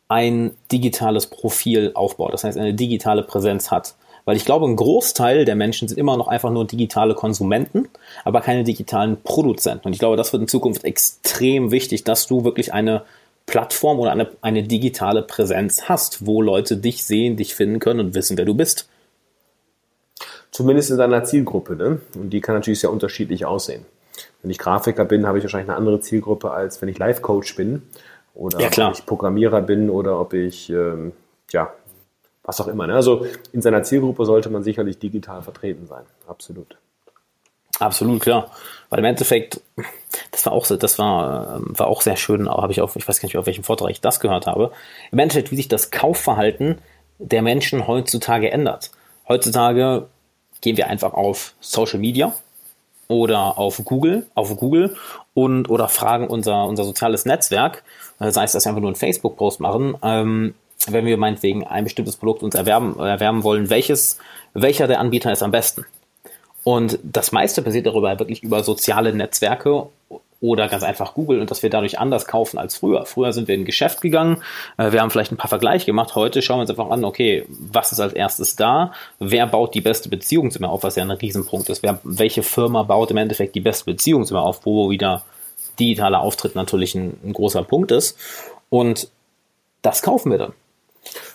ein 0.08 0.52
digitales 0.70 1.26
Profil 1.26 1.92
aufbaut, 1.94 2.34
das 2.34 2.44
heißt 2.44 2.58
eine 2.58 2.74
digitale 2.74 3.22
Präsenz 3.22 3.70
hat. 3.70 3.94
Weil 4.24 4.36
ich 4.36 4.44
glaube, 4.44 4.66
ein 4.66 4.76
Großteil 4.76 5.44
der 5.44 5.56
Menschen 5.56 5.88
sind 5.88 5.98
immer 5.98 6.16
noch 6.16 6.28
einfach 6.28 6.50
nur 6.50 6.66
digitale 6.66 7.14
Konsumenten, 7.14 7.88
aber 8.24 8.40
keine 8.40 8.62
digitalen 8.62 9.20
Produzenten. 9.22 9.88
Und 9.88 9.94
ich 9.94 9.98
glaube, 9.98 10.16
das 10.16 10.32
wird 10.32 10.42
in 10.42 10.48
Zukunft 10.48 10.84
extrem 10.84 11.72
wichtig, 11.72 12.04
dass 12.04 12.28
du 12.28 12.44
wirklich 12.44 12.72
eine 12.72 13.02
Plattform 13.46 13.98
oder 13.98 14.12
eine, 14.12 14.30
eine 14.40 14.62
digitale 14.62 15.22
Präsenz 15.22 15.88
hast, 15.88 16.24
wo 16.24 16.40
Leute 16.40 16.76
dich 16.76 17.04
sehen, 17.04 17.36
dich 17.36 17.54
finden 17.54 17.80
können 17.80 18.00
und 18.00 18.14
wissen, 18.14 18.38
wer 18.38 18.44
du 18.44 18.54
bist. 18.54 18.88
Zumindest 20.52 20.90
in 20.90 20.96
seiner 20.96 21.24
Zielgruppe. 21.24 21.74
Ne? 21.74 22.00
Und 22.14 22.30
die 22.30 22.40
kann 22.40 22.54
natürlich 22.54 22.80
sehr 22.80 22.92
unterschiedlich 22.92 23.46
aussehen. 23.46 23.84
Wenn 24.42 24.50
ich 24.50 24.58
Grafiker 24.58 25.04
bin, 25.04 25.26
habe 25.26 25.38
ich 25.38 25.44
wahrscheinlich 25.44 25.70
eine 25.70 25.78
andere 25.78 26.00
Zielgruppe, 26.00 26.50
als 26.50 26.80
wenn 26.82 26.88
ich 26.88 26.98
Live-Coach 26.98 27.56
bin. 27.56 27.82
Oder 28.34 28.60
ja, 28.60 28.88
ob 28.88 28.94
ich 28.94 29.06
Programmierer 29.06 29.62
bin 29.62 29.90
oder 29.90 30.20
ob 30.20 30.34
ich, 30.34 30.70
ähm, 30.70 31.12
ja, 31.50 31.72
was 32.44 32.60
auch 32.60 32.68
immer. 32.68 32.86
Ne? 32.86 32.94
Also 32.94 33.26
in 33.52 33.62
seiner 33.62 33.82
Zielgruppe 33.82 34.24
sollte 34.26 34.50
man 34.50 34.62
sicherlich 34.62 34.98
digital 34.98 35.42
vertreten 35.42 35.86
sein. 35.86 36.04
Absolut. 36.26 36.76
Absolut, 37.78 38.20
klar. 38.20 38.50
Weil 38.90 38.98
im 38.98 39.04
Endeffekt, 39.06 39.60
das 40.30 40.44
war 40.44 40.52
auch 40.52 40.66
das 40.66 40.98
war, 40.98 41.56
ähm, 41.56 41.78
war 41.78 41.86
auch 41.86 42.02
sehr 42.02 42.16
schön, 42.16 42.48
habe 42.48 42.72
ich 42.72 42.80
auch, 42.80 42.94
ich 42.94 43.08
weiß 43.08 43.20
gar 43.20 43.26
nicht, 43.26 43.38
auf 43.38 43.46
welchem 43.46 43.64
Vortrag 43.64 43.90
ich 43.90 44.00
das 44.00 44.20
gehört 44.20 44.46
habe. 44.46 44.70
Im 45.10 45.18
Endeffekt, 45.18 45.50
wie 45.50 45.56
sich 45.56 45.68
das 45.68 45.90
Kaufverhalten 45.90 46.78
der 47.18 47.42
Menschen 47.42 47.86
heutzutage 47.86 48.50
ändert. 48.50 48.90
Heutzutage 49.28 50.08
gehen 50.62 50.78
wir 50.78 50.88
einfach 50.88 51.12
auf 51.12 51.52
Social 51.60 51.98
Media 51.98 52.34
oder 53.08 53.58
auf 53.58 53.82
Google, 53.84 54.26
auf 54.34 54.56
Google 54.56 54.96
und 55.34 55.68
oder 55.68 55.88
fragen 55.88 56.28
unser, 56.28 56.66
unser 56.66 56.84
soziales 56.84 57.26
Netzwerk, 57.26 57.84
sei 58.18 58.44
es, 58.44 58.52
dass 58.52 58.64
wir 58.64 58.70
einfach 58.70 58.80
nur 58.80 58.88
einen 58.88 58.96
Facebook-Post 58.96 59.60
machen, 59.60 59.96
ähm, 60.02 60.54
wenn 60.86 61.04
wir 61.04 61.18
meinetwegen 61.18 61.64
ein 61.66 61.84
bestimmtes 61.84 62.16
Produkt 62.16 62.42
uns 62.42 62.54
erwerben, 62.54 62.98
erwerben 62.98 63.44
wollen, 63.44 63.68
welches, 63.68 64.18
welcher 64.54 64.88
der 64.88 65.00
Anbieter 65.00 65.30
ist 65.30 65.42
am 65.42 65.50
besten. 65.50 65.84
Und 66.64 66.98
das 67.02 67.32
meiste 67.32 67.62
passiert 67.62 67.86
darüber 67.86 68.18
wirklich 68.18 68.42
über 68.42 68.62
soziale 68.64 69.12
Netzwerke 69.12 69.88
oder 70.42 70.68
ganz 70.68 70.82
einfach 70.82 71.14
Google 71.14 71.40
und 71.40 71.50
dass 71.50 71.62
wir 71.62 71.70
dadurch 71.70 72.00
anders 72.00 72.26
kaufen 72.26 72.58
als 72.58 72.76
früher. 72.76 73.06
Früher 73.06 73.32
sind 73.32 73.46
wir 73.46 73.54
in 73.54 73.62
ein 73.62 73.64
Geschäft 73.64 74.02
gegangen, 74.02 74.42
äh, 74.76 74.90
wir 74.90 75.00
haben 75.00 75.10
vielleicht 75.10 75.32
ein 75.32 75.36
paar 75.36 75.48
Vergleiche 75.48 75.86
gemacht. 75.86 76.16
Heute 76.16 76.42
schauen 76.42 76.58
wir 76.58 76.62
uns 76.62 76.70
einfach 76.70 76.90
an, 76.90 77.04
okay, 77.04 77.46
was 77.48 77.92
ist 77.92 78.00
als 78.00 78.12
erstes 78.12 78.56
da? 78.56 78.92
Wer 79.20 79.46
baut 79.46 79.74
die 79.74 79.80
beste 79.80 80.08
Beziehung 80.08 80.50
zu 80.50 80.60
mir 80.60 80.68
auf, 80.68 80.82
was 80.82 80.96
ja 80.96 81.04
ein 81.04 81.10
Riesenpunkt 81.12 81.70
ist? 81.70 81.84
Wer, 81.84 82.00
welche 82.02 82.42
Firma 82.42 82.82
baut 82.82 83.12
im 83.12 83.16
Endeffekt 83.18 83.54
die 83.54 83.60
beste 83.60 83.84
Beziehung 83.84 84.26
zu 84.26 84.34
mir 84.34 84.42
auf, 84.42 84.66
wo 84.66 84.90
wieder 84.90 85.24
digitaler 85.78 86.20
Auftritt 86.20 86.56
natürlich 86.56 86.96
ein, 86.96 87.16
ein 87.24 87.32
großer 87.32 87.62
Punkt 87.62 87.92
ist. 87.92 88.18
Und 88.68 89.10
das 89.80 90.02
kaufen 90.02 90.32
wir 90.32 90.38
dann. 90.38 90.52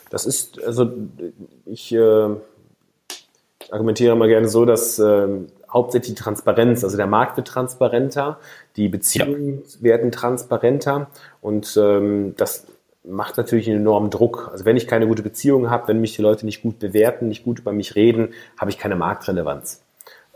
Das 0.10 0.26
ist, 0.26 0.62
also 0.64 0.92
ich 1.66 1.94
äh, 1.94 2.30
argumentiere 3.72 4.16
mal 4.16 4.28
gerne 4.28 4.50
so, 4.50 4.66
dass 4.66 5.00
äh, 5.00 5.28
hauptsächlich 5.72 6.16
die 6.16 6.22
Transparenz. 6.22 6.84
Also 6.84 6.98
der 6.98 7.08
Markt 7.08 7.38
wird 7.38 7.48
transparenter, 7.48 8.40
die 8.78 8.88
Beziehungen 8.88 9.64
ja. 9.66 9.84
werden 9.84 10.12
transparenter 10.12 11.10
und 11.42 11.78
ähm, 11.82 12.36
das 12.38 12.68
macht 13.04 13.38
natürlich 13.38 13.68
einen 13.68 13.80
enormen 13.80 14.10
Druck. 14.10 14.50
Also 14.52 14.66
wenn 14.66 14.78
ich 14.78 14.88
keine 14.88 15.08
gute 15.08 15.24
Beziehung 15.24 15.70
habe, 15.70 15.88
wenn 15.88 16.02
mich 16.02 16.16
die 16.16 16.22
Leute 16.22 16.46
nicht 16.46 16.62
gut 16.62 16.80
bewerten, 16.80 17.28
nicht 17.28 17.44
gut 17.44 17.60
über 17.60 17.72
mich 17.72 17.96
reden, 17.96 18.30
habe 18.58 18.70
ich 18.70 18.78
keine 18.78 18.96
Marktrelevanz. 18.96 19.82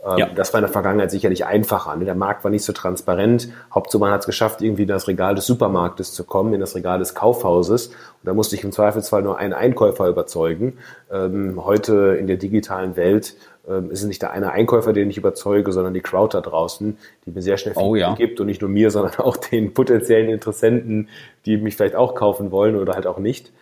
Ähm, 0.04 0.18
ja. 0.18 0.26
Das 0.34 0.52
war 0.52 0.58
in 0.58 0.62
der 0.64 0.72
Vergangenheit 0.72 1.10
sicherlich 1.10 1.46
einfacher. 1.46 1.94
Ne? 1.96 2.04
Der 2.04 2.14
Markt 2.14 2.42
war 2.44 2.50
nicht 2.50 2.64
so 2.64 2.72
transparent. 2.72 3.48
Hauptsache 3.72 4.00
man 4.00 4.10
hat 4.10 4.20
es 4.20 4.26
geschafft, 4.26 4.60
irgendwie 4.60 4.82
in 4.82 4.88
das 4.88 5.06
Regal 5.06 5.34
des 5.34 5.46
Supermarktes 5.46 6.12
zu 6.12 6.24
kommen, 6.24 6.54
in 6.54 6.60
das 6.60 6.74
Regal 6.74 6.98
des 6.98 7.14
Kaufhauses. 7.14 7.88
Und 7.88 8.24
da 8.24 8.34
musste 8.34 8.56
ich 8.56 8.64
im 8.64 8.72
Zweifelsfall 8.72 9.22
nur 9.22 9.38
einen 9.38 9.52
Einkäufer 9.52 10.08
überzeugen. 10.08 10.78
Ähm, 11.10 11.64
heute 11.64 12.16
in 12.18 12.26
der 12.26 12.36
digitalen 12.36 12.96
Welt 12.96 13.36
ähm, 13.68 13.90
ist 13.90 14.00
es 14.00 14.06
nicht 14.06 14.22
der 14.22 14.32
eine 14.32 14.52
Einkäufer, 14.52 14.92
den 14.92 15.10
ich 15.10 15.18
überzeuge, 15.18 15.72
sondern 15.72 15.94
die 15.94 16.00
Crowd 16.00 16.36
da 16.36 16.40
draußen, 16.40 16.96
die 17.24 17.30
mir 17.30 17.42
sehr 17.42 17.56
schnell 17.58 17.74
viel 17.74 17.82
oh, 17.82 17.94
ja. 17.94 18.14
gibt 18.14 18.40
und 18.40 18.46
nicht 18.46 18.60
nur 18.60 18.70
mir, 18.70 18.90
sondern 18.96 19.16
auch 19.18 19.36
den 19.36 19.72
potenziellen 19.74 20.30
Interessenten, 20.30 21.08
die 21.46 21.56
mich 21.56 21.76
vielleicht 21.76 21.94
auch 21.94 22.14
kaufen 22.14 22.50
wollen 22.50 22.76
oder 22.76 22.94
halt 22.94 23.06
auch 23.06 23.18
nicht. 23.18 23.52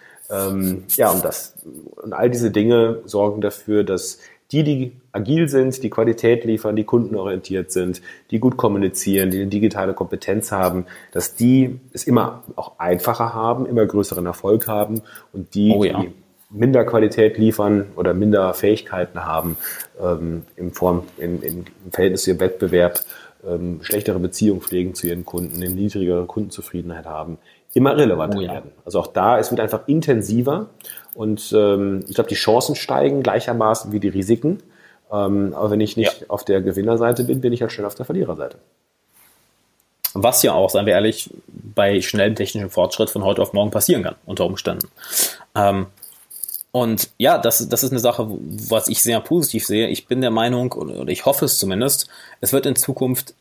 ja, 0.96 1.10
und 1.10 1.24
das 1.24 1.56
und 1.96 2.12
all 2.12 2.30
diese 2.30 2.50
Dinge 2.50 3.00
sorgen 3.04 3.40
dafür, 3.40 3.84
dass 3.84 4.18
Die, 4.52 4.64
die 4.64 4.92
agil 5.12 5.48
sind, 5.48 5.80
die 5.84 5.90
Qualität 5.90 6.44
liefern, 6.44 6.74
die 6.74 6.82
kundenorientiert 6.82 7.70
sind, 7.70 8.02
die 8.32 8.40
gut 8.40 8.56
kommunizieren, 8.56 9.30
die 9.30 9.40
eine 9.40 9.46
digitale 9.46 9.94
Kompetenz 9.94 10.50
haben, 10.50 10.86
dass 11.12 11.36
die 11.36 11.78
es 11.92 12.04
immer 12.04 12.42
auch 12.56 12.72
einfacher 12.78 13.32
haben, 13.32 13.64
immer 13.66 13.86
größeren 13.86 14.26
Erfolg 14.26 14.66
haben 14.66 15.02
und 15.32 15.54
die, 15.54 15.70
oh 15.70 15.84
ja. 15.84 16.00
die 16.00 16.12
minder 16.50 16.84
Qualität 16.84 17.38
liefern 17.38 17.86
oder 17.96 18.12
minder 18.12 18.52
Fähigkeiten 18.54 19.24
haben 19.24 19.56
ähm, 20.00 20.42
in 20.56 20.72
Form, 20.72 21.04
in, 21.16 21.42
im 21.42 21.64
Verhältnis 21.90 22.24
zu 22.24 22.30
ihrem 22.30 22.40
Wettbewerb, 22.40 23.00
ähm, 23.46 23.80
schlechtere 23.82 24.18
Beziehungen 24.18 24.60
pflegen 24.60 24.94
zu 24.94 25.06
ihren 25.06 25.24
Kunden, 25.24 25.56
eine 25.56 25.70
niedrigere 25.70 26.26
Kundenzufriedenheit 26.26 27.06
haben, 27.06 27.38
immer 27.72 27.96
relevanter 27.96 28.38
oh 28.38 28.42
ja. 28.42 28.52
werden. 28.52 28.72
Also 28.84 29.00
auch 29.00 29.06
da, 29.06 29.38
es 29.38 29.50
wird 29.50 29.60
einfach 29.60 29.86
intensiver 29.86 30.66
und 31.14 31.52
ähm, 31.56 32.04
ich 32.08 32.14
glaube, 32.14 32.28
die 32.28 32.34
Chancen 32.34 32.74
steigen 32.74 33.22
gleichermaßen 33.22 33.92
wie 33.92 34.00
die 34.00 34.08
Risiken. 34.08 34.58
Ähm, 35.12 35.54
aber 35.54 35.70
wenn 35.70 35.80
ich 35.80 35.96
nicht 35.96 36.20
ja. 36.20 36.26
auf 36.28 36.44
der 36.44 36.60
Gewinnerseite 36.60 37.24
bin, 37.24 37.40
bin 37.40 37.52
ich 37.52 37.62
halt 37.62 37.72
schnell 37.72 37.86
auf 37.86 37.94
der 37.94 38.06
Verliererseite. 38.06 38.58
Was 40.14 40.42
ja 40.42 40.54
auch, 40.54 40.70
seien 40.70 40.86
wir 40.86 40.94
ehrlich, 40.94 41.30
bei 41.46 42.00
schnellem 42.00 42.34
technischen 42.34 42.70
Fortschritt 42.70 43.10
von 43.10 43.24
heute 43.24 43.42
auf 43.42 43.52
morgen 43.52 43.70
passieren 43.70 44.02
kann, 44.02 44.16
unter 44.26 44.44
Umständen. 44.44 44.88
Ähm, 45.54 45.86
und 46.72 47.10
ja, 47.18 47.38
das, 47.38 47.68
das 47.68 47.82
ist 47.82 47.90
eine 47.90 48.00
Sache, 48.00 48.26
was 48.28 48.88
ich 48.88 49.02
sehr 49.02 49.20
positiv 49.20 49.66
sehe. 49.66 49.88
Ich 49.88 50.06
bin 50.06 50.20
der 50.20 50.30
Meinung, 50.30 50.72
oder 50.72 51.10
ich 51.10 51.26
hoffe 51.26 51.44
es 51.44 51.58
zumindest, 51.58 52.08
es 52.40 52.52
wird 52.52 52.66
in 52.66 52.76
Zukunft 52.76 53.34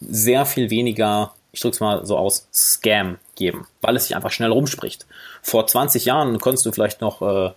sehr 0.00 0.46
viel 0.46 0.70
weniger, 0.70 1.32
ich 1.52 1.60
drücke 1.60 1.74
es 1.74 1.80
mal 1.80 2.04
so 2.04 2.16
aus, 2.16 2.48
Scam 2.52 3.18
geben, 3.36 3.66
weil 3.80 3.96
es 3.96 4.04
sich 4.04 4.16
einfach 4.16 4.32
schnell 4.32 4.50
rumspricht. 4.50 5.06
Vor 5.42 5.66
20 5.66 6.04
Jahren 6.04 6.38
konntest 6.40 6.66
du 6.66 6.72
vielleicht 6.72 7.00
noch 7.00 7.22
äh, 7.22 7.52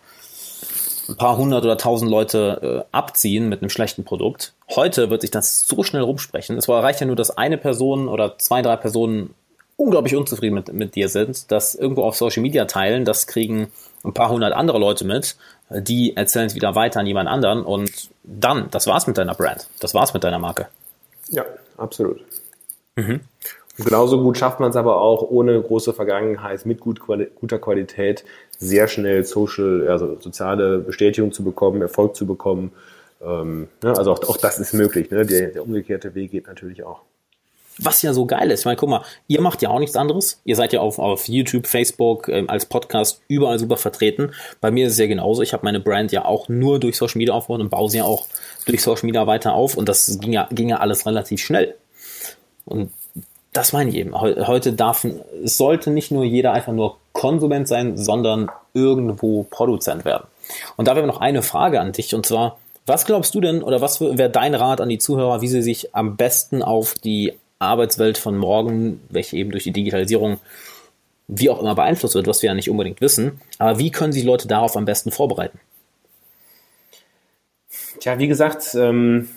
ein 1.09 1.15
paar 1.17 1.37
hundert 1.37 1.63
oder 1.63 1.77
tausend 1.77 2.11
Leute 2.11 2.85
äh, 2.91 2.95
abziehen 2.95 3.49
mit 3.49 3.61
einem 3.61 3.69
schlechten 3.69 4.03
Produkt. 4.03 4.53
Heute 4.75 5.09
wird 5.09 5.21
sich 5.21 5.31
das 5.31 5.67
so 5.67 5.83
schnell 5.83 6.03
rumsprechen. 6.03 6.57
Es 6.57 6.69
reicht 6.69 7.01
ja 7.01 7.07
nur, 7.07 7.15
dass 7.15 7.35
eine 7.35 7.57
Person 7.57 8.07
oder 8.07 8.37
zwei, 8.37 8.61
drei 8.61 8.75
Personen 8.75 9.33
unglaublich 9.77 10.15
unzufrieden 10.15 10.55
mit, 10.55 10.73
mit 10.73 10.95
dir 10.95 11.09
sind, 11.09 11.51
das 11.51 11.75
irgendwo 11.75 12.03
auf 12.03 12.15
Social 12.15 12.41
Media 12.41 12.65
teilen, 12.65 13.05
das 13.05 13.27
kriegen 13.27 13.71
ein 14.03 14.13
paar 14.13 14.29
hundert 14.29 14.53
andere 14.53 14.79
Leute 14.79 15.05
mit, 15.05 15.35
die 15.69 16.15
erzählen 16.15 16.47
es 16.47 16.55
wieder 16.55 16.75
weiter 16.75 16.99
an 16.99 17.07
jemand 17.07 17.27
anderen 17.27 17.63
und 17.63 18.09
dann, 18.23 18.69
das 18.71 18.87
war's 18.87 19.07
mit 19.07 19.17
deiner 19.17 19.35
Brand, 19.35 19.67
das 19.79 19.93
war's 19.93 20.13
mit 20.13 20.23
deiner 20.23 20.39
Marke. 20.39 20.67
Ja, 21.29 21.43
absolut. 21.77 22.21
Mhm. 22.95 23.21
Und 23.77 23.85
genauso 23.85 24.21
gut 24.21 24.37
schafft 24.37 24.61
man 24.61 24.69
es 24.69 24.77
aber 24.77 25.01
auch 25.01 25.21
ohne 25.21 25.61
große 25.61 25.93
Vergangenheit, 25.93 26.65
mit 26.65 26.79
gut, 26.79 27.01
guter 27.01 27.59
Qualität, 27.59 28.23
sehr 28.57 28.87
schnell 28.87 29.25
Social, 29.25 29.87
also 29.89 30.17
soziale 30.19 30.79
Bestätigung 30.79 31.33
zu 31.33 31.43
bekommen, 31.43 31.81
Erfolg 31.81 32.15
zu 32.15 32.25
bekommen. 32.25 32.71
Ähm, 33.21 33.67
ne? 33.83 33.97
Also 33.97 34.13
auch, 34.13 34.23
auch 34.29 34.37
das 34.37 34.59
ist 34.59 34.73
möglich. 34.73 35.11
Ne? 35.11 35.25
Der, 35.25 35.49
der 35.49 35.63
umgekehrte 35.63 36.15
Weg 36.15 36.31
geht 36.31 36.47
natürlich 36.47 36.83
auch. 36.83 37.01
Was 37.77 38.01
ja 38.01 38.13
so 38.13 38.25
geil 38.25 38.51
ist. 38.51 38.61
Ich 38.61 38.65
meine, 38.65 38.77
guck 38.77 38.89
mal, 38.89 39.03
ihr 39.27 39.41
macht 39.41 39.61
ja 39.61 39.69
auch 39.69 39.79
nichts 39.79 39.95
anderes. 39.95 40.39
Ihr 40.45 40.55
seid 40.55 40.71
ja 40.71 40.79
auf, 40.79 40.97
auf 40.97 41.27
YouTube, 41.27 41.67
Facebook, 41.67 42.29
ähm, 42.29 42.49
als 42.49 42.65
Podcast 42.65 43.21
überall 43.27 43.59
super 43.59 43.77
vertreten. 43.77 44.31
Bei 44.61 44.71
mir 44.71 44.87
ist 44.87 44.93
es 44.93 44.99
ja 44.99 45.07
genauso. 45.07 45.41
Ich 45.41 45.53
habe 45.53 45.65
meine 45.65 45.79
Brand 45.79 46.11
ja 46.11 46.23
auch 46.23 46.47
nur 46.47 46.79
durch 46.79 46.97
Social 46.97 47.17
Media 47.17 47.33
aufgebaut 47.33 47.61
und 47.61 47.69
baue 47.69 47.89
sie 47.89 47.97
ja 47.97 48.05
auch 48.05 48.27
durch 48.65 48.81
Social 48.81 49.05
Media 49.05 49.27
weiter 49.27 49.53
auf. 49.53 49.75
Und 49.75 49.89
das 49.89 50.19
ging 50.19 50.31
ja, 50.31 50.47
ging 50.51 50.69
ja 50.69 50.77
alles 50.77 51.05
relativ 51.05 51.41
schnell. 51.41 51.75
Und 52.65 52.91
das 53.55 53.71
meine 53.71 53.89
ich 53.89 53.95
eben. 53.95 54.13
Heute 54.19 54.73
darf, 54.73 55.07
sollte 55.43 55.89
nicht 55.89 56.11
nur 56.11 56.25
jeder 56.25 56.51
einfach 56.51 56.73
nur 56.73 56.97
Konsument 57.13 57.67
sein, 57.67 57.97
sondern 57.97 58.51
irgendwo 58.73 59.43
Produzent 59.43 60.03
werden. 60.03 60.27
Und 60.75 60.87
da 60.87 60.95
wäre 60.95 61.07
noch 61.07 61.21
eine 61.21 61.41
Frage 61.41 61.79
an 61.79 61.93
dich, 61.93 62.13
und 62.13 62.25
zwar, 62.25 62.59
was 62.85 63.05
glaubst 63.05 63.33
du 63.33 63.41
denn, 63.41 63.63
oder 63.63 63.81
was 63.81 64.01
wäre 64.01 64.29
dein 64.29 64.53
Rat 64.53 64.81
an 64.81 64.89
die 64.89 64.97
Zuhörer, 64.97 65.41
wie 65.41 65.47
sie 65.47 65.61
sich 65.61 65.95
am 65.95 66.17
besten 66.17 66.61
auf 66.61 66.93
die 66.95 67.33
Arbeitswelt 67.59 68.17
von 68.17 68.37
morgen, 68.37 69.01
welche 69.09 69.37
eben 69.37 69.51
durch 69.51 69.63
die 69.63 69.71
Digitalisierung 69.71 70.39
wie 71.27 71.49
auch 71.49 71.61
immer 71.61 71.75
beeinflusst 71.75 72.15
wird, 72.15 72.27
was 72.27 72.41
wir 72.41 72.47
ja 72.47 72.53
nicht 72.53 72.69
unbedingt 72.69 73.01
wissen, 73.01 73.41
aber 73.57 73.79
wie 73.79 73.91
können 73.91 74.13
sich 74.13 74.23
Leute 74.23 74.47
darauf 74.47 74.77
am 74.77 74.85
besten 74.85 75.11
vorbereiten? 75.11 75.59
Tja, 77.99 78.19
wie 78.19 78.27
gesagt, 78.27 78.75
ähm, 78.75 79.29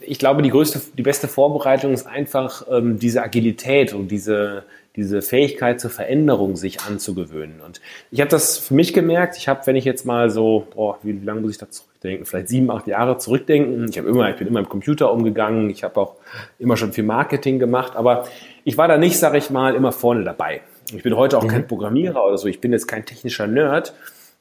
ich 0.00 0.18
glaube, 0.18 0.42
die 0.42 0.50
größte, 0.50 0.80
die 0.96 1.02
beste 1.02 1.28
Vorbereitung 1.28 1.92
ist 1.94 2.06
einfach 2.06 2.66
ähm, 2.70 2.98
diese 2.98 3.22
Agilität 3.22 3.94
und 3.94 4.08
diese, 4.08 4.64
diese 4.96 5.22
Fähigkeit 5.22 5.80
zur 5.80 5.90
Veränderung 5.90 6.56
sich 6.56 6.80
anzugewöhnen. 6.82 7.60
Und 7.60 7.80
ich 8.10 8.20
habe 8.20 8.30
das 8.30 8.58
für 8.58 8.74
mich 8.74 8.92
gemerkt. 8.92 9.36
Ich 9.36 9.48
habe, 9.48 9.66
wenn 9.66 9.76
ich 9.76 9.84
jetzt 9.84 10.04
mal 10.04 10.30
so, 10.30 10.66
boah, 10.74 10.98
wie 11.02 11.12
lange 11.12 11.42
muss 11.42 11.52
ich 11.52 11.58
da 11.58 11.70
zurückdenken? 11.70 12.26
Vielleicht 12.26 12.48
sieben, 12.48 12.70
acht 12.70 12.86
Jahre 12.86 13.18
zurückdenken. 13.18 13.88
Ich 13.88 13.98
habe 13.98 14.08
immer, 14.08 14.28
ich 14.30 14.36
bin 14.36 14.48
immer 14.48 14.60
im 14.60 14.68
Computer 14.68 15.12
umgegangen. 15.12 15.70
Ich 15.70 15.84
habe 15.84 16.00
auch 16.00 16.16
immer 16.58 16.76
schon 16.76 16.92
viel 16.92 17.04
Marketing 17.04 17.58
gemacht. 17.58 17.94
Aber 17.94 18.26
ich 18.64 18.76
war 18.78 18.88
da 18.88 18.98
nicht, 18.98 19.18
sage 19.18 19.38
ich 19.38 19.50
mal, 19.50 19.74
immer 19.74 19.92
vorne 19.92 20.24
dabei. 20.24 20.60
Ich 20.92 21.04
bin 21.04 21.16
heute 21.16 21.38
auch 21.38 21.44
mhm. 21.44 21.48
kein 21.48 21.66
Programmierer 21.68 22.24
oder 22.24 22.36
so. 22.36 22.48
Ich 22.48 22.60
bin 22.60 22.72
jetzt 22.72 22.88
kein 22.88 23.04
technischer 23.04 23.46
Nerd. 23.46 23.94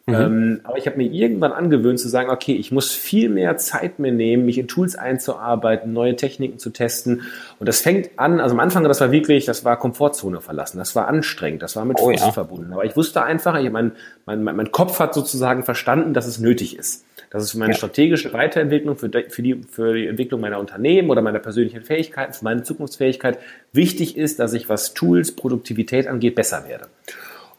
Mhm. 0.09 0.15
Ähm, 0.15 0.59
aber 0.63 0.77
ich 0.77 0.85
habe 0.85 0.97
mir 0.97 1.11
irgendwann 1.11 1.51
angewöhnt 1.51 1.99
zu 1.99 2.09
sagen, 2.09 2.29
okay, 2.29 2.53
ich 2.53 2.71
muss 2.71 2.91
viel 2.91 3.29
mehr 3.29 3.57
Zeit 3.57 3.99
mir 3.99 4.11
nehmen, 4.11 4.45
mich 4.45 4.57
in 4.57 4.67
Tools 4.67 4.95
einzuarbeiten, 4.95 5.93
neue 5.93 6.15
Techniken 6.15 6.59
zu 6.59 6.69
testen. 6.69 7.21
Und 7.59 7.67
das 7.67 7.81
fängt 7.81 8.11
an, 8.17 8.39
also 8.39 8.55
am 8.55 8.59
Anfang, 8.59 8.83
das 8.83 9.01
war 9.01 9.11
wirklich, 9.11 9.45
das 9.45 9.65
war 9.65 9.77
Komfortzone 9.77 10.41
verlassen, 10.41 10.77
das 10.77 10.95
war 10.95 11.07
anstrengend, 11.07 11.61
das 11.61 11.75
war 11.75 11.85
mit 11.85 11.97
oh, 11.99 12.11
ja. 12.11 12.31
verbunden. 12.31 12.73
Aber 12.73 12.85
ich 12.85 12.95
wusste 12.95 13.23
einfach, 13.23 13.59
ich, 13.59 13.69
mein, 13.71 13.93
mein, 14.25 14.43
mein 14.43 14.71
Kopf 14.71 14.99
hat 14.99 15.13
sozusagen 15.13 15.63
verstanden, 15.63 16.13
dass 16.13 16.27
es 16.27 16.39
nötig 16.39 16.77
ist. 16.77 17.05
Dass 17.29 17.43
es 17.43 17.51
für 17.51 17.59
meine 17.59 17.73
ja. 17.73 17.77
strategische 17.77 18.33
Weiterentwicklung, 18.33 18.97
für 18.97 19.09
die, 19.09 19.25
für, 19.29 19.43
die, 19.43 19.61
für 19.61 19.93
die 19.93 20.07
Entwicklung 20.07 20.41
meiner 20.41 20.59
Unternehmen 20.59 21.11
oder 21.11 21.21
meiner 21.21 21.39
persönlichen 21.39 21.83
Fähigkeiten, 21.83 22.33
für 22.33 22.43
meine 22.43 22.63
Zukunftsfähigkeit 22.63 23.37
wichtig 23.71 24.17
ist, 24.17 24.39
dass 24.39 24.53
ich, 24.53 24.67
was 24.67 24.95
Tools, 24.95 25.35
Produktivität 25.35 26.07
angeht, 26.07 26.33
besser 26.35 26.67
werde. 26.67 26.87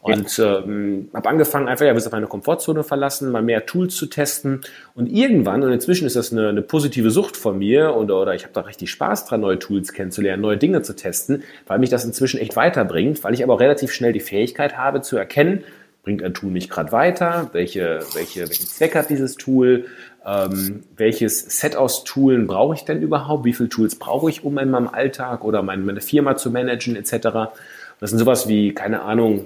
Und 0.01 0.39
ähm, 0.39 1.09
habe 1.13 1.29
angefangen, 1.29 1.67
einfach 1.67 1.85
ja, 1.85 1.93
bis 1.93 2.07
auf 2.07 2.11
meine 2.11 2.25
Komfortzone 2.25 2.83
verlassen, 2.83 3.31
mal 3.31 3.43
mehr 3.43 3.67
Tools 3.67 3.95
zu 3.95 4.07
testen. 4.07 4.61
Und 4.95 5.05
irgendwann, 5.07 5.61
und 5.61 5.71
inzwischen 5.71 6.07
ist 6.07 6.15
das 6.15 6.31
eine, 6.31 6.49
eine 6.49 6.63
positive 6.63 7.11
Sucht 7.11 7.37
von 7.37 7.59
mir, 7.59 7.93
und, 7.93 8.09
oder 8.09 8.33
ich 8.33 8.43
habe 8.43 8.53
da 8.53 8.61
richtig 8.61 8.89
Spaß 8.89 9.25
dran, 9.25 9.41
neue 9.41 9.59
Tools 9.59 9.93
kennenzulernen, 9.93 10.41
neue 10.41 10.57
Dinge 10.57 10.81
zu 10.81 10.95
testen, 10.95 11.43
weil 11.67 11.77
mich 11.77 11.91
das 11.91 12.03
inzwischen 12.03 12.39
echt 12.39 12.55
weiterbringt, 12.55 13.23
weil 13.23 13.35
ich 13.35 13.43
aber 13.43 13.53
auch 13.53 13.59
relativ 13.59 13.93
schnell 13.93 14.11
die 14.11 14.19
Fähigkeit 14.19 14.75
habe 14.75 15.01
zu 15.01 15.17
erkennen, 15.17 15.63
bringt 16.03 16.23
ein 16.23 16.33
Tool 16.33 16.49
mich 16.49 16.67
gerade 16.67 16.91
weiter, 16.91 17.51
welche, 17.53 17.99
welche, 18.13 18.49
welchen 18.49 18.65
Zweck 18.65 18.95
hat 18.95 19.11
dieses 19.11 19.35
Tool, 19.35 19.85
ähm, 20.25 20.83
welches 20.97 21.41
Set 21.59 21.75
aus 21.75 22.03
Tools 22.05 22.47
brauche 22.47 22.73
ich 22.73 22.85
denn 22.85 23.01
überhaupt, 23.03 23.45
wie 23.45 23.53
viele 23.53 23.69
Tools 23.69 23.95
brauche 23.95 24.29
ich, 24.31 24.43
um 24.43 24.57
in 24.57 24.71
meinem 24.71 24.87
Alltag 24.87 25.43
oder 25.43 25.61
meine, 25.61 25.83
meine 25.83 26.01
Firma 26.01 26.35
zu 26.35 26.49
managen 26.49 26.95
etc. 26.95 27.53
Das 27.99 28.09
sind 28.09 28.17
sowas 28.17 28.47
wie, 28.47 28.73
keine 28.73 29.03
Ahnung, 29.03 29.45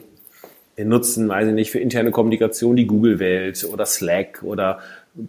nutzen, 0.77 1.29
weiß 1.29 1.47
ich 1.47 1.53
nicht, 1.53 1.71
für 1.71 1.79
interne 1.79 2.11
Kommunikation 2.11 2.75
die 2.75 2.87
Google-Welt 2.87 3.67
oder 3.71 3.85
Slack 3.85 4.41
oder 4.43 4.79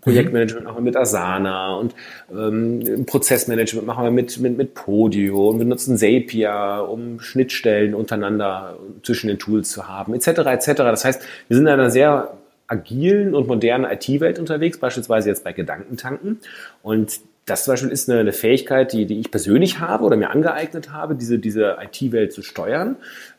Projektmanagement 0.01 0.65
machen 0.65 0.79
wir 0.79 0.83
mit 0.83 0.97
Asana 0.97 1.77
und 1.77 1.95
ähm, 2.33 3.07
Prozessmanagement 3.07 3.87
machen 3.87 4.05
wir 4.05 4.11
mit, 4.11 4.39
mit, 4.41 4.57
mit 4.57 4.75
Podio 4.75 5.51
und 5.51 5.59
wir 5.59 5.67
nutzen 5.67 5.97
Zapier, 5.97 6.89
um 6.91 7.21
Schnittstellen 7.21 7.95
untereinander 7.95 8.79
zwischen 9.05 9.29
den 9.29 9.39
Tools 9.39 9.71
zu 9.71 9.87
haben, 9.87 10.13
etc. 10.15 10.29
etc. 10.29 10.73
Das 10.75 11.05
heißt, 11.05 11.23
wir 11.47 11.57
sind 11.57 11.67
in 11.67 11.73
einer 11.73 11.91
sehr 11.91 12.37
agilen 12.67 13.35
und 13.35 13.47
modernen 13.47 13.85
IT-Welt 13.85 14.41
unterwegs, 14.41 14.79
beispielsweise 14.79 15.29
jetzt 15.29 15.45
bei 15.45 15.53
Gedankentanken. 15.53 16.41
Und 16.83 17.21
das 17.47 17.65
zum 17.65 17.73
Beispiel 17.73 17.91
ist 17.91 18.11
eine, 18.11 18.21
eine 18.21 18.33
Fähigkeit, 18.33 18.93
die, 18.93 19.07
die 19.07 19.21
ich 19.21 19.31
persönlich 19.31 19.79
habe 19.79 20.05
oder 20.05 20.17
mir 20.17 20.31
angeeignet 20.31 20.93
habe, 20.93 21.15
diese, 21.15 21.39
diese 21.39 21.77
IT-Welt 21.81 22.33
zu 22.33 22.43
steuern, 22.43 22.97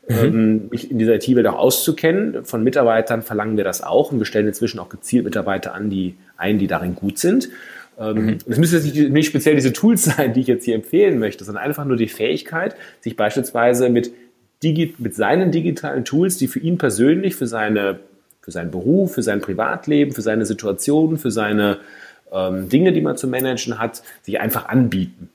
mhm. 0.08 0.16
ähm, 0.16 0.68
mich 0.70 0.90
in 0.90 0.98
dieser 0.98 1.16
IT-Welt 1.16 1.46
auch 1.46 1.58
auszukennen. 1.58 2.46
Von 2.46 2.64
Mitarbeitern 2.64 3.20
verlangen 3.20 3.58
wir 3.58 3.64
das 3.64 3.82
auch 3.82 4.10
und 4.10 4.18
wir 4.18 4.24
stellen 4.24 4.48
inzwischen 4.48 4.78
auch 4.78 4.88
gezielt 4.88 5.24
Mitarbeiter 5.24 5.74
an, 5.74 5.90
die 5.90 6.14
ein, 6.38 6.58
die 6.58 6.66
darin 6.66 6.94
gut 6.94 7.18
sind. 7.18 7.50
Ähm, 7.98 8.24
mhm. 8.24 8.38
Es 8.48 8.56
müssen 8.56 8.76
jetzt 8.76 8.94
nicht, 8.94 9.12
nicht 9.12 9.26
speziell 9.26 9.56
diese 9.56 9.74
Tools 9.74 10.04
sein, 10.16 10.32
die 10.32 10.40
ich 10.40 10.46
jetzt 10.46 10.64
hier 10.64 10.74
empfehlen 10.74 11.18
möchte, 11.18 11.44
sondern 11.44 11.62
einfach 11.62 11.84
nur 11.84 11.98
die 11.98 12.08
Fähigkeit, 12.08 12.76
sich 13.00 13.14
beispielsweise 13.14 13.90
mit, 13.90 14.10
Digi 14.62 14.94
mit 14.96 15.14
seinen 15.14 15.52
digitalen 15.52 16.06
Tools, 16.06 16.38
die 16.38 16.48
für 16.48 16.60
ihn 16.60 16.78
persönlich, 16.78 17.36
für 17.36 17.46
seine, 17.46 18.00
für 18.40 18.52
seinen 18.52 18.70
Beruf, 18.70 19.14
für 19.14 19.22
sein 19.22 19.42
Privatleben, 19.42 20.12
für 20.12 20.22
seine 20.22 20.46
Situation, 20.46 21.18
für 21.18 21.30
seine 21.30 21.78
ähm, 22.32 22.68
Dinge, 22.68 22.92
die 22.92 23.00
man 23.00 23.16
zu 23.16 23.26
managen 23.28 23.78
hat, 23.78 24.02
sich 24.22 24.40
einfach 24.40 24.68
anbieten. 24.68 25.30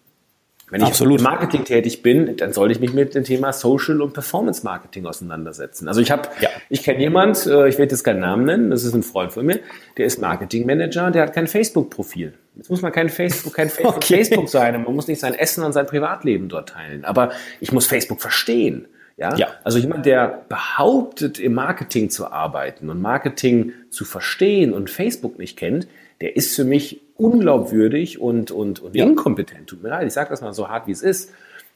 Wenn 0.73 0.81
ich 0.81 0.87
Absolut. 0.87 1.19
im 1.19 1.25
Marketing 1.25 1.65
tätig 1.65 2.01
bin, 2.01 2.35
dann 2.37 2.51
sollte 2.51 2.71
ich 2.71 2.79
mich 2.79 2.93
mit 2.93 3.13
dem 3.13 3.23
Thema 3.23 3.53
Social 3.53 4.01
und 4.01 4.13
Performance 4.13 4.63
Marketing 4.63 5.05
auseinandersetzen. 5.05 5.87
Also 5.87 6.01
ich 6.01 6.09
habe, 6.09 6.29
ja. 6.41 6.49
ich 6.67 6.81
kenne 6.81 6.99
jemand, 6.99 7.45
äh, 7.45 7.67
ich 7.67 7.77
werde 7.77 7.91
jetzt 7.91 8.03
keinen 8.03 8.21
Namen 8.21 8.45
nennen, 8.45 8.71
das 8.71 8.83
ist 8.83 8.95
ein 8.95 9.03
Freund 9.03 9.31
von 9.33 9.45
mir, 9.45 9.59
der 9.97 10.07
ist 10.07 10.19
Marketing 10.19 10.65
Manager, 10.65 11.11
der 11.11 11.21
hat 11.21 11.33
kein 11.33 11.45
Facebook-Profil. 11.45 12.33
Jetzt 12.55 12.71
muss 12.71 12.81
man 12.81 12.91
kein 12.91 13.09
Facebook, 13.09 13.53
kein 13.53 13.69
Facebook, 13.69 13.97
okay. 13.97 14.15
Facebook 14.15 14.49
sein, 14.49 14.81
man 14.81 14.95
muss 14.95 15.07
nicht 15.07 15.19
sein 15.19 15.35
Essen 15.35 15.63
und 15.63 15.73
sein 15.73 15.85
Privatleben 15.85 16.49
dort 16.49 16.69
teilen. 16.69 17.05
Aber 17.05 17.33
ich 17.59 17.71
muss 17.71 17.85
Facebook 17.85 18.19
verstehen. 18.19 18.87
Ja? 19.17 19.35
ja? 19.35 19.49
Also 19.63 19.77
jemand, 19.77 20.07
der 20.07 20.43
behauptet, 20.49 21.37
im 21.37 21.53
Marketing 21.53 22.09
zu 22.09 22.31
arbeiten 22.31 22.89
und 22.89 22.99
Marketing 22.99 23.73
zu 23.91 24.05
verstehen 24.05 24.73
und 24.73 24.89
Facebook 24.89 25.37
nicht 25.37 25.55
kennt, 25.55 25.87
der 26.23 26.37
ist 26.37 26.55
für 26.55 26.63
mich 26.63 27.01
unglaubwürdig 27.17 28.21
und, 28.21 28.49
und, 28.49 28.79
und 28.79 28.95
ja. 28.95 29.03
inkompetent. 29.03 29.67
Tut 29.67 29.83
mir 29.83 29.89
leid, 29.89 30.07
ich 30.07 30.13
sage 30.13 30.29
das 30.29 30.39
mal 30.39 30.53
so 30.53 30.69
hart, 30.69 30.87
wie 30.87 30.93
es 30.93 31.01
ist. 31.01 31.33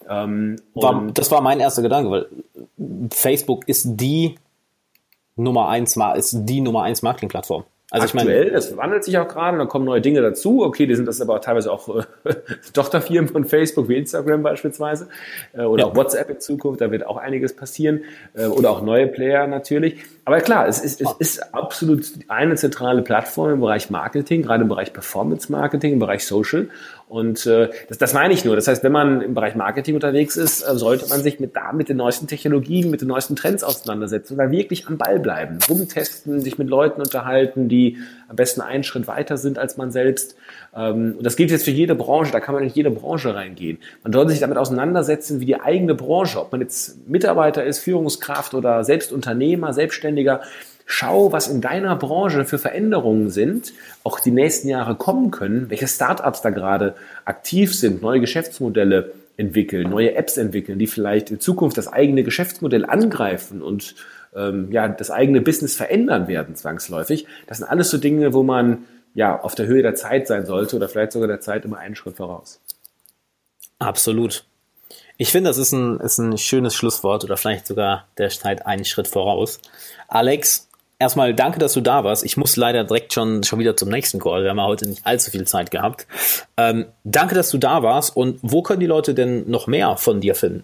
Ähm, 0.08 0.56
war, 0.74 1.06
das 1.14 1.30
war 1.32 1.42
mein 1.42 1.60
erster 1.60 1.82
Gedanke, 1.82 2.10
weil 2.10 2.28
Facebook 3.12 3.68
ist 3.68 3.88
die 3.98 4.36
Nummer 5.36 5.68
eins, 5.68 5.98
ist 6.16 6.46
die 6.46 6.62
Nummer 6.62 6.84
eins 6.84 7.02
Marketingplattform. 7.02 7.66
Also 7.92 8.06
Aktuell, 8.06 8.28
ich 8.28 8.44
meine, 8.46 8.52
das 8.52 8.78
wandelt 8.78 9.04
sich 9.04 9.18
auch 9.18 9.28
gerade, 9.28 9.58
dann 9.58 9.68
kommen 9.68 9.84
neue 9.84 10.00
Dinge 10.00 10.22
dazu. 10.22 10.64
Okay, 10.64 10.86
die 10.86 10.96
sind 10.96 11.10
das 11.10 11.20
aber 11.20 11.42
teilweise 11.42 11.70
auch 11.70 11.94
äh, 11.94 12.04
Tochterfirmen 12.74 13.30
von 13.30 13.44
Facebook, 13.44 13.90
wie 13.90 13.98
Instagram 13.98 14.44
beispielsweise, 14.44 15.10
äh, 15.54 15.64
oder 15.64 15.84
ja. 15.84 15.90
auch 15.90 15.96
WhatsApp 15.96 16.30
in 16.30 16.40
Zukunft, 16.40 16.80
da 16.80 16.90
wird 16.90 17.06
auch 17.06 17.18
einiges 17.18 17.54
passieren, 17.54 18.06
äh, 18.34 18.46
oder 18.46 18.72
auch 18.72 18.82
neue 18.82 19.08
Player 19.08 19.46
natürlich. 19.48 20.06
Aber 20.28 20.42
klar, 20.42 20.68
es 20.68 20.82
ist, 20.82 21.00
es 21.00 21.10
ist 21.20 21.54
absolut 21.54 22.06
eine 22.28 22.56
zentrale 22.56 23.02
Plattform 23.02 23.52
im 23.52 23.60
Bereich 23.62 23.90
Marketing, 23.90 24.42
gerade 24.42 24.64
im 24.64 24.68
Bereich 24.68 24.92
Performance 24.92 25.50
Marketing, 25.50 25.94
im 25.94 26.00
Bereich 26.00 26.28
Social. 26.28 26.68
Und 27.08 27.46
äh, 27.46 27.70
das, 27.88 27.98
das 27.98 28.14
meine 28.14 28.34
ich 28.34 28.44
nur. 28.44 28.58
Das 28.58 28.68
heißt, 28.68 28.84
wenn 28.84 28.92
man 28.92 29.22
im 29.22 29.34
Bereich 29.34 29.56
Marketing 29.56 29.96
unterwegs 29.96 30.36
ist, 30.36 30.68
äh, 30.68 30.76
sollte 30.76 31.08
man 31.08 31.24
sich 31.24 31.40
mit, 31.40 31.56
da, 31.56 31.72
mit 31.72 31.88
den 31.88 31.96
neuesten 31.96 32.28
Technologien, 32.28 32.92
mit 32.92 33.00
den 33.00 33.08
neuesten 33.08 33.38
Trends 33.38 33.64
auseinandersetzen 33.64 34.34
und 34.34 34.40
da 34.40 34.52
wirklich 34.52 34.86
am 34.88 34.98
Ball 34.98 35.18
bleiben, 35.18 35.60
rumtesten, 35.70 36.42
sich 36.42 36.58
mit 36.58 36.68
Leuten 36.68 37.00
unterhalten, 37.00 37.70
die 37.70 37.96
am 38.28 38.36
besten 38.36 38.60
einen 38.60 38.84
Schritt 38.84 39.08
weiter 39.08 39.38
sind 39.38 39.58
als 39.58 39.78
man 39.78 39.92
selbst. 39.92 40.36
Ähm, 40.78 41.16
und 41.18 41.26
das 41.26 41.36
gilt 41.36 41.52
jetzt 41.52 41.66
für 41.66 41.72
jede 41.72 41.96
Branche, 41.96 42.32
da 42.32 42.40
kann 42.40 42.56
man 42.56 42.64
in 42.64 42.70
jede 42.70 42.92
Branche 42.92 43.34
reingehen. 43.34 43.80
Man 44.04 44.14
sollte 44.14 44.32
sich 44.32 44.40
damit 44.40 44.58
auseinandersetzen, 44.58 45.40
wie 45.40 45.46
die 45.46 45.60
eigene 45.60 45.96
Branche, 45.96 46.40
ob 46.40 46.52
man 46.52 46.62
jetzt 46.62 47.10
Mitarbeiter 47.10 47.64
ist, 47.64 47.80
Führungskraft 47.80 48.54
oder 48.54 48.84
Selbstunternehmer, 48.84 49.74
Selbstständiger, 49.74 50.42
Schau, 50.90 51.34
was 51.34 51.50
in 51.50 51.60
deiner 51.60 51.98
Branche 51.98 52.46
für 52.46 52.58
Veränderungen 52.58 53.30
sind, 53.30 53.74
auch 54.06 54.22
die 54.22 54.32
nächsten 54.32 54.70
Jahre 54.70 54.96
kommen 54.96 55.32
können, 55.32 55.70
welche 55.70 55.86
Startups 55.86 56.42
da 56.42 56.50
gerade 56.50 56.96
aktiv 57.26 57.76
sind, 57.76 58.02
neue 58.02 58.22
Geschäftsmodelle 58.22 59.12
entwickeln, 59.36 59.90
neue 59.90 60.16
Apps 60.16 60.38
entwickeln, 60.38 60.80
die 60.80 60.88
vielleicht 60.88 61.30
in 61.30 61.42
Zukunft 61.42 61.78
das 61.78 61.92
eigene 61.92 62.24
Geschäftsmodell 62.24 62.86
angreifen 62.86 63.62
und 63.62 63.96
ähm, 64.34 64.72
ja, 64.72 64.88
das 64.88 65.12
eigene 65.12 65.42
Business 65.42 65.76
verändern 65.76 66.30
werden 66.30 66.56
zwangsläufig. 66.56 67.28
Das 67.48 67.58
sind 67.58 67.68
alles 67.68 67.90
so 67.90 67.98
Dinge, 67.98 68.34
wo 68.34 68.44
man 68.44 68.86
ja 69.18 69.42
auf 69.42 69.56
der 69.56 69.66
Höhe 69.66 69.82
der 69.82 69.96
Zeit 69.96 70.28
sein 70.28 70.46
sollte 70.46 70.76
oder 70.76 70.88
vielleicht 70.88 71.12
sogar 71.12 71.28
der 71.28 71.42
Zeit 71.42 71.66
immer 71.66 71.80
einen 71.80 71.96
Schritt 71.96 72.18
voraus. 72.18 72.62
Absolut. 73.80 74.46
Ich 75.18 75.32
finde, 75.32 75.50
das 75.50 75.58
ist 75.58 75.72
ein, 75.72 76.00
ist 76.00 76.20
ein 76.20 76.38
schönes 76.38 76.76
Schlusswort 76.76 77.24
oder 77.24 77.36
vielleicht 77.36 77.66
sogar 77.66 78.06
der 78.20 78.30
Zeit 78.30 78.68
einen 78.68 78.86
Schritt 78.86 79.08
voraus. 79.08 79.60
Alex, 80.08 80.70
erstmal 81.00 81.34
danke, 81.34 81.58
dass 81.58 81.74
du 81.74 81.82
da 81.82 82.04
warst. 82.04 82.24
Ich 82.24 82.38
muss 82.38 82.56
leider 82.58 82.84
direkt 82.84 83.12
schon, 83.12 83.42
schon 83.42 83.58
wieder 83.58 83.76
zum 83.76 83.90
nächsten 83.90 84.20
Call. 84.20 84.44
Wir 84.44 84.52
haben 84.52 84.58
ja 84.58 84.68
heute 84.68 84.88
nicht 84.88 85.04
allzu 85.04 85.32
viel 85.32 85.48
Zeit 85.48 85.72
gehabt. 85.72 86.06
Ähm, 86.56 86.86
danke, 87.04 87.34
dass 87.34 87.50
du 87.50 87.58
da 87.58 87.82
warst. 87.82 88.16
Und 88.16 88.38
wo 88.44 88.62
können 88.62 88.82
die 88.82 88.86
Leute 88.86 89.16
denn 89.16 89.50
noch 89.50 89.66
mehr 89.66 89.98
von 89.98 90.22
dir 90.22 90.36
finden? 90.36 90.64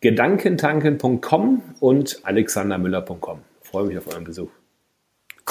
Gedankentanken.com 0.00 1.62
und 1.78 2.18
alexandermüller.com. 2.24 3.38
Freue 3.62 3.84
mich 3.84 3.98
auf 3.98 4.08
euren 4.08 4.24
Besuch. 4.24 4.50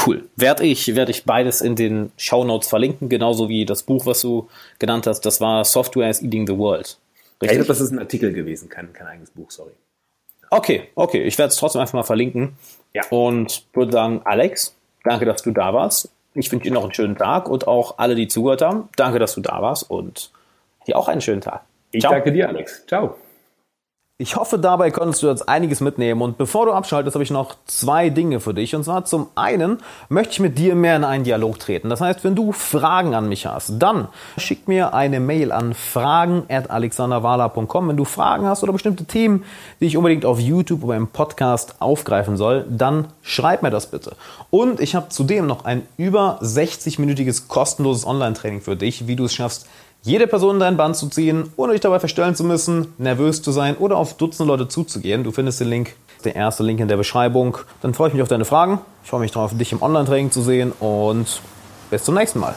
Cool. 0.06 0.30
Werde 0.36 0.64
ich, 0.64 0.96
werde 0.96 1.12
ich 1.12 1.26
beides 1.26 1.62
in 1.62 1.76
den 1.76 2.12
Show 2.18 2.44
Notes 2.44 2.70
verlinken, 2.70 3.10
genauso 3.10 3.50
wie 3.50 3.66
das 3.66 3.84
Buch, 3.84 4.06
was 4.06 4.22
du 4.22 4.48
genannt 4.80 5.06
hast. 5.06 5.22
Das 5.22 5.42
war 5.42 5.66
Software 5.66 6.10
is 6.10 6.22
Eating 6.22 6.48
the 6.48 6.58
World. 6.58 6.98
Richtig? 7.42 7.42
Ja, 7.42 7.52
ich 7.52 7.58
glaube, 7.58 7.68
das 7.68 7.82
ist 7.82 7.92
ein 7.92 8.00
Artikel 8.00 8.34
gewesen, 8.34 8.70
kein, 8.70 8.94
kein 8.94 9.08
eigenes 9.08 9.32
Buch, 9.32 9.52
sorry. 9.52 9.72
Okay, 10.50 10.90
okay. 10.96 11.24
Ich 11.24 11.38
werde 11.38 11.50
es 11.50 11.58
trotzdem 11.58 11.82
einfach 11.82 11.94
mal 11.94 12.04
verlinken. 12.04 12.58
Ja. 12.94 13.04
Und 13.10 13.66
würde 13.74 13.92
sagen, 13.92 14.22
Alex, 14.26 14.76
danke, 15.04 15.26
dass 15.26 15.42
du 15.42 15.52
da 15.52 15.74
warst. 15.74 16.10
Ich 16.34 16.52
wünsche 16.52 16.64
dir 16.64 16.74
noch 16.74 16.84
einen 16.84 16.94
schönen 16.94 17.18
Tag 17.18 17.50
und 17.50 17.68
auch 17.68 17.98
alle, 17.98 18.16
die 18.16 18.28
zugehört 18.28 18.62
haben, 18.62 18.90
danke, 18.96 19.20
dass 19.20 19.36
du 19.36 19.42
da 19.42 19.62
warst 19.62 19.90
und 19.90 20.32
dir 20.88 20.98
auch 20.98 21.08
einen 21.08 21.22
schönen 21.22 21.42
Tag. 21.42 21.64
Ich 21.92 22.02
Ciao. 22.02 22.14
danke 22.14 22.32
dir, 22.32 22.48
Alex. 22.48 22.86
Ciao. 22.88 23.18
Ich 24.22 24.36
hoffe, 24.36 24.60
dabei 24.60 24.92
konntest 24.92 25.24
du 25.24 25.28
jetzt 25.28 25.50
einiges 25.50 25.82
mitnehmen. 25.82 26.22
Und 26.22 26.38
bevor 26.38 26.68
du 26.68 26.74
abschaltest, 26.74 27.16
habe 27.16 27.24
ich 27.24 27.32
noch 27.32 27.56
zwei 27.66 28.12
Dinge 28.12 28.40
für 28.40 28.54
dich. 28.54 28.76
Und 28.76 28.84
zwar 28.84 29.04
zum 29.04 29.30
einen 29.34 29.80
möchte 30.10 30.34
ich 30.34 30.40
mit 30.40 30.60
dir 30.60 30.76
mehr 30.76 30.96
in 30.96 31.04
einen 31.04 31.24
Dialog 31.24 31.58
treten. 31.58 31.90
Das 31.90 32.02
heißt, 32.02 32.24
wenn 32.24 32.36
du 32.36 32.52
Fragen 32.52 33.16
an 33.16 33.28
mich 33.28 33.48
hast, 33.48 33.80
dann 33.80 34.10
schick 34.38 34.68
mir 34.68 34.94
eine 34.94 35.20
Mail 35.20 35.52
an 35.52 35.74
fragen.alexanderwala.com. 35.74 37.90
Wenn 37.90 37.98
du 37.98 38.06
Fragen 38.06 38.46
hast 38.46 38.62
oder 38.62 38.74
bestimmte 38.74 39.06
Themen, 39.06 39.44
die 39.80 39.88
ich 39.88 39.98
unbedingt 39.98 40.26
auf 40.26 40.40
YouTube 40.40 40.84
oder 40.84 40.98
im 40.98 41.08
Podcast 41.08 41.78
aufgreifen 41.80 42.38
soll, 42.38 42.68
dann 42.70 43.08
schreib 43.24 43.64
mir 43.64 43.72
das 43.72 43.88
bitte. 43.88 44.16
Und 44.52 44.82
ich 44.82 44.94
habe 44.94 45.10
zudem 45.10 45.48
noch 45.48 45.66
ein 45.66 45.82
über 45.98 46.38
60-minütiges 46.44 47.48
kostenloses 47.48 48.06
Online-Training 48.06 48.62
für 48.62 48.76
dich, 48.76 49.08
wie 49.08 49.16
du 49.16 49.26
es 49.26 49.34
schaffst, 49.34 49.66
jede 50.04 50.28
Person 50.28 50.56
in 50.56 50.60
dein 50.60 50.78
Band 50.78 50.96
zu 50.96 51.10
ziehen, 51.10 51.52
ohne 51.58 51.74
dich 51.74 51.82
dabei 51.82 52.00
verstellen 52.00 52.36
zu 52.36 52.44
müssen, 52.44 52.94
nervös 52.98 53.42
zu 53.42 53.52
sein 53.52 53.78
oder 53.78 53.98
auf 53.98 54.16
Dutzende 54.16 54.52
Leute 54.52 54.68
zuzugehen. 54.68 55.24
Du 55.24 55.32
findest 55.32 55.60
den 55.60 55.68
Link, 55.68 55.96
der 56.24 56.36
erste 56.36 56.64
Link 56.64 56.80
in 56.80 56.88
der 56.88 56.98
Beschreibung. 56.98 57.58
Dann 57.82 57.94
freue 57.94 58.08
ich 58.08 58.14
mich 58.14 58.24
auf 58.24 58.30
deine 58.30 58.46
Fragen. 58.46 58.80
Ich 59.04 59.10
freue 59.10 59.20
mich 59.20 59.32
darauf, 59.32 59.56
dich 59.56 59.72
im 59.72 59.82
Online-Training 59.82 60.32
zu 60.32 60.42
sehen 60.42 60.72
und 60.80 61.42
bis 61.90 62.04
zum 62.04 62.16
nächsten 62.16 62.40
Mal. 62.40 62.56